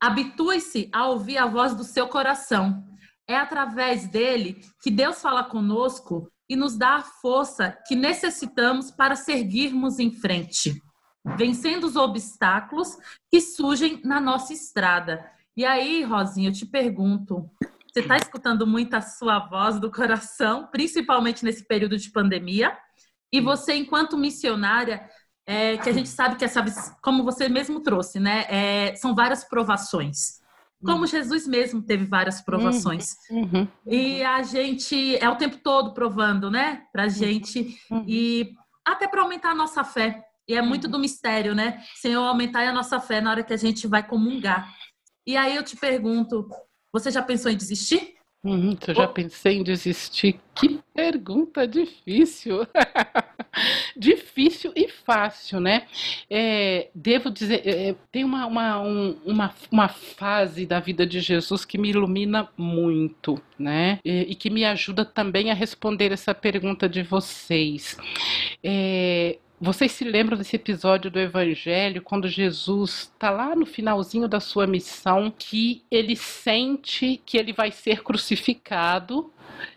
Habitue-se 0.00 0.90
a 0.92 1.06
ouvir 1.06 1.38
a 1.38 1.46
voz 1.46 1.74
do 1.74 1.84
seu 1.84 2.08
coração. 2.08 2.84
É 3.26 3.36
através 3.36 4.08
dele 4.08 4.62
que 4.82 4.90
Deus 4.90 5.20
fala 5.20 5.44
conosco 5.44 6.30
e 6.48 6.56
nos 6.56 6.76
dá 6.76 6.96
a 6.96 7.02
força 7.02 7.76
que 7.86 7.94
necessitamos 7.94 8.90
para 8.90 9.14
seguirmos 9.14 9.98
em 9.98 10.10
frente, 10.10 10.82
vencendo 11.36 11.84
os 11.84 11.96
obstáculos 11.96 12.96
que 13.30 13.40
surgem 13.40 14.00
na 14.04 14.20
nossa 14.20 14.52
estrada. 14.52 15.24
E 15.56 15.64
aí, 15.64 16.02
Rosinha, 16.02 16.48
eu 16.48 16.52
te 16.52 16.64
pergunto: 16.64 17.50
você 17.92 18.00
está 18.00 18.16
escutando 18.16 18.66
muito 18.66 18.94
a 18.94 19.00
sua 19.00 19.40
voz 19.40 19.78
do 19.78 19.90
coração, 19.90 20.68
principalmente 20.70 21.44
nesse 21.44 21.66
período 21.66 21.96
de 21.96 22.10
pandemia? 22.10 22.76
E 23.32 23.40
você, 23.40 23.74
enquanto 23.74 24.16
missionária, 24.16 25.06
é, 25.46 25.76
que 25.76 25.88
a 25.88 25.92
gente 25.92 26.08
sabe 26.08 26.36
que 26.36 26.44
essa, 26.44 26.62
como 27.02 27.24
você 27.24 27.48
mesmo 27.48 27.80
trouxe, 27.80 28.20
né? 28.20 28.44
É, 28.48 28.94
são 28.96 29.14
várias 29.14 29.44
provações. 29.44 30.38
Como 30.84 31.00
uhum. 31.00 31.06
Jesus 31.06 31.46
mesmo 31.46 31.82
teve 31.82 32.04
várias 32.04 32.40
provações. 32.40 33.16
Uhum. 33.30 33.42
uhum. 33.52 33.68
E 33.86 34.22
a 34.22 34.42
gente 34.42 35.16
é 35.16 35.28
o 35.28 35.36
tempo 35.36 35.56
todo 35.58 35.92
provando, 35.92 36.50
né? 36.50 36.82
Pra 36.92 37.04
uhum. 37.04 37.10
gente. 37.10 37.76
Uhum. 37.90 38.04
E 38.06 38.54
até 38.84 39.08
para 39.08 39.22
aumentar 39.22 39.50
a 39.50 39.54
nossa 39.54 39.82
fé. 39.82 40.24
E 40.46 40.54
é 40.54 40.62
muito 40.62 40.88
do 40.88 40.98
mistério, 40.98 41.54
né? 41.54 41.82
Senhor, 41.96 42.22
aumentar 42.22 42.66
a 42.66 42.72
nossa 42.72 43.00
fé 43.00 43.20
na 43.20 43.30
hora 43.30 43.42
que 43.42 43.52
a 43.52 43.56
gente 43.56 43.86
vai 43.86 44.06
comungar. 44.06 44.72
E 45.26 45.36
aí 45.36 45.54
eu 45.54 45.62
te 45.62 45.76
pergunto, 45.76 46.48
você 46.92 47.10
já 47.10 47.22
pensou 47.22 47.50
em 47.50 47.56
desistir? 47.56 48.14
Uhum, 48.44 48.76
eu 48.86 48.94
já 48.94 49.08
pensei 49.08 49.58
em 49.58 49.62
desistir. 49.64 50.40
Que 50.54 50.80
pergunta 50.94 51.66
difícil. 51.66 52.66
difícil 53.96 54.72
e 54.76 54.88
fácil, 54.88 55.58
né? 55.58 55.86
É, 56.30 56.88
devo 56.94 57.30
dizer, 57.30 57.66
é, 57.66 57.94
tem 58.12 58.24
uma, 58.24 58.46
uma, 58.46 58.80
um, 58.80 59.16
uma, 59.24 59.54
uma 59.70 59.88
fase 59.88 60.66
da 60.66 60.78
vida 60.78 61.04
de 61.04 61.20
Jesus 61.20 61.64
que 61.64 61.76
me 61.76 61.90
ilumina 61.90 62.48
muito, 62.56 63.40
né? 63.58 63.98
E, 64.04 64.26
e 64.30 64.34
que 64.36 64.50
me 64.50 64.64
ajuda 64.64 65.04
também 65.04 65.50
a 65.50 65.54
responder 65.54 66.12
essa 66.12 66.32
pergunta 66.32 66.88
de 66.88 67.02
vocês. 67.02 67.96
É, 68.62 69.38
vocês 69.60 69.90
se 69.90 70.04
lembram 70.04 70.38
desse 70.38 70.54
episódio 70.54 71.10
do 71.10 71.18
Evangelho, 71.18 72.00
quando 72.00 72.28
Jesus 72.28 73.10
está 73.12 73.30
lá 73.30 73.56
no 73.56 73.66
finalzinho 73.66 74.28
da 74.28 74.38
sua 74.38 74.66
missão, 74.68 75.32
que 75.36 75.82
ele 75.90 76.14
sente 76.14 77.20
que 77.26 77.36
ele 77.36 77.52
vai 77.52 77.72
ser 77.72 78.02
crucificado. 78.02 79.32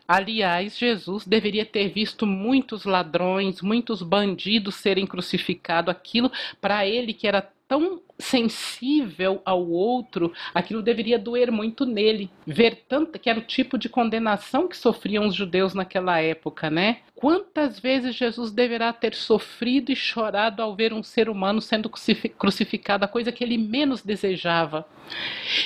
Aliás, 0.07 0.77
Jesus 0.77 1.25
deveria 1.25 1.65
ter 1.65 1.89
visto 1.89 2.27
muitos 2.27 2.85
ladrões, 2.85 3.61
muitos 3.61 4.03
bandidos 4.03 4.75
serem 4.75 5.07
crucificados. 5.07 5.89
Aquilo, 5.89 6.31
para 6.59 6.85
ele, 6.85 7.13
que 7.13 7.27
era 7.27 7.41
tão 7.71 8.01
sensível 8.19 9.41
ao 9.45 9.65
outro, 9.65 10.33
aquilo 10.53 10.81
deveria 10.81 11.17
doer 11.17 11.49
muito 11.49 11.85
nele. 11.85 12.29
Ver 12.45 12.83
tanto 12.85 13.17
que 13.17 13.29
era 13.29 13.39
o 13.39 13.43
tipo 13.43 13.77
de 13.77 13.87
condenação 13.87 14.67
que 14.67 14.75
sofriam 14.75 15.25
os 15.25 15.33
judeus 15.33 15.73
naquela 15.73 16.19
época, 16.19 16.69
né? 16.69 16.97
Quantas 17.15 17.79
vezes 17.79 18.13
Jesus 18.13 18.51
deverá 18.51 18.91
ter 18.91 19.15
sofrido 19.15 19.89
e 19.89 19.95
chorado 19.95 20.61
ao 20.61 20.75
ver 20.75 20.91
um 20.91 21.01
ser 21.01 21.29
humano 21.29 21.61
sendo 21.61 21.89
crucificado, 21.89 23.05
a 23.05 23.07
coisa 23.07 23.31
que 23.31 23.41
ele 23.41 23.57
menos 23.57 24.01
desejava. 24.01 24.85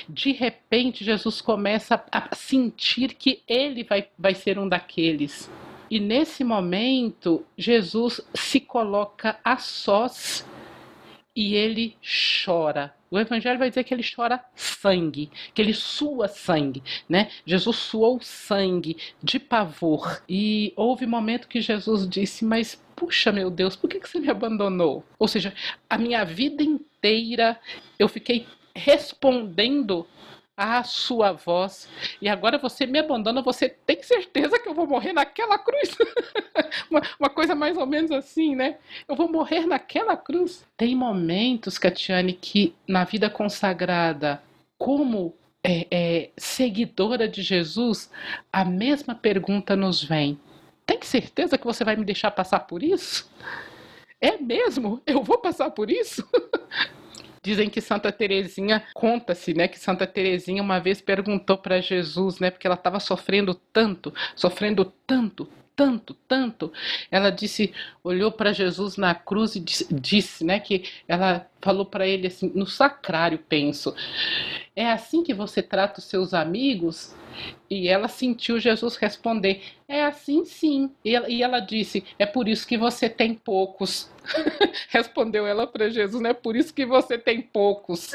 De 0.08 0.32
repente, 0.32 1.03
Jesus 1.03 1.41
começa 1.41 2.06
a 2.12 2.36
sentir 2.36 3.16
que 3.16 3.41
ele 3.47 3.84
vai, 3.84 4.10
vai 4.16 4.36
ser 4.36 4.60
um 4.60 4.70
daqueles. 4.70 5.49
E 5.89 5.99
nesse 5.99 6.43
momento, 6.43 7.43
Jesus 7.58 8.22
se 8.36 8.60
coloca 8.60 9.39
a 9.43 9.58
sós 9.58 10.45
e 11.36 11.55
ele 11.55 11.95
chora. 12.43 12.95
O 13.11 13.19
evangelho 13.19 13.59
vai 13.59 13.69
dizer 13.69 13.83
que 13.83 13.93
ele 13.93 14.03
chora 14.03 14.43
sangue, 14.55 15.29
que 15.53 15.61
ele 15.61 15.73
sua 15.73 16.27
sangue, 16.27 16.81
né? 17.07 17.29
Jesus 17.45 17.75
suou 17.75 18.19
sangue 18.21 18.97
de 19.21 19.39
pavor. 19.39 20.23
E 20.27 20.73
houve 20.75 21.05
momento 21.05 21.47
que 21.47 21.61
Jesus 21.61 22.07
disse: 22.07 22.45
Mas 22.45 22.81
puxa, 22.95 23.31
meu 23.31 23.49
Deus, 23.49 23.75
por 23.75 23.89
que 23.89 23.99
você 23.99 24.19
me 24.19 24.29
abandonou? 24.29 25.03
Ou 25.19 25.27
seja, 25.27 25.53
a 25.89 25.97
minha 25.97 26.23
vida 26.23 26.63
inteira 26.63 27.59
eu 27.99 28.07
fiquei 28.07 28.47
respondendo 28.73 30.07
a 30.58 30.84
sua 30.84 31.34
voz. 31.34 31.89
E 32.22 32.30
agora 32.30 32.58
você 32.58 32.86
me 32.86 32.99
abandona, 32.99 33.41
você 33.41 33.70
tem 33.70 34.01
certeza 34.01 34.60
que 34.60 34.70
eu 34.70 34.74
vou 34.74 34.88
morrer 34.88 35.14
naquela 35.14 35.58
cruz? 35.58 35.97
uma, 36.89 37.01
uma, 37.20 37.30
coisa 37.30 37.53
mais 37.53 37.78
ou 37.78 37.86
menos 37.86 38.12
assim, 38.12 38.56
né? 38.56 38.78
Eu 39.08 39.16
vou 39.16 39.30
morrer 39.30 39.66
naquela 39.66 40.16
cruz. 40.16 40.66
Tem 40.78 40.95
momentos, 40.95 41.78
Catiane, 41.78 42.34
que 42.34 42.74
na 42.88 43.03
vida 43.03 43.30
consagrada, 43.30 44.41
como 44.78 45.36
é, 45.64 45.88
é, 45.91 46.30
seguidora 46.38 47.28
de 47.28 47.41
Jesus, 47.41 48.10
a 48.51 48.64
mesma 48.64 49.16
pergunta 49.16 49.76
nos 49.76 50.03
vem. 50.03 50.39
Tem 50.86 51.01
certeza 51.01 51.58
que 51.58 51.66
você 51.66 51.84
vai 51.84 51.95
me 51.95 52.06
deixar 52.06 52.32
passar 52.32 52.60
por 52.60 52.84
isso? 52.84 53.30
É 54.22 54.38
mesmo? 54.38 55.01
Eu 55.06 55.24
vou 55.24 55.39
passar 55.39 55.72
por 55.72 55.89
isso? 55.89 56.28
Dizem 57.45 57.69
que 57.69 57.79
Santa 57.79 58.11
Teresinha 58.11 58.83
conta-se, 58.91 59.53
né, 59.53 59.67
que 59.67 59.77
Santa 59.77 60.07
Teresinha 60.07 60.63
uma 60.63 60.79
vez 60.79 60.99
perguntou 60.99 61.59
para 61.59 61.79
Jesus, 61.79 62.39
né, 62.39 62.49
porque 62.49 62.65
ela 62.65 62.73
estava 62.73 62.99
sofrendo 62.99 63.53
tanto, 63.53 64.11
sofrendo 64.35 64.83
tanto, 65.05 65.47
tanto, 65.76 66.13
tanto. 66.28 66.71
Ela 67.11 67.30
disse, 67.30 67.73
olhou 68.03 68.32
para 68.32 68.53
Jesus 68.53 68.97
na 68.97 69.13
cruz 69.13 69.55
e 69.55 69.59
disse, 69.59 69.88
disse, 69.93 70.43
né, 70.43 70.59
que 70.59 70.86
ela 71.07 71.49
falou 71.61 71.86
para 71.86 72.07
ele 72.07 72.28
assim, 72.28 72.51
no 72.55 72.65
sacrário, 72.65 73.39
penso. 73.39 73.93
É 74.76 74.91
assim 74.91 75.23
que 75.23 75.34
você 75.34 75.61
trata 75.61 75.99
os 75.99 76.05
seus 76.05 76.34
amigos? 76.34 77.15
E 77.69 77.88
ela 77.88 78.07
sentiu 78.07 78.59
Jesus 78.59 78.95
responder: 78.95 79.63
É 79.88 80.03
assim 80.03 80.45
sim. 80.45 80.91
E 81.03 81.15
ela, 81.15 81.30
e 81.30 81.43
ela 81.43 81.59
disse: 81.59 82.03
É 82.17 82.26
por 82.26 82.47
isso 82.47 82.67
que 82.67 82.78
você 82.78 83.09
tem 83.09 83.34
poucos. 83.34 84.09
Respondeu 84.89 85.45
ela 85.47 85.67
para 85.67 85.89
Jesus: 85.89 86.23
é 86.23 86.34
por 86.34 86.55
isso 86.55 86.73
que 86.73 86.86
você 86.86 87.17
tem 87.17 87.41
poucos. 87.41 88.11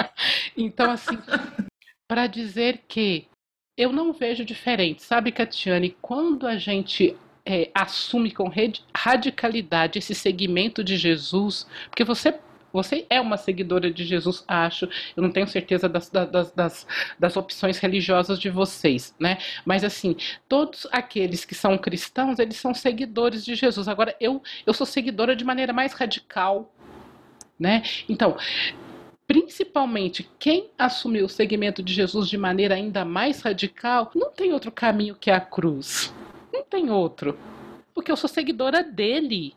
então, 0.56 0.90
assim, 0.90 1.18
para 2.08 2.26
dizer 2.26 2.82
que 2.88 3.28
eu 3.78 3.92
não 3.92 4.12
vejo 4.12 4.44
diferente, 4.44 5.04
sabe, 5.04 5.30
Catiane? 5.30 5.96
Quando 6.02 6.48
a 6.48 6.58
gente 6.58 7.16
é, 7.46 7.70
assume 7.72 8.32
com 8.32 8.50
radicalidade 8.92 10.00
esse 10.00 10.16
segmento 10.16 10.82
de 10.82 10.96
Jesus, 10.96 11.64
porque 11.88 12.02
você 12.04 12.34
você 12.70 13.06
é 13.08 13.18
uma 13.18 13.38
seguidora 13.38 13.90
de 13.90 14.04
Jesus, 14.04 14.44
acho. 14.46 14.86
Eu 15.16 15.22
não 15.22 15.32
tenho 15.32 15.48
certeza 15.48 15.88
das, 15.88 16.10
das, 16.10 16.52
das, 16.52 16.86
das, 17.18 17.36
opções 17.36 17.78
religiosas 17.78 18.38
de 18.38 18.50
vocês, 18.50 19.14
né? 19.18 19.38
Mas 19.64 19.82
assim, 19.82 20.14
todos 20.46 20.86
aqueles 20.92 21.46
que 21.46 21.54
são 21.54 21.78
cristãos, 21.78 22.38
eles 22.38 22.58
são 22.58 22.74
seguidores 22.74 23.42
de 23.42 23.54
Jesus. 23.54 23.88
Agora, 23.88 24.14
eu, 24.20 24.42
eu 24.66 24.74
sou 24.74 24.86
seguidora 24.86 25.34
de 25.34 25.46
maneira 25.46 25.72
mais 25.72 25.94
radical, 25.94 26.70
né? 27.58 27.82
Então, 28.06 28.36
principalmente 29.28 30.26
quem 30.38 30.70
assumiu 30.78 31.26
o 31.26 31.28
segmento 31.28 31.82
de 31.82 31.92
Jesus 31.92 32.30
de 32.30 32.38
maneira 32.38 32.74
ainda 32.74 33.04
mais 33.04 33.42
radical, 33.42 34.10
não 34.14 34.32
tem 34.32 34.54
outro 34.54 34.72
caminho 34.72 35.14
que 35.14 35.30
a 35.30 35.38
cruz. 35.38 36.12
Não 36.50 36.64
tem 36.64 36.90
outro. 36.90 37.38
Porque 37.94 38.10
eu 38.10 38.16
sou 38.16 38.28
seguidora 38.28 38.82
dele. 38.82 39.54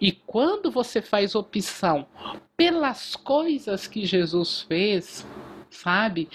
E 0.00 0.10
quando 0.10 0.68
você 0.68 1.00
faz 1.00 1.36
opção 1.36 2.08
pelas 2.56 3.14
coisas 3.14 3.86
que 3.86 4.04
Jesus 4.04 4.62
fez, 4.62 5.24
sabe? 5.70 6.28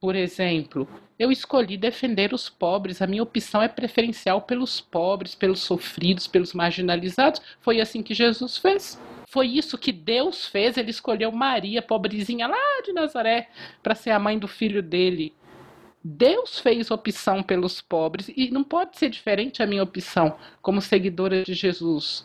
Por 0.00 0.16
exemplo, 0.16 0.88
eu 1.18 1.30
escolhi 1.30 1.76
defender 1.76 2.32
os 2.32 2.48
pobres, 2.48 3.02
a 3.02 3.06
minha 3.06 3.22
opção 3.22 3.60
é 3.60 3.68
preferencial 3.68 4.40
pelos 4.40 4.80
pobres, 4.80 5.34
pelos 5.34 5.60
sofridos, 5.60 6.26
pelos 6.26 6.54
marginalizados. 6.54 7.42
Foi 7.60 7.78
assim 7.78 8.02
que 8.02 8.14
Jesus 8.14 8.56
fez. 8.56 8.98
Foi 9.26 9.46
isso 9.46 9.78
que 9.78 9.92
Deus 9.92 10.46
fez. 10.46 10.76
Ele 10.76 10.90
escolheu 10.90 11.30
Maria, 11.32 11.82
pobrezinha 11.82 12.46
lá 12.46 12.82
de 12.84 12.92
Nazaré, 12.92 13.48
para 13.82 13.94
ser 13.94 14.10
a 14.10 14.18
mãe 14.18 14.38
do 14.38 14.48
filho 14.48 14.82
dele. 14.82 15.34
Deus 16.02 16.60
fez 16.60 16.90
opção 16.90 17.42
pelos 17.42 17.80
pobres 17.80 18.30
e 18.36 18.50
não 18.50 18.62
pode 18.62 18.96
ser 18.96 19.10
diferente 19.10 19.62
a 19.62 19.66
minha 19.66 19.82
opção 19.82 20.36
como 20.62 20.80
seguidora 20.80 21.42
de 21.42 21.52
Jesus 21.52 22.24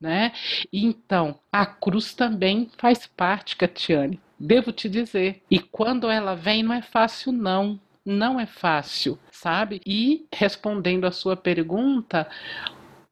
né? 0.00 0.32
Então, 0.72 1.38
a 1.52 1.66
cruz 1.66 2.14
também 2.14 2.70
faz 2.76 3.06
parte, 3.06 3.56
Catiane. 3.56 4.20
Devo 4.38 4.72
te 4.72 4.88
dizer. 4.88 5.42
E 5.50 5.58
quando 5.58 6.08
ela 6.08 6.34
vem, 6.34 6.62
não 6.62 6.74
é 6.74 6.82
fácil, 6.82 7.32
não. 7.32 7.78
Não 8.04 8.38
é 8.40 8.46
fácil, 8.46 9.18
sabe? 9.30 9.80
E 9.84 10.26
respondendo 10.32 11.04
a 11.04 11.12
sua 11.12 11.36
pergunta, 11.36 12.28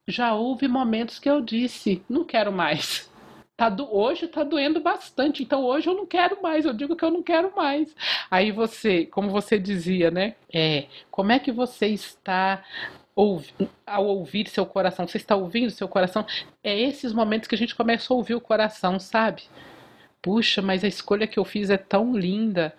já 0.06 0.34
houve 0.34 0.68
momentos 0.68 1.18
que 1.18 1.28
eu 1.28 1.40
disse: 1.40 2.02
não 2.08 2.24
quero 2.24 2.52
mais. 2.52 3.10
Tá 3.56 3.70
do... 3.70 3.88
Hoje 3.94 4.26
está 4.26 4.44
doendo 4.44 4.80
bastante, 4.80 5.42
então 5.42 5.64
hoje 5.64 5.88
eu 5.88 5.94
não 5.94 6.06
quero 6.06 6.42
mais, 6.42 6.66
eu 6.66 6.74
digo 6.74 6.94
que 6.94 7.04
eu 7.04 7.10
não 7.10 7.22
quero 7.22 7.54
mais. 7.56 7.94
Aí 8.30 8.52
você, 8.52 9.06
como 9.06 9.30
você 9.30 9.58
dizia, 9.58 10.10
né? 10.10 10.34
É, 10.52 10.86
como 11.10 11.32
é 11.32 11.38
que 11.38 11.50
você 11.50 11.86
está 11.86 12.62
ao 13.86 14.04
ouvir 14.06 14.46
seu 14.48 14.66
coração, 14.66 15.08
você 15.08 15.16
está 15.16 15.34
ouvindo 15.34 15.70
seu 15.70 15.88
coração, 15.88 16.26
é 16.62 16.78
esses 16.78 17.14
momentos 17.14 17.48
que 17.48 17.54
a 17.54 17.58
gente 17.58 17.74
começa 17.74 18.12
a 18.12 18.16
ouvir 18.16 18.34
o 18.34 18.40
coração, 18.40 19.00
sabe? 19.00 19.44
Puxa, 20.20 20.60
mas 20.60 20.84
a 20.84 20.88
escolha 20.88 21.26
que 21.26 21.38
eu 21.38 21.44
fiz 21.44 21.70
é 21.70 21.78
tão 21.78 22.14
linda. 22.14 22.74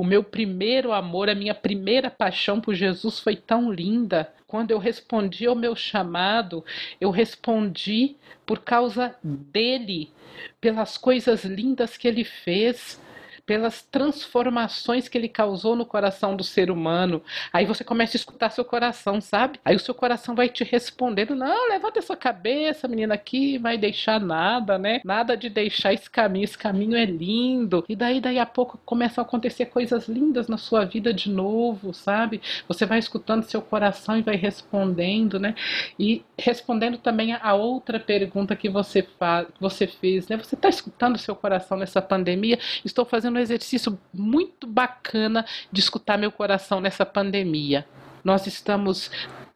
O 0.00 0.02
meu 0.02 0.24
primeiro 0.24 0.92
amor, 0.92 1.28
a 1.28 1.34
minha 1.34 1.54
primeira 1.54 2.10
paixão 2.10 2.58
por 2.58 2.74
Jesus 2.74 3.18
foi 3.18 3.36
tão 3.36 3.70
linda. 3.70 4.32
Quando 4.46 4.70
eu 4.70 4.78
respondi 4.78 5.44
ao 5.44 5.54
meu 5.54 5.76
chamado, 5.76 6.64
eu 6.98 7.10
respondi 7.10 8.16
por 8.46 8.60
causa 8.60 9.14
dele, 9.22 10.10
pelas 10.58 10.96
coisas 10.96 11.44
lindas 11.44 11.98
que 11.98 12.08
ele 12.08 12.24
fez 12.24 12.98
pelas 13.50 13.82
transformações 13.82 15.08
que 15.08 15.18
ele 15.18 15.28
causou 15.28 15.74
no 15.74 15.84
coração 15.84 16.36
do 16.36 16.44
ser 16.44 16.70
humano. 16.70 17.20
Aí 17.52 17.66
você 17.66 17.82
começa 17.82 18.16
a 18.16 18.20
escutar 18.20 18.48
seu 18.50 18.64
coração, 18.64 19.20
sabe? 19.20 19.58
Aí 19.64 19.74
o 19.74 19.80
seu 19.80 19.92
coração 19.92 20.36
vai 20.36 20.48
te 20.48 20.62
respondendo: 20.62 21.34
não, 21.34 21.68
levanta 21.68 21.98
essa 21.98 22.14
cabeça, 22.14 22.86
menina, 22.86 23.14
aqui, 23.14 23.58
vai 23.58 23.76
deixar 23.76 24.20
nada, 24.20 24.78
né? 24.78 25.00
Nada 25.04 25.36
de 25.36 25.50
deixar 25.50 25.92
esse 25.92 26.08
caminho, 26.08 26.44
esse 26.44 26.56
caminho 26.56 26.96
é 26.96 27.04
lindo. 27.04 27.84
E 27.88 27.96
daí, 27.96 28.20
daí 28.20 28.38
a 28.38 28.46
pouco 28.46 28.78
começam 28.84 29.24
a 29.24 29.26
acontecer 29.26 29.66
coisas 29.66 30.06
lindas 30.06 30.46
na 30.46 30.56
sua 30.56 30.84
vida 30.84 31.12
de 31.12 31.28
novo, 31.28 31.92
sabe? 31.92 32.40
Você 32.68 32.86
vai 32.86 33.00
escutando 33.00 33.42
seu 33.42 33.60
coração 33.60 34.16
e 34.16 34.22
vai 34.22 34.36
respondendo, 34.36 35.40
né? 35.40 35.56
E 35.98 36.22
respondendo 36.38 36.98
também 36.98 37.32
a 37.32 37.54
outra 37.54 37.98
pergunta 37.98 38.54
que 38.54 38.68
você, 38.68 39.02
faz, 39.02 39.48
você 39.58 39.88
fez, 39.88 40.28
né? 40.28 40.36
Você 40.36 40.54
está 40.54 40.68
escutando 40.68 41.18
seu 41.18 41.34
coração 41.34 41.76
nessa 41.76 42.00
pandemia? 42.00 42.56
Estou 42.84 43.04
fazendo 43.04 43.39
exercício 43.40 43.98
muito 44.12 44.66
bacana 44.66 45.44
de 45.70 45.80
escutar 45.80 46.18
meu 46.18 46.30
coração 46.30 46.80
nessa 46.80 47.04
pandemia. 47.06 47.86
Nós 48.22 48.46
estamos 48.46 49.10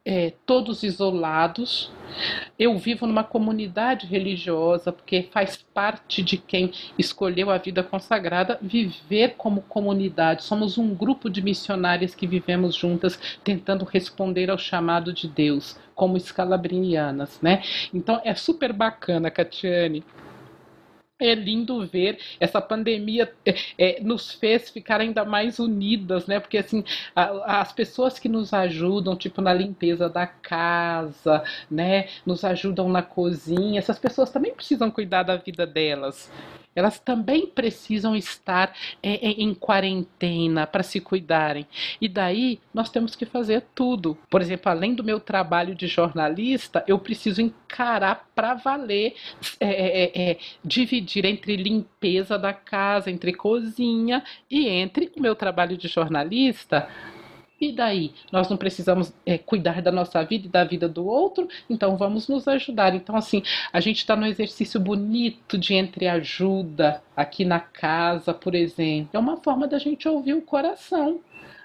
é, 0.04 0.32
todos 0.44 0.82
isolados. 0.82 1.90
Eu 2.58 2.76
vivo 2.78 3.06
numa 3.06 3.24
comunidade 3.24 4.06
religiosa, 4.06 4.92
porque 4.92 5.28
faz 5.32 5.56
parte 5.56 6.22
de 6.22 6.36
quem 6.36 6.70
escolheu 6.98 7.50
a 7.50 7.58
vida 7.58 7.82
consagrada 7.82 8.58
viver 8.60 9.34
como 9.36 9.62
comunidade. 9.62 10.44
Somos 10.44 10.76
um 10.76 10.94
grupo 10.94 11.30
de 11.30 11.42
missionárias 11.42 12.14
que 12.14 12.26
vivemos 12.26 12.74
juntas, 12.74 13.18
tentando 13.42 13.84
responder 13.84 14.50
ao 14.50 14.58
chamado 14.58 15.12
de 15.12 15.26
Deus, 15.26 15.78
como 15.94 16.16
escalabrinianas, 16.16 17.40
né? 17.40 17.62
Então 17.92 18.20
é 18.24 18.34
super 18.34 18.72
bacana, 18.72 19.30
Catiane 19.30 20.04
é 21.20 21.34
lindo 21.34 21.86
ver 21.86 22.18
essa 22.40 22.60
pandemia 22.60 23.32
é, 23.46 23.54
é, 23.78 24.00
nos 24.00 24.32
fez 24.32 24.68
ficar 24.70 25.00
ainda 25.00 25.24
mais 25.24 25.58
unidas, 25.58 26.26
né? 26.26 26.40
Porque 26.40 26.58
assim, 26.58 26.84
a, 27.14 27.60
as 27.60 27.72
pessoas 27.72 28.18
que 28.18 28.28
nos 28.28 28.52
ajudam, 28.52 29.16
tipo 29.16 29.40
na 29.40 29.52
limpeza 29.52 30.08
da 30.08 30.26
casa, 30.26 31.44
né? 31.70 32.08
Nos 32.26 32.44
ajudam 32.44 32.88
na 32.88 33.02
cozinha, 33.02 33.78
essas 33.78 33.98
pessoas 33.98 34.30
também 34.30 34.54
precisam 34.54 34.90
cuidar 34.90 35.22
da 35.22 35.36
vida 35.36 35.66
delas 35.66 36.30
elas 36.74 36.98
também 36.98 37.46
precisam 37.46 38.16
estar 38.16 38.74
é, 39.02 39.14
é, 39.14 39.30
em 39.32 39.54
quarentena 39.54 40.66
para 40.66 40.82
se 40.82 41.00
cuidarem. 41.00 41.66
E 42.00 42.08
daí 42.08 42.58
nós 42.72 42.90
temos 42.90 43.14
que 43.14 43.24
fazer 43.24 43.64
tudo. 43.74 44.16
Por 44.28 44.40
exemplo, 44.40 44.70
além 44.70 44.94
do 44.94 45.04
meu 45.04 45.20
trabalho 45.20 45.74
de 45.74 45.86
jornalista, 45.86 46.84
eu 46.86 46.98
preciso 46.98 47.40
encarar 47.40 48.28
para 48.34 48.54
valer, 48.54 49.14
é, 49.60 49.66
é, 49.66 50.04
é, 50.04 50.30
é, 50.30 50.38
dividir 50.64 51.24
entre 51.24 51.56
limpeza 51.56 52.38
da 52.38 52.52
casa, 52.52 53.10
entre 53.10 53.32
cozinha 53.32 54.22
e 54.50 54.68
entre 54.68 55.12
o 55.16 55.20
meu 55.20 55.34
trabalho 55.34 55.76
de 55.76 55.88
jornalista 55.88 56.88
e 57.64 57.72
daí? 57.72 58.12
Nós 58.30 58.48
não 58.48 58.56
precisamos 58.56 59.12
é, 59.24 59.38
cuidar 59.38 59.82
da 59.82 59.92
nossa 59.92 60.22
vida 60.24 60.46
e 60.46 60.50
da 60.50 60.64
vida 60.64 60.88
do 60.88 61.06
outro, 61.06 61.48
então 61.68 61.96
vamos 61.96 62.28
nos 62.28 62.46
ajudar. 62.48 62.94
Então, 62.94 63.16
assim, 63.16 63.42
a 63.72 63.80
gente 63.80 63.98
está 63.98 64.16
no 64.16 64.26
exercício 64.26 64.80
bonito 64.80 65.58
de 65.58 65.74
entreajuda 65.74 67.02
aqui 67.16 67.44
na 67.44 67.60
casa, 67.60 68.32
por 68.32 68.54
exemplo. 68.54 69.10
É 69.12 69.18
uma 69.18 69.36
forma 69.38 69.66
da 69.66 69.78
gente 69.78 70.08
ouvir 70.08 70.34
o 70.34 70.42
coração. 70.42 71.20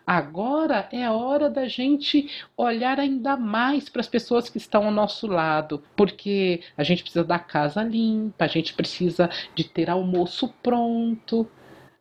Agora 0.09 0.89
é 0.91 1.07
hora 1.07 1.51
da 1.51 1.67
gente 1.67 2.27
olhar 2.57 2.99
ainda 2.99 3.37
mais 3.37 3.89
para 3.89 3.99
as 3.99 4.07
pessoas 4.07 4.49
que 4.49 4.57
estão 4.57 4.85
ao 4.85 4.91
nosso 4.91 5.27
lado, 5.27 5.83
porque 5.95 6.61
a 6.75 6.83
gente 6.83 7.03
precisa 7.03 7.23
da 7.23 7.37
casa 7.37 7.83
limpa, 7.83 8.45
a 8.45 8.47
gente 8.47 8.73
precisa 8.73 9.29
de 9.53 9.63
ter 9.65 9.87
almoço 9.87 10.51
pronto, 10.63 11.47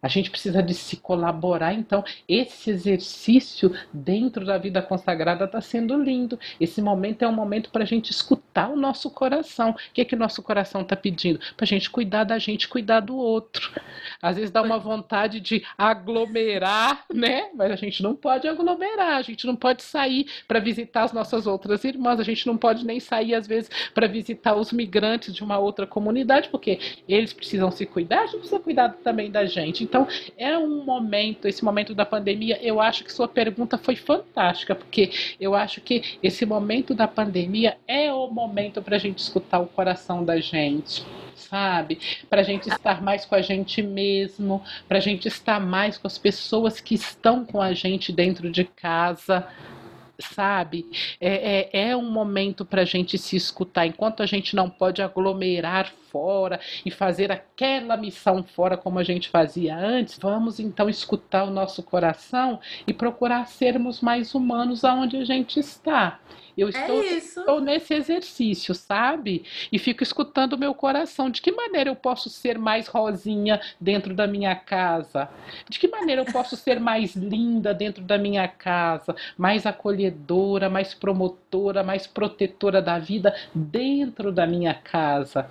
a 0.01 0.09
gente 0.09 0.31
precisa 0.31 0.63
de 0.63 0.75
se 0.75 0.97
colaborar, 0.97 1.75
então 1.75 2.05
esse 2.29 2.71
exercício 2.71 3.75
dentro 3.93 4.45
da 4.45 4.57
vida 4.57 4.81
consagrada 4.81 5.45
está 5.45 5.61
sendo 5.61 6.01
lindo. 6.01 6.39
Esse 6.61 6.81
momento 6.81 7.23
é 7.23 7.29
um 7.29 7.33
momento 7.33 7.71
para 7.71 7.83
a 7.83 7.87
gente 7.87 8.11
escutar 8.11 8.69
o 8.69 8.77
nosso 8.77 9.11
coração. 9.11 9.71
O 9.71 9.77
que 9.93 10.01
é 10.01 10.05
que 10.05 10.15
o 10.15 10.19
nosso 10.19 10.43
coração 10.43 10.83
está 10.83 10.95
pedindo? 10.95 11.41
Para 11.57 11.65
a 11.65 11.67
gente 11.67 11.91
cuidar 11.91 12.25
da 12.25 12.39
gente, 12.39 12.69
cuidar 12.69 13.01
do 13.01 13.17
outro. 13.17 13.73
Às 14.23 14.37
vezes 14.37 14.51
dá 14.51 14.63
uma 14.63 14.79
vontade 14.79 15.41
de 15.41 15.65
aglomerar, 15.77 17.05
né? 17.13 17.51
Mas 17.55 17.73
a 17.73 17.77
gente 17.77 18.03
não 18.03 18.15
pode 18.15 18.47
aglomerar, 18.47 19.17
a 19.17 19.23
gente 19.23 19.47
não 19.47 19.57
pode 19.57 19.83
sair 19.83 20.27
para 20.47 20.61
visitar 20.61 21.05
as 21.05 21.13
nossas 21.13 21.47
outras 21.47 21.83
irmãs, 21.85 22.21
a 22.21 22.25
gente 22.25 22.47
não 22.47 22.57
pode 22.57 22.87
nem 22.87 23.01
sair 23.01 23.35
às 23.35 23.47
vezes 23.47 23.71
para 23.93 24.07
visitar 24.07 24.55
os 24.55 24.73
migrantes 24.73 25.35
de 25.35 25.43
uma 25.43 25.59
outra 25.59 25.87
comunidade, 25.87 26.49
porque 26.49 26.79
eles 27.09 27.33
precisam 27.33 27.71
se 27.71 27.85
cuidar, 27.85 28.23
a 28.23 28.27
gente 28.27 28.41
precisa 28.41 28.61
cuidar 28.61 28.91
também 29.03 29.31
da 29.31 29.45
gente. 29.45 29.88
Então, 29.89 30.07
é 30.37 30.57
um 30.59 30.85
momento, 30.85 31.49
esse 31.49 31.65
momento 31.65 31.95
da 31.95 32.05
pandemia, 32.05 32.59
eu 32.63 32.79
acho 32.81 33.03
que 33.05 33.13
sua 33.13 33.27
pergunta 33.27 33.79
foi 33.79 33.97
fantástica, 33.97 34.75
porque 34.75 35.11
eu 35.41 35.55
acho 35.55 35.81
que 35.81 36.19
esse 36.23 36.45
momento 36.45 36.95
da 36.95 37.09
pandemia 37.09 37.79
é 37.89 38.13
o 38.13 38.29
momento 38.29 38.83
para 38.83 38.97
a 38.97 38.99
gente 38.99 39.19
escutar 39.19 39.61
o 39.61 39.67
coração 39.67 40.25
da 40.25 40.39
gente 40.39 41.05
sabe? 41.35 41.99
Para 42.29 42.41
a 42.41 42.45
gente 42.45 42.69
estar 42.69 43.01
mais 43.01 43.25
com 43.25 43.35
a 43.35 43.41
gente 43.41 43.81
mesmo, 43.81 44.63
para 44.89 44.99
a 44.99 45.01
gente 45.01 45.29
estar 45.29 45.61
mais 45.61 45.97
com 45.97 46.07
as 46.07 46.19
pessoas 46.19 46.81
que 46.81 46.95
estão 46.95 47.45
com 47.45 47.63
a 47.63 47.73
gente 47.73 48.13
dentro 48.13 48.51
de 48.51 48.65
casa, 48.65 49.47
sabe? 50.21 50.87
É, 51.21 51.71
é, 51.73 51.91
é 51.91 51.97
um 51.97 52.11
momento 52.11 52.65
para 52.65 52.83
a 52.83 52.85
gente 52.85 53.17
se 53.17 53.37
escutar. 53.37 53.87
Enquanto 53.87 54.23
a 54.23 54.27
gente 54.27 54.55
não 54.57 54.69
pode 54.69 55.01
aglomerar 55.01 55.93
fora 56.11 56.61
e 56.85 56.91
fazer 56.91 57.31
aquela 57.31 57.97
missão 57.97 58.43
fora 58.43 58.77
como 58.77 58.99
a 58.99 59.05
gente 59.05 59.29
fazia 59.29 59.77
antes, 59.77 60.19
vamos 60.19 60.59
então 60.59 60.89
escutar 60.89 61.45
o 61.45 61.51
nosso 61.51 61.83
coração 61.83 62.61
e 62.87 62.93
procurar 62.93 63.47
sermos 63.47 64.01
mais 64.01 64.35
humanos 64.35 64.85
aonde 64.85 65.17
a 65.17 65.25
gente 65.25 65.61
está. 65.61 66.19
Eu 66.59 66.67
é 66.67 66.71
estou, 66.71 67.03
é 67.03 67.07
estou, 67.07 67.61
nesse 67.61 67.95
exercício, 67.95 68.75
sabe? 68.75 69.45
E 69.71 69.79
fico 69.79 70.03
escutando 70.03 70.55
o 70.55 70.59
meu 70.59 70.75
coração. 70.75 71.31
De 71.31 71.41
que 71.41 71.53
maneira 71.53 71.89
eu 71.89 71.95
posso 71.95 72.29
ser 72.29 72.59
mais 72.59 72.89
rosinha 72.89 73.61
dentro 73.81 74.13
da 74.13 74.27
minha 74.27 74.57
casa? 74.57 75.29
De 75.69 75.79
que 75.79 75.87
maneira 75.87 76.23
eu 76.23 76.33
posso 76.33 76.57
ser 76.57 76.81
mais 76.81 77.15
linda 77.15 77.73
dentro 77.73 78.03
da 78.03 78.19
minha 78.19 78.49
casa? 78.49 79.15
Mais 79.37 79.67
acolhedora, 79.67 80.69
mais 80.69 80.93
promotora, 80.93 81.85
mais 81.85 82.09
protetora 82.09 82.83
da 82.83 82.99
vida 82.99 83.33
dentro 83.55 84.33
da 84.33 84.45
minha 84.45 84.75
casa? 84.75 85.49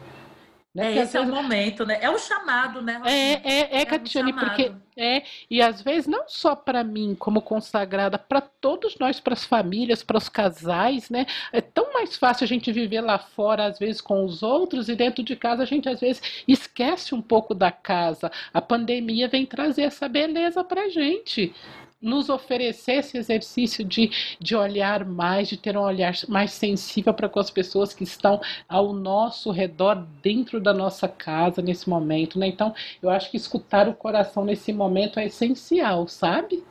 Né? 0.73 0.95
É, 0.95 1.01
esse 1.01 1.17
é 1.17 1.21
o 1.21 1.25
momento, 1.25 1.85
né? 1.85 1.97
É 2.01 2.09
o 2.09 2.19
chamado, 2.19 2.81
né? 2.81 3.01
É, 3.03 3.11
é, 3.11 3.41
é, 3.43 3.81
é 3.81 3.85
Catiane, 3.85 4.31
um 4.31 4.35
porque 4.35 4.71
é, 4.95 5.23
e 5.49 5.61
às 5.61 5.81
vezes 5.81 6.07
não 6.07 6.25
só 6.27 6.55
para 6.55 6.83
mim 6.83 7.15
como 7.17 7.41
consagrada, 7.41 8.17
para 8.17 8.41
todos 8.41 8.97
nós, 8.99 9.19
para 9.19 9.33
as 9.33 9.43
famílias, 9.43 10.03
para 10.03 10.17
os 10.17 10.29
casais, 10.29 11.09
né? 11.09 11.25
É 11.51 11.61
tão 11.61 11.93
mais 11.93 12.15
fácil 12.15 12.43
a 12.43 12.47
gente 12.47 12.71
viver 12.71 13.01
lá 13.01 13.17
fora, 13.17 13.65
às 13.65 13.79
vezes 13.79 14.01
com 14.01 14.23
os 14.23 14.43
outros, 14.43 14.87
e 14.87 14.95
dentro 14.95 15.23
de 15.23 15.35
casa 15.35 15.63
a 15.63 15.65
gente 15.65 15.89
às 15.89 15.99
vezes 15.99 16.43
esquece 16.47 17.15
um 17.15 17.21
pouco 17.21 17.55
da 17.55 17.71
casa. 17.71 18.31
A 18.53 18.61
pandemia 18.61 19.27
vem 19.27 19.45
trazer 19.45 19.83
essa 19.83 20.07
beleza 20.07 20.63
para 20.63 20.89
gente 20.89 21.53
nos 22.01 22.29
oferecer 22.29 22.93
esse 22.93 23.17
exercício 23.17 23.83
de, 23.83 24.11
de 24.39 24.55
olhar 24.55 25.05
mais, 25.05 25.47
de 25.47 25.57
ter 25.57 25.77
um 25.77 25.81
olhar 25.81 26.13
mais 26.27 26.51
sensível 26.51 27.13
para 27.13 27.29
com 27.29 27.39
as 27.39 27.49
pessoas 27.49 27.93
que 27.93 28.03
estão 28.03 28.39
ao 28.67 28.93
nosso 28.93 29.51
redor, 29.51 30.05
dentro 30.21 30.59
da 30.59 30.73
nossa 30.73 31.07
casa 31.07 31.61
nesse 31.61 31.89
momento, 31.89 32.37
né? 32.37 32.47
Então, 32.47 32.73
eu 33.01 33.09
acho 33.09 33.31
que 33.31 33.37
escutar 33.37 33.87
o 33.87 33.93
coração 33.93 34.45
nesse 34.45 34.71
momento 34.71 35.19
é 35.19 35.25
essencial, 35.25 36.07
sabe? 36.07 36.63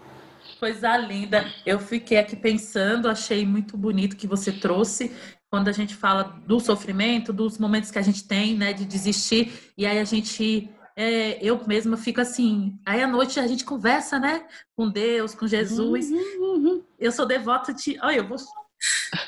Coisa 0.61 0.97
linda. 0.97 1.45
Eu 1.67 1.79
fiquei 1.79 2.19
aqui 2.19 2.37
pensando, 2.37 3.09
achei 3.09 3.45
muito 3.45 3.77
bonito 3.77 4.17
que 4.17 4.27
você 4.27 4.53
trouxe 4.53 5.13
quando 5.51 5.69
a 5.69 5.73
gente 5.73 5.95
fala 5.95 6.23
do 6.47 6.59
sofrimento, 6.59 7.33
dos 7.33 7.59
momentos 7.59 7.91
que 7.91 7.99
a 7.99 8.03
gente 8.03 8.27
tem, 8.27 8.55
né, 8.57 8.73
de 8.73 8.85
desistir, 8.85 9.73
e 9.77 9.87
aí 9.87 9.99
a 9.99 10.05
gente 10.05 10.69
é, 10.99 11.39
eu 11.45 11.63
mesma 11.67 11.99
fico 11.99 12.23
assim. 12.23 12.81
Aí 12.85 13.03
à 13.03 13.07
noite 13.07 13.39
a 13.39 13.47
gente 13.47 13.67
conversa, 13.67 14.19
né? 14.19 14.47
Com 14.75 14.89
Deus, 14.89 15.35
com 15.35 15.47
Jesus. 15.47 16.11
Uhum, 16.11 16.41
uhum. 16.41 16.85
Eu 16.99 17.13
sou 17.13 17.27
devota 17.27 17.75
de. 17.75 17.99
Olha, 18.03 18.17
eu 18.17 18.27
vou. 18.27 18.39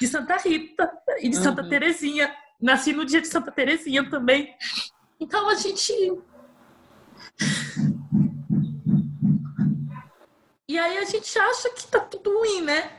De 0.00 0.06
Santa 0.06 0.36
Rita 0.36 0.90
e 1.20 1.28
de 1.28 1.36
Santa 1.36 1.62
uhum. 1.62 1.68
Terezinha. 1.68 2.34
Nasci 2.60 2.92
no 2.94 3.04
dia 3.04 3.20
de 3.20 3.28
Santa 3.28 3.52
Terezinha 3.52 4.08
também. 4.08 4.54
Então 5.20 5.48
a 5.48 5.54
gente. 5.54 5.92
E 10.66 10.78
aí 10.78 10.98
a 10.98 11.04
gente 11.04 11.38
acha 11.38 11.70
que 11.70 11.86
tá 11.86 12.00
tudo 12.00 12.38
ruim, 12.38 12.62
né? 12.62 12.90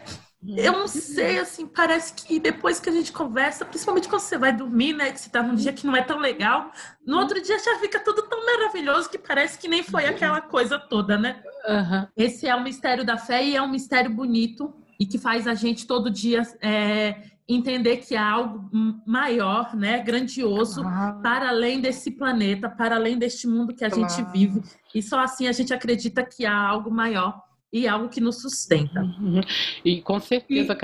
Eu 0.41 0.71
não 0.71 0.87
sei, 0.87 1.37
assim, 1.37 1.67
parece 1.67 2.13
que 2.13 2.39
depois 2.39 2.79
que 2.79 2.89
a 2.89 2.93
gente 2.93 3.11
conversa, 3.11 3.65
principalmente 3.65 4.07
quando 4.07 4.21
você 4.21 4.37
vai 4.37 4.55
dormir, 4.55 4.93
né? 4.93 5.11
Que 5.11 5.19
você 5.19 5.29
tá 5.29 5.43
num 5.43 5.53
dia 5.53 5.73
que 5.73 5.85
não 5.85 5.95
é 5.95 6.01
tão 6.01 6.17
legal, 6.17 6.71
no 7.05 7.17
outro 7.17 7.41
dia 7.41 7.59
já 7.59 7.77
fica 7.79 7.99
tudo 7.99 8.23
tão 8.23 8.45
maravilhoso 8.45 9.09
que 9.09 9.17
parece 9.17 9.59
que 9.59 9.67
nem 9.67 9.83
foi 9.83 10.05
aquela 10.05 10.39
coisa 10.39 10.79
toda, 10.79 11.17
né? 11.17 11.43
Uhum. 11.67 12.07
Esse 12.15 12.47
é 12.47 12.55
o 12.55 12.63
mistério 12.63 13.05
da 13.05 13.17
fé 13.17 13.43
e 13.43 13.55
é 13.55 13.61
um 13.61 13.69
mistério 13.69 14.09
bonito 14.09 14.73
e 14.97 15.05
que 15.05 15.17
faz 15.17 15.45
a 15.45 15.53
gente 15.53 15.85
todo 15.85 16.09
dia 16.09 16.43
é, 16.61 17.21
entender 17.47 17.97
que 17.97 18.15
há 18.15 18.31
algo 18.31 18.69
maior, 19.05 19.75
né, 19.75 19.99
grandioso, 19.99 20.83
uhum. 20.83 21.21
para 21.21 21.49
além 21.49 21.81
desse 21.81 22.11
planeta, 22.11 22.69
para 22.69 22.95
além 22.95 23.17
deste 23.17 23.45
mundo 23.45 23.73
que 23.73 23.83
a 23.83 23.89
claro. 23.89 24.09
gente 24.09 24.31
vive. 24.31 24.61
E 24.95 25.03
só 25.03 25.19
assim 25.19 25.47
a 25.49 25.51
gente 25.51 25.73
acredita 25.73 26.23
que 26.23 26.45
há 26.45 26.55
algo 26.55 26.89
maior 26.89 27.48
e 27.71 27.87
algo 27.87 28.09
que 28.09 28.21
nos 28.21 28.41
sustenta. 28.41 29.01
Uhum. 29.01 29.41
E 29.83 30.01
com 30.01 30.19
certeza, 30.19 30.77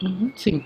e... 0.00 0.04
Uhum, 0.04 0.32
sim. 0.36 0.64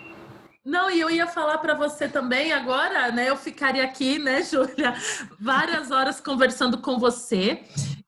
Não, 0.65 0.91
e 0.91 1.01
eu 1.01 1.09
ia 1.09 1.27
falar 1.27 1.59
para 1.59 1.73
você 1.73 2.09
também 2.09 2.53
agora, 2.53 3.11
né? 3.11 3.31
Eu 3.31 3.37
ficaria 3.37 3.85
aqui, 3.85 4.19
né, 4.19 4.43
Júlia, 4.45 4.95
várias 5.41 5.91
horas 5.91 6.21
conversando 6.21 6.79
com 6.79 6.99
você. 6.99 7.63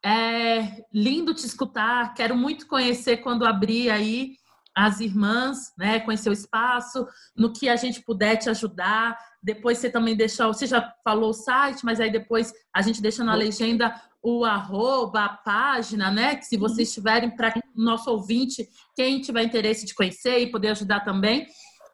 É 0.05 0.85
lindo 0.93 1.35
te 1.35 1.47
escutar. 1.47 2.13
Quero 2.15 2.37
muito 2.37 2.67
conhecer 2.67 3.19
quando 3.19 3.47
abrir 3.47 3.91
aí 3.91 4.37
as 4.75 5.01
irmãs, 5.01 5.73
né? 5.77 6.01
Conhecer 6.01 6.29
o 6.29 6.35
espaço, 6.35 7.07
no 7.37 7.53
que 7.53 7.69
a 7.69 7.77
gente 7.77 8.03
puder 8.03 8.37
te 8.37 8.51
ajudar. 8.51 9.17
Depois 9.43 9.79
você 9.79 9.91
também 9.91 10.17
deixa, 10.17 10.47
você 10.47 10.67
já 10.67 10.95
falou 11.03 11.31
o 11.31 11.35
site, 11.35 11.85
mas 11.85 11.99
aí 11.99 12.11
depois 12.11 12.53
a 12.75 12.83
gente 12.83 13.01
deixa 13.01 13.25
na 13.25 13.35
legenda 13.35 13.95
o 14.23 14.45
arroba, 14.45 15.25
a 15.25 15.29
página, 15.29 16.11
né? 16.11 16.37
Que 16.37 16.45
se 16.45 16.57
vocês 16.57 16.89
uhum. 16.89 16.95
tiverem 16.95 17.31
para 17.31 17.55
nosso 17.75 18.11
ouvinte, 18.11 18.69
quem 18.95 19.21
tiver 19.21 19.43
interesse 19.43 19.87
de 19.87 19.95
conhecer 19.95 20.39
e 20.39 20.51
poder 20.51 20.69
ajudar 20.69 21.01
também. 21.01 21.47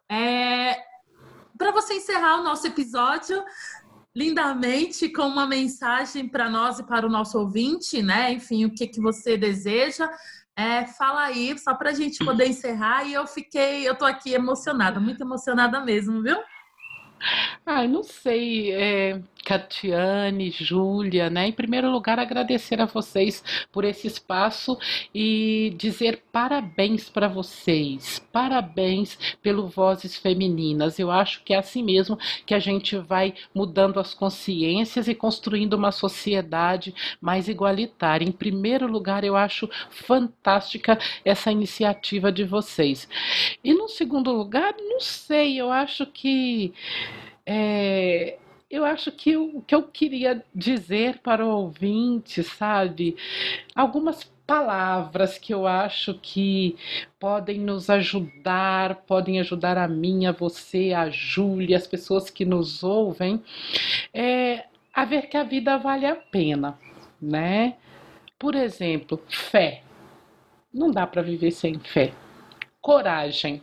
É... 0.09 0.77
Para 1.57 1.71
você 1.71 1.95
encerrar 1.95 2.39
o 2.39 2.43
nosso 2.43 2.67
episódio 2.67 3.43
lindamente 4.15 5.09
com 5.09 5.27
uma 5.27 5.45
mensagem 5.45 6.27
para 6.27 6.49
nós 6.49 6.79
e 6.79 6.83
para 6.83 7.05
o 7.05 7.09
nosso 7.09 7.37
ouvinte, 7.39 8.01
né? 8.01 8.31
Enfim, 8.31 8.65
o 8.65 8.73
que, 8.73 8.87
que 8.87 8.99
você 8.99 9.37
deseja. 9.37 10.09
É, 10.55 10.87
fala 10.87 11.25
aí, 11.25 11.55
só 11.59 11.75
para 11.75 11.91
a 11.91 11.93
gente 11.93 12.25
poder 12.25 12.47
encerrar. 12.47 13.03
E 13.03 13.13
eu 13.13 13.27
fiquei, 13.27 13.87
eu 13.87 13.95
tô 13.95 14.05
aqui 14.05 14.33
emocionada, 14.33 14.99
muito 14.99 15.21
emocionada 15.21 15.79
mesmo, 15.81 16.23
viu? 16.23 16.37
Ai, 17.63 17.87
não 17.87 18.03
sei, 18.03 18.71
é, 18.71 19.21
Catiane, 19.47 20.51
Júlia, 20.51 21.29
né? 21.29 21.47
Em 21.47 21.53
primeiro 21.53 21.89
lugar, 21.89 22.19
agradecer 22.19 22.81
a 22.81 22.85
vocês 22.85 23.41
por 23.71 23.85
esse 23.85 24.05
espaço 24.05 24.77
e 25.15 25.73
dizer 25.77 26.21
parabéns 26.33 27.09
para 27.09 27.29
vocês, 27.29 28.21
parabéns 28.29 29.17
pelo 29.41 29.69
Vozes 29.69 30.17
Femininas. 30.17 30.99
Eu 30.99 31.09
acho 31.09 31.41
que 31.45 31.53
é 31.53 31.57
assim 31.59 31.81
mesmo 31.81 32.19
que 32.45 32.53
a 32.53 32.59
gente 32.59 32.97
vai 32.97 33.35
mudando 33.55 34.01
as 34.01 34.13
consciências 34.13 35.07
e 35.07 35.15
construindo 35.15 35.75
uma 35.75 35.93
sociedade 35.93 36.93
mais 37.21 37.47
igualitária. 37.47 38.25
Em 38.27 38.33
primeiro 38.33 38.85
lugar, 38.85 39.23
eu 39.23 39.37
acho 39.37 39.69
fantástica 39.89 40.99
essa 41.23 41.49
iniciativa 41.49 42.33
de 42.33 42.43
vocês. 42.43 43.07
E 43.63 43.73
no 43.73 43.87
segundo 43.87 44.29
lugar, 44.33 44.75
não 44.77 44.99
sei, 44.99 45.55
eu 45.55 45.71
acho 45.71 46.05
que 46.05 46.73
é, 47.45 48.37
eu 48.69 48.83
acho 48.83 49.11
que 49.11 49.37
o 49.37 49.61
que 49.61 49.73
eu 49.73 49.83
queria 49.83 50.43
dizer 50.53 51.19
para 51.19 51.45
o 51.45 51.49
ouvinte, 51.49 52.43
sabe? 52.43 53.15
Algumas 53.73 54.23
palavras 54.45 55.37
que 55.37 55.53
eu 55.53 55.67
acho 55.67 56.13
que 56.15 56.77
podem 57.19 57.59
nos 57.59 57.89
ajudar, 57.89 58.95
podem 59.07 59.39
ajudar 59.39 59.77
a 59.77 59.87
mim, 59.87 60.25
a 60.25 60.31
você, 60.31 60.93
a 60.93 61.09
Júlia, 61.09 61.77
as 61.77 61.87
pessoas 61.87 62.29
que 62.29 62.45
nos 62.45 62.83
ouvem, 62.83 63.43
é 64.13 64.65
a 64.93 65.05
ver 65.05 65.27
que 65.27 65.37
a 65.37 65.43
vida 65.43 65.77
vale 65.77 66.05
a 66.05 66.15
pena, 66.15 66.77
né? 67.21 67.75
Por 68.39 68.55
exemplo, 68.55 69.21
fé. 69.29 69.83
Não 70.73 70.91
dá 70.91 71.07
para 71.07 71.21
viver 71.21 71.51
sem 71.51 71.79
fé. 71.79 72.13
Coragem, 72.81 73.61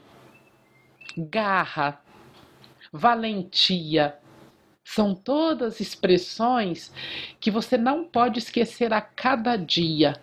garra, 1.17 2.01
valentia. 2.93 4.19
São 4.85 5.15
todas 5.15 5.81
expressões 5.81 6.93
que 7.41 7.51
você 7.51 7.77
não 7.77 8.05
pode 8.05 8.39
esquecer 8.39 8.93
a 8.93 9.01
cada 9.01 9.57
dia, 9.57 10.21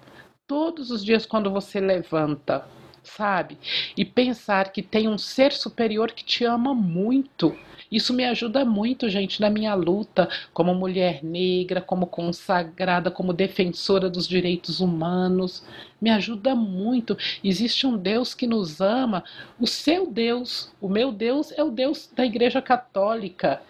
todos 0.48 0.92
os 0.92 1.04
dias 1.04 1.26
quando 1.26 1.50
você 1.50 1.80
levanta, 1.80 2.66
sabe? 3.04 3.58
E 3.98 4.06
pensar 4.06 4.72
que 4.72 4.82
tem 4.82 5.10
um 5.10 5.18
ser 5.18 5.52
superior 5.52 6.12
que 6.12 6.24
te 6.24 6.46
ama 6.46 6.74
muito 6.74 7.58
isso 7.92 8.14
me 8.14 8.24
ajuda 8.24 8.64
muito, 8.64 9.10
gente, 9.10 9.42
na 9.42 9.50
minha 9.50 9.74
luta 9.76 10.30
como 10.54 10.74
mulher 10.74 11.22
negra, 11.22 11.82
como 11.82 12.08
consagrada, 12.08 13.12
como 13.12 13.34
defensora 13.34 14.10
dos 14.10 14.26
direitos 14.26 14.80
humanos. 14.80 15.62
Me 16.00 16.10
ajuda 16.10 16.56
muito. 16.56 17.18
Existe 17.44 17.86
um 17.86 17.98
Deus 17.98 18.34
que 18.34 18.48
nos 18.48 18.80
ama, 18.80 19.26
o 19.60 19.68
seu 19.68 20.10
Deus. 20.10 20.72
O 20.80 20.88
meu 20.88 21.12
Deus 21.12 21.52
é 21.52 21.62
o 21.62 21.70
Deus 21.70 22.10
da 22.16 22.26
Igreja 22.26 22.62
Católica 22.62 23.62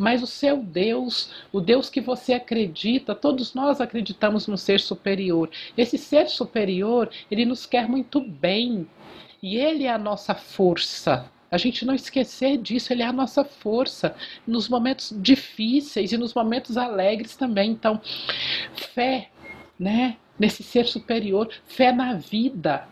mas 0.00 0.22
o 0.22 0.26
seu 0.26 0.56
Deus, 0.62 1.30
o 1.52 1.60
Deus 1.60 1.90
que 1.90 2.00
você 2.00 2.32
acredita, 2.32 3.14
todos 3.14 3.52
nós 3.52 3.82
acreditamos 3.82 4.46
no 4.46 4.56
ser 4.56 4.80
superior. 4.80 5.50
Esse 5.76 5.98
ser 5.98 6.26
superior, 6.30 7.10
ele 7.30 7.44
nos 7.44 7.66
quer 7.66 7.86
muito 7.86 8.18
bem. 8.18 8.88
E 9.42 9.58
ele 9.58 9.84
é 9.84 9.92
a 9.92 9.98
nossa 9.98 10.34
força. 10.34 11.30
A 11.50 11.58
gente 11.58 11.84
não 11.84 11.94
esquecer 11.94 12.56
disso, 12.56 12.94
ele 12.94 13.02
é 13.02 13.06
a 13.06 13.12
nossa 13.12 13.44
força 13.44 14.16
nos 14.46 14.70
momentos 14.70 15.12
difíceis 15.18 16.12
e 16.12 16.16
nos 16.16 16.32
momentos 16.32 16.78
alegres 16.78 17.36
também. 17.36 17.70
Então, 17.70 18.00
fé, 18.94 19.28
né, 19.78 20.16
nesse 20.38 20.62
ser 20.62 20.86
superior, 20.86 21.50
fé 21.66 21.92
na 21.92 22.14
vida, 22.14 22.88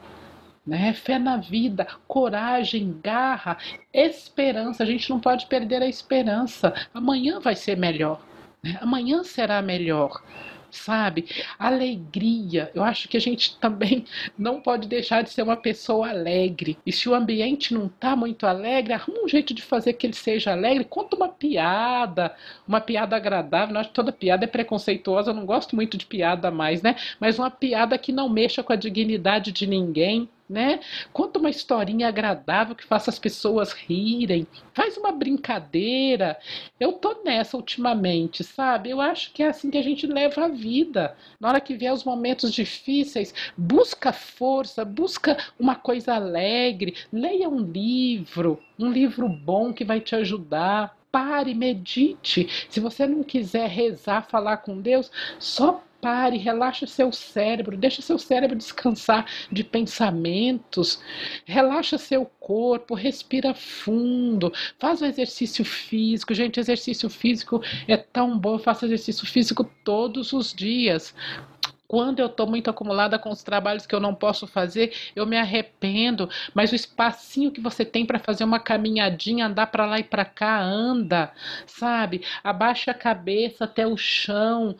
né? 0.68 0.92
Fé 0.92 1.18
na 1.18 1.38
vida, 1.38 1.86
coragem, 2.06 2.98
garra, 3.02 3.56
esperança. 3.92 4.82
A 4.82 4.86
gente 4.86 5.08
não 5.08 5.18
pode 5.18 5.46
perder 5.46 5.82
a 5.82 5.88
esperança. 5.88 6.74
Amanhã 6.92 7.40
vai 7.40 7.56
ser 7.56 7.76
melhor. 7.76 8.20
Né? 8.62 8.76
Amanhã 8.80 9.24
será 9.24 9.62
melhor 9.62 10.22
sabe? 10.70 11.26
Alegria. 11.58 12.70
Eu 12.74 12.82
acho 12.82 13.08
que 13.08 13.16
a 13.16 13.20
gente 13.20 13.56
também 13.58 14.04
não 14.36 14.60
pode 14.60 14.88
deixar 14.88 15.22
de 15.22 15.30
ser 15.30 15.42
uma 15.42 15.56
pessoa 15.56 16.10
alegre. 16.10 16.78
E 16.84 16.92
se 16.92 17.08
o 17.08 17.14
ambiente 17.14 17.74
não 17.74 17.86
está 17.86 18.14
muito 18.14 18.46
alegre, 18.46 18.92
arruma 18.92 19.24
um 19.24 19.28
jeito 19.28 19.54
de 19.54 19.62
fazer 19.62 19.94
que 19.94 20.06
ele 20.06 20.14
seja 20.14 20.52
alegre. 20.52 20.84
Conta 20.84 21.16
uma 21.16 21.28
piada, 21.28 22.34
uma 22.66 22.80
piada 22.80 23.16
agradável. 23.16 23.74
Eu 23.74 23.80
acho 23.80 23.88
que 23.90 23.94
toda 23.94 24.12
piada 24.12 24.44
é 24.44 24.48
preconceituosa, 24.48 25.30
eu 25.30 25.34
não 25.34 25.46
gosto 25.46 25.74
muito 25.74 25.96
de 25.96 26.06
piada 26.06 26.50
mais, 26.50 26.82
né? 26.82 26.96
Mas 27.20 27.38
uma 27.38 27.50
piada 27.50 27.96
que 27.98 28.12
não 28.12 28.28
mexa 28.28 28.62
com 28.62 28.72
a 28.72 28.76
dignidade 28.76 29.52
de 29.52 29.66
ninguém 29.66 30.28
né? 30.48 30.80
Conta 31.12 31.38
uma 31.38 31.50
historinha 31.50 32.08
agradável 32.08 32.74
que 32.74 32.84
faça 32.84 33.10
as 33.10 33.18
pessoas 33.18 33.72
rirem. 33.72 34.46
Faz 34.72 34.96
uma 34.96 35.12
brincadeira. 35.12 36.38
Eu 36.78 36.92
tô 36.92 37.22
nessa 37.24 37.56
ultimamente, 37.56 38.42
sabe? 38.42 38.90
Eu 38.90 39.00
acho 39.00 39.32
que 39.32 39.42
é 39.42 39.48
assim 39.48 39.70
que 39.70 39.78
a 39.78 39.82
gente 39.82 40.06
leva 40.06 40.46
a 40.46 40.48
vida. 40.48 41.16
Na 41.38 41.48
hora 41.48 41.60
que 41.60 41.76
vier 41.76 41.92
os 41.92 42.04
momentos 42.04 42.52
difíceis, 42.52 43.34
busca 43.56 44.12
força, 44.12 44.84
busca 44.84 45.36
uma 45.58 45.74
coisa 45.74 46.14
alegre, 46.14 46.94
leia 47.12 47.48
um 47.48 47.60
livro, 47.60 48.60
um 48.78 48.90
livro 48.90 49.28
bom 49.28 49.72
que 49.72 49.84
vai 49.84 50.00
te 50.00 50.14
ajudar 50.14 50.96
pare, 51.10 51.54
medite. 51.54 52.66
Se 52.68 52.80
você 52.80 53.06
não 53.06 53.22
quiser 53.22 53.68
rezar, 53.68 54.28
falar 54.28 54.58
com 54.58 54.80
Deus, 54.80 55.10
só 55.38 55.82
pare, 56.00 56.36
relaxa 56.36 56.86
seu 56.86 57.12
cérebro, 57.12 57.76
deixa 57.76 58.02
seu 58.02 58.18
cérebro 58.18 58.56
descansar 58.56 59.26
de 59.50 59.64
pensamentos, 59.64 61.00
relaxa 61.44 61.98
seu 61.98 62.24
corpo, 62.38 62.94
respira 62.94 63.54
fundo, 63.54 64.52
faz 64.78 65.00
o 65.00 65.06
exercício 65.06 65.64
físico. 65.64 66.34
Gente, 66.34 66.60
exercício 66.60 67.08
físico 67.10 67.62
é 67.86 67.96
tão 67.96 68.38
bom, 68.38 68.54
eu 68.54 68.58
faço 68.58 68.86
exercício 68.86 69.26
físico 69.26 69.64
todos 69.84 70.32
os 70.32 70.52
dias. 70.52 71.14
Quando 71.88 72.18
eu 72.18 72.26
estou 72.26 72.46
muito 72.46 72.68
acumulada 72.68 73.18
com 73.18 73.30
os 73.30 73.42
trabalhos 73.42 73.86
que 73.86 73.94
eu 73.94 74.00
não 74.00 74.14
posso 74.14 74.46
fazer, 74.46 74.92
eu 75.16 75.24
me 75.24 75.38
arrependo. 75.38 76.28
Mas 76.52 76.70
o 76.70 76.74
espacinho 76.74 77.50
que 77.50 77.62
você 77.62 77.82
tem 77.82 78.04
para 78.04 78.18
fazer 78.18 78.44
uma 78.44 78.60
caminhadinha, 78.60 79.46
andar 79.46 79.68
para 79.68 79.86
lá 79.86 79.98
e 79.98 80.04
para 80.04 80.26
cá, 80.26 80.60
anda, 80.60 81.32
sabe? 81.66 82.22
Abaixa 82.44 82.90
a 82.90 82.94
cabeça 82.94 83.64
até 83.64 83.86
o 83.86 83.96
chão, 83.96 84.76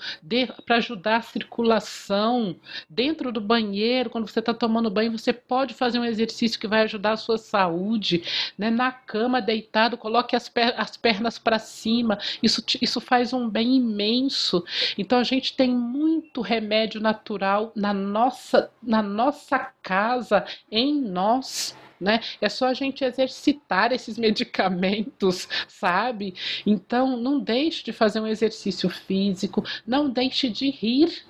para 0.66 0.76
ajudar 0.76 1.16
a 1.16 1.22
circulação. 1.22 2.54
Dentro 2.90 3.32
do 3.32 3.40
banheiro, 3.40 4.10
quando 4.10 4.28
você 4.28 4.40
está 4.40 4.52
tomando 4.52 4.90
banho, 4.90 5.16
você 5.16 5.32
pode 5.32 5.72
fazer 5.72 5.98
um 5.98 6.04
exercício 6.04 6.60
que 6.60 6.68
vai 6.68 6.82
ajudar 6.82 7.12
a 7.12 7.16
sua 7.16 7.38
saúde. 7.38 8.22
Né? 8.58 8.68
Na 8.68 8.92
cama, 8.92 9.40
deitado, 9.40 9.96
coloque 9.96 10.36
as, 10.36 10.50
per 10.50 10.74
as 10.76 10.94
pernas 10.94 11.38
para 11.38 11.58
cima. 11.58 12.18
Isso, 12.42 12.62
isso 12.82 13.00
faz 13.00 13.32
um 13.32 13.48
bem 13.48 13.76
imenso. 13.76 14.62
Então 14.98 15.18
a 15.18 15.24
gente 15.24 15.56
tem 15.56 15.70
muito 15.70 16.42
remédio 16.42 16.97
remédio 16.97 16.97
natural 17.00 17.72
na 17.74 17.92
nossa, 17.92 18.70
na 18.82 19.02
nossa 19.02 19.58
casa, 19.82 20.44
em 20.70 21.00
nós. 21.00 21.76
Né? 22.00 22.20
É 22.40 22.48
só 22.48 22.66
a 22.66 22.74
gente 22.74 23.04
exercitar 23.04 23.92
esses 23.92 24.16
medicamentos, 24.16 25.48
sabe? 25.66 26.34
Então, 26.64 27.16
não 27.16 27.40
deixe 27.40 27.84
de 27.84 27.92
fazer 27.92 28.20
um 28.20 28.26
exercício 28.26 28.88
físico, 28.88 29.64
não 29.86 30.08
deixe 30.08 30.48
de 30.48 30.70
rir. 30.70 31.24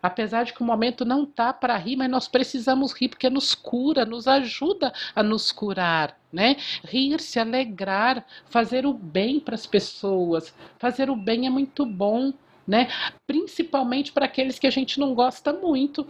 Apesar 0.00 0.44
de 0.44 0.52
que 0.52 0.62
o 0.62 0.64
momento 0.64 1.04
não 1.04 1.26
tá 1.26 1.52
para 1.52 1.76
rir, 1.76 1.96
mas 1.96 2.08
nós 2.08 2.28
precisamos 2.28 2.92
rir 2.92 3.08
porque 3.08 3.28
nos 3.28 3.56
cura, 3.56 4.04
nos 4.04 4.28
ajuda 4.28 4.92
a 5.12 5.20
nos 5.20 5.50
curar, 5.50 6.16
né? 6.32 6.54
Rir, 6.84 7.18
se 7.18 7.40
alegrar, 7.40 8.24
fazer 8.48 8.86
o 8.86 8.92
bem 8.92 9.40
para 9.40 9.56
as 9.56 9.66
pessoas. 9.66 10.54
Fazer 10.78 11.10
o 11.10 11.16
bem 11.16 11.48
é 11.48 11.50
muito 11.50 11.84
bom 11.84 12.32
né? 12.66 12.88
Principalmente 13.26 14.12
para 14.12 14.24
aqueles 14.26 14.58
que 14.58 14.66
a 14.66 14.70
gente 14.70 14.98
não 14.98 15.14
gosta 15.14 15.52
muito. 15.52 16.06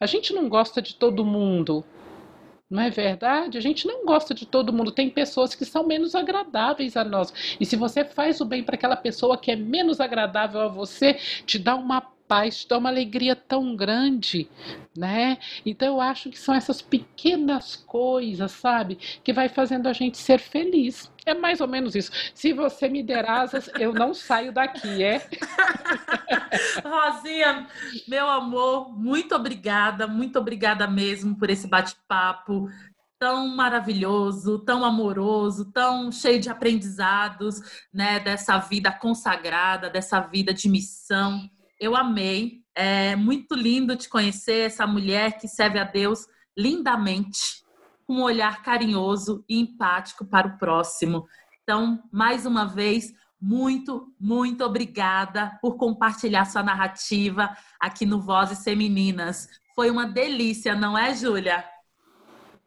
A 0.00 0.06
gente 0.06 0.32
não 0.32 0.48
gosta 0.48 0.80
de 0.80 0.94
todo 0.94 1.24
mundo. 1.24 1.84
Não 2.70 2.82
é 2.82 2.90
verdade? 2.90 3.56
A 3.56 3.60
gente 3.60 3.86
não 3.86 4.04
gosta 4.04 4.34
de 4.34 4.44
todo 4.44 4.72
mundo. 4.72 4.92
Tem 4.92 5.08
pessoas 5.08 5.54
que 5.54 5.64
são 5.64 5.86
menos 5.86 6.14
agradáveis 6.14 6.96
a 6.96 7.04
nós. 7.04 7.56
E 7.58 7.64
se 7.64 7.76
você 7.76 8.04
faz 8.04 8.40
o 8.40 8.44
bem 8.44 8.62
para 8.62 8.74
aquela 8.74 8.96
pessoa 8.96 9.38
que 9.38 9.50
é 9.50 9.56
menos 9.56 10.00
agradável 10.00 10.60
a 10.60 10.68
você, 10.68 11.14
te 11.46 11.58
dá 11.58 11.74
uma 11.74 12.17
paz, 12.28 12.58
te 12.58 12.68
dá 12.68 12.78
uma 12.78 12.90
alegria 12.90 13.34
tão 13.34 13.74
grande, 13.74 14.48
né? 14.96 15.38
Então 15.64 15.88
eu 15.88 16.00
acho 16.00 16.28
que 16.28 16.38
são 16.38 16.54
essas 16.54 16.82
pequenas 16.82 17.74
coisas, 17.74 18.52
sabe, 18.52 18.96
que 19.24 19.32
vai 19.32 19.48
fazendo 19.48 19.88
a 19.88 19.92
gente 19.92 20.18
ser 20.18 20.38
feliz. 20.38 21.10
É 21.24 21.34
mais 21.34 21.60
ou 21.60 21.68
menos 21.68 21.94
isso. 21.94 22.12
Se 22.34 22.52
você 22.52 22.88
me 22.88 23.02
der 23.02 23.28
asas, 23.28 23.70
eu 23.78 23.92
não 23.92 24.14
saio 24.14 24.52
daqui, 24.52 25.02
é? 25.02 25.26
Rosinha, 26.84 27.66
meu 28.06 28.28
amor, 28.28 28.96
muito 28.96 29.34
obrigada, 29.34 30.06
muito 30.06 30.38
obrigada 30.38 30.86
mesmo 30.86 31.36
por 31.36 31.50
esse 31.50 31.66
bate-papo 31.66 32.68
tão 33.18 33.48
maravilhoso, 33.48 34.60
tão 34.60 34.84
amoroso, 34.84 35.72
tão 35.72 36.10
cheio 36.12 36.40
de 36.40 36.48
aprendizados, 36.48 37.60
né, 37.92 38.20
dessa 38.20 38.58
vida 38.58 38.92
consagrada, 38.92 39.90
dessa 39.90 40.20
vida 40.20 40.54
de 40.54 40.68
missão. 40.68 41.50
Eu 41.78 41.96
amei. 41.96 42.62
É 42.74 43.16
muito 43.16 43.54
lindo 43.54 43.96
te 43.96 44.08
conhecer, 44.08 44.66
essa 44.66 44.86
mulher 44.86 45.38
que 45.38 45.48
serve 45.48 45.78
a 45.78 45.84
Deus 45.84 46.26
lindamente, 46.56 47.62
com 48.06 48.14
um 48.14 48.22
olhar 48.22 48.62
carinhoso 48.62 49.44
e 49.48 49.60
empático 49.60 50.24
para 50.24 50.48
o 50.48 50.58
próximo. 50.58 51.26
Então, 51.62 52.02
mais 52.12 52.46
uma 52.46 52.64
vez, 52.64 53.12
muito, 53.40 54.12
muito 54.18 54.64
obrigada 54.64 55.56
por 55.60 55.76
compartilhar 55.76 56.44
sua 56.46 56.62
narrativa 56.62 57.56
aqui 57.78 58.04
no 58.04 58.20
Vozes 58.20 58.64
Femininas. 58.64 59.48
Foi 59.74 59.90
uma 59.90 60.06
delícia, 60.06 60.74
não 60.74 60.98
é, 60.98 61.14
Júlia? 61.14 61.64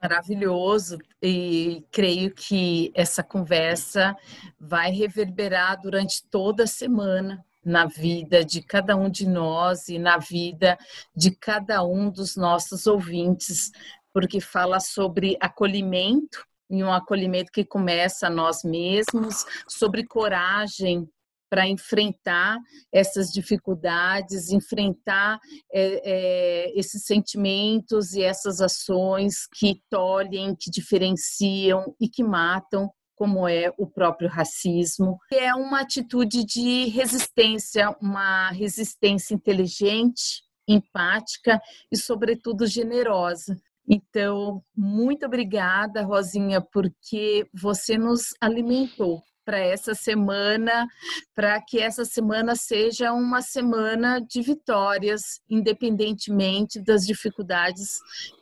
Maravilhoso, 0.01 0.97
e 1.21 1.85
creio 1.91 2.33
que 2.33 2.91
essa 2.95 3.21
conversa 3.21 4.15
vai 4.59 4.89
reverberar 4.91 5.79
durante 5.79 6.23
toda 6.29 6.63
a 6.63 6.67
semana 6.67 7.43
na 7.63 7.85
vida 7.85 8.43
de 8.43 8.61
cada 8.61 8.95
um 8.95 9.09
de 9.09 9.27
nós 9.27 9.88
e 9.88 9.99
na 9.99 10.17
vida 10.17 10.77
de 11.15 11.31
cada 11.31 11.83
um 11.83 12.09
dos 12.09 12.35
nossos 12.35 12.88
ouvintes, 12.88 13.71
porque 14.13 14.39
fala 14.39 14.79
sobre 14.79 15.38
acolhimento 15.39 16.45
e 16.69 16.83
um 16.83 16.91
acolhimento 16.91 17.51
que 17.51 17.65
começa 17.65 18.27
a 18.27 18.29
nós 18.29 18.63
mesmos, 18.63 19.45
sobre 19.67 20.05
coragem 20.05 21.07
para 21.49 21.67
enfrentar 21.67 22.57
essas 22.93 23.29
dificuldades, 23.29 24.51
enfrentar 24.51 25.38
é, 25.73 26.01
é, 26.05 26.79
esses 26.79 27.03
sentimentos 27.03 28.13
e 28.13 28.23
essas 28.23 28.61
ações 28.61 29.47
que 29.53 29.81
tolhem, 29.89 30.55
que 30.55 30.71
diferenciam 30.71 31.93
e 31.99 32.07
que 32.07 32.23
matam 32.23 32.89
como 33.22 33.48
é 33.48 33.72
o 33.77 33.85
próprio 33.85 34.27
racismo. 34.27 35.19
É 35.31 35.53
uma 35.53 35.81
atitude 35.81 36.43
de 36.43 36.85
resistência, 36.85 37.95
uma 38.02 38.49
resistência 38.49 39.35
inteligente, 39.35 40.41
empática 40.68 41.61
e, 41.91 41.98
sobretudo, 41.98 42.65
generosa. 42.65 43.56
Então, 43.88 44.64
muito 44.76 45.27
obrigada, 45.27 46.02
Rosinha, 46.02 46.61
porque 46.61 47.45
você 47.53 47.95
nos 47.95 48.34
alimentou 48.41 49.22
para 49.45 49.60
essa 49.60 49.93
semana, 49.93 50.88
para 51.35 51.61
que 51.61 51.80
essa 51.80 52.06
semana 52.06 52.56
seja 52.56 53.14
uma 53.14 53.43
semana 53.43 54.19
de 54.19 54.41
vitórias, 54.41 55.39
independentemente 55.48 56.81
das 56.81 57.06
dificuldades 57.06 57.99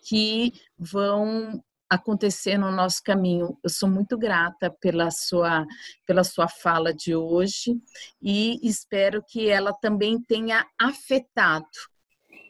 que 0.07 0.53
vão 0.77 1.61
acontecer 1.89 2.57
no 2.57 2.71
nosso 2.71 3.01
caminho. 3.03 3.57
Eu 3.63 3.69
sou 3.69 3.89
muito 3.89 4.17
grata 4.17 4.69
pela 4.79 5.09
sua 5.09 5.65
pela 6.05 6.23
sua 6.23 6.47
fala 6.47 6.93
de 6.93 7.15
hoje 7.15 7.75
e 8.21 8.59
espero 8.61 9.23
que 9.27 9.49
ela 9.49 9.73
também 9.73 10.21
tenha 10.21 10.65
afetado 10.79 11.65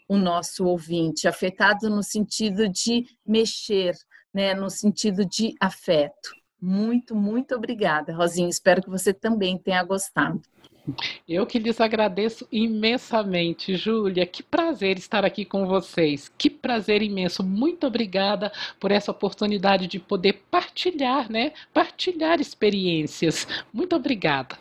o 0.07 0.17
nosso 0.17 0.65
ouvinte, 0.65 1.27
afetado 1.27 1.89
no 1.89 2.01
sentido 2.01 2.67
de 2.67 3.05
mexer, 3.25 3.95
né, 4.33 4.55
no 4.55 4.69
sentido 4.69 5.23
de 5.23 5.53
afeto. 5.61 6.31
Muito, 6.59 7.15
muito 7.15 7.55
obrigada, 7.55 8.13
Rosinha. 8.13 8.49
Espero 8.49 8.81
que 8.81 8.89
você 8.89 9.13
também 9.13 9.57
tenha 9.57 9.83
gostado. 9.83 10.41
Eu 11.27 11.45
que 11.45 11.59
lhes 11.59 11.79
agradeço 11.79 12.47
imensamente, 12.51 13.75
Júlia. 13.75 14.25
Que 14.25 14.43
prazer 14.43 14.97
estar 14.97 15.25
aqui 15.25 15.45
com 15.45 15.65
vocês. 15.65 16.31
Que 16.37 16.49
prazer 16.49 17.01
imenso. 17.01 17.43
Muito 17.43 17.87
obrigada 17.87 18.51
por 18.79 18.91
essa 18.91 19.11
oportunidade 19.11 19.87
de 19.87 19.99
poder 19.99 20.41
partilhar, 20.49 21.31
né? 21.31 21.53
Partilhar 21.73 22.39
experiências. 22.39 23.47
Muito 23.73 23.95
obrigada. 23.95 24.57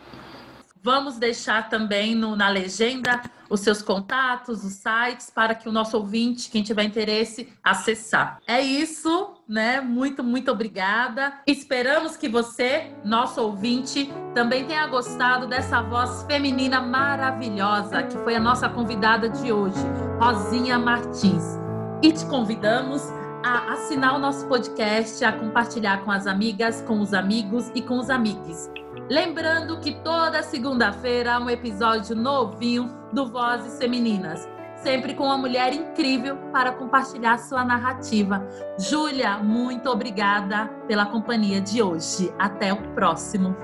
Vamos 0.89 1.19
deixar 1.19 1.69
também 1.69 2.15
no, 2.15 2.35
na 2.35 2.49
legenda 2.49 3.21
os 3.51 3.61
seus 3.61 3.83
contatos, 3.83 4.65
os 4.65 4.73
sites, 4.73 5.29
para 5.29 5.55
que 5.55 5.69
o 5.69 5.73
nosso 5.73 5.99
ouvinte, 5.99 6.51
quem 6.51 6.63
tiver 6.63 6.83
interesse, 6.83 7.53
acessar. 7.63 8.39
É 8.47 8.63
isso, 8.63 9.35
né? 9.47 9.83
Muito, 9.83 10.25
muito 10.25 10.51
obrigada. 10.51 11.35
Esperamos 11.47 12.17
que 12.17 12.27
você, 12.27 12.91
nosso 13.05 13.39
ouvinte, 13.43 14.11
também 14.35 14.65
tenha 14.65 14.87
gostado 14.87 15.47
dessa 15.47 15.83
voz 15.83 16.23
feminina 16.23 16.81
maravilhosa, 16.81 18.05
que 18.05 18.17
foi 18.25 18.35
a 18.35 18.41
nossa 18.41 18.67
convidada 18.67 19.29
de 19.29 19.53
hoje, 19.53 19.85
Rosinha 20.19 20.79
Martins. 20.79 21.59
E 22.03 22.11
te 22.13 22.25
convidamos 22.25 23.03
a 23.45 23.75
assinar 23.75 24.17
o 24.17 24.19
nosso 24.19 24.47
podcast, 24.47 25.23
a 25.23 25.33
compartilhar 25.33 26.03
com 26.03 26.11
as 26.11 26.27
amigas, 26.27 26.81
com 26.81 26.99
os 26.99 27.13
amigos 27.13 27.71
e 27.75 27.83
com 27.83 27.99
os 27.99 28.09
amigos. 28.09 28.71
Lembrando 29.09 29.81
que 29.81 29.93
toda 29.93 30.43
segunda-feira 30.43 31.35
há 31.35 31.41
um 31.41 31.49
episódio 31.49 32.15
novinho 32.15 32.95
do 33.13 33.27
Vozes 33.27 33.79
Femininas. 33.79 34.47
sempre 34.83 35.15
com 35.15 35.25
uma 35.25 35.37
mulher 35.37 35.73
incrível 35.73 36.37
para 36.53 36.71
compartilhar 36.71 37.37
sua 37.39 37.65
narrativa. 37.65 38.47
Júlia, 38.79 39.39
muito 39.39 39.89
obrigada 39.91 40.67
pela 40.87 41.07
companhia 41.07 41.61
de 41.61 41.83
hoje. 41.83 42.33
Até 42.39 42.73
o 42.73 42.77
próximo. 42.95 43.57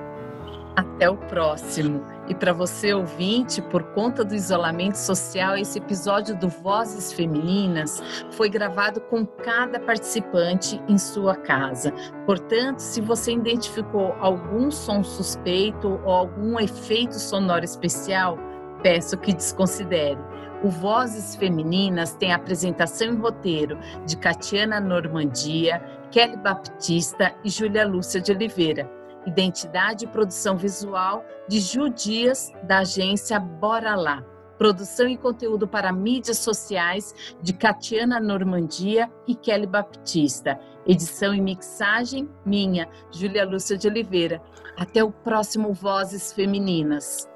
Até 0.75 1.09
o 1.09 1.17
próximo. 1.17 2.05
E 2.27 2.35
para 2.35 2.55
você 2.55 2.95
ouvinte, 2.95 3.61
por 3.61 3.83
conta 3.93 4.25
do 4.25 4.35
isolamento 4.35 4.97
social, 4.97 5.57
esse 5.57 5.79
episódio 5.79 6.35
do 6.37 6.49
Vozes 6.49 7.13
Femininas 7.13 8.03
foi 8.31 8.49
gravado 8.49 9.01
com 9.03 9.27
cada 9.27 9.79
participante 9.79 10.81
em 10.89 10.97
sua 10.97 11.37
casa. 11.37 11.93
Portanto, 12.25 12.79
se 12.79 13.01
você 13.03 13.33
identificou 13.33 14.15
algum 14.21 14.71
som 14.71 15.03
suspeito 15.03 16.01
ou 16.05 16.11
algum 16.11 16.59
efeito 16.59 17.15
sonoro 17.15 17.65
especial, 17.65 18.39
peço 18.83 19.19
que 19.19 19.35
desconsidere. 19.35 20.19
O 20.63 20.71
Vozes 20.71 21.37
Femininas 21.37 22.15
tem 22.15 22.33
apresentação 22.33 23.13
e 23.13 23.17
roteiro 23.17 23.79
de 24.07 24.17
Catiana 24.17 24.81
Normandia, 24.81 25.83
Kelly 26.11 26.39
Baptista 26.39 27.35
e 27.45 27.51
Júlia 27.51 27.87
Lúcia 27.87 28.19
de 28.19 28.33
Oliveira. 28.33 28.91
Identidade 29.27 30.05
e 30.05 30.09
produção 30.09 30.57
visual 30.57 31.25
de 31.49 31.61
Ju 31.61 31.89
Dias, 31.89 32.53
da 32.63 32.79
agência 32.79 33.39
Bora 33.41 33.95
Lá. 33.95 34.25
Produção 34.59 35.09
e 35.09 35.17
conteúdo 35.17 35.67
para 35.67 35.93
mídias 35.93 36.39
sociais 36.39 37.37
de 37.43 37.53
Catiana 37.53 38.21
Normandia 38.21 39.11
e 39.27 39.35
Kelly 39.35 39.67
Baptista. 39.67 40.59
Edição 40.87 41.35
e 41.35 41.41
mixagem 41.41 42.29
minha, 42.45 42.89
Júlia 43.11 43.45
Lúcia 43.45 43.77
de 43.77 43.89
Oliveira. 43.89 44.41
Até 44.77 45.03
o 45.03 45.11
próximo 45.11 45.73
Vozes 45.73 46.33
Femininas. 46.33 47.29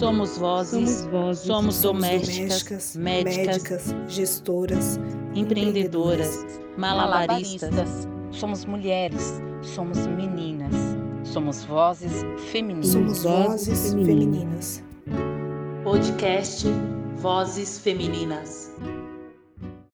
Somos 0.00 0.38
vozes, 0.38 0.90
somos, 0.90 1.12
vozes, 1.12 1.46
somos, 1.46 1.82
domésticas, 1.82 2.62
domésticas 2.62 2.96
médicas, 2.96 3.46
médicas, 3.46 3.94
gestoras, 4.08 4.98
empreendedoras, 5.36 6.38
malabaristas. 6.78 7.70
malabaristas. 7.70 8.08
Somos 8.30 8.64
mulheres, 8.64 9.42
somos 9.60 9.98
meninas, 10.06 10.72
somos 11.22 11.66
vozes 11.66 12.24
femininas. 12.50 12.88
Somos 12.88 13.24
vozes 13.24 13.92
femininas. 13.92 14.82
Podcast 15.84 16.64
Vozes 17.20 17.78
Femininas. 17.80 18.69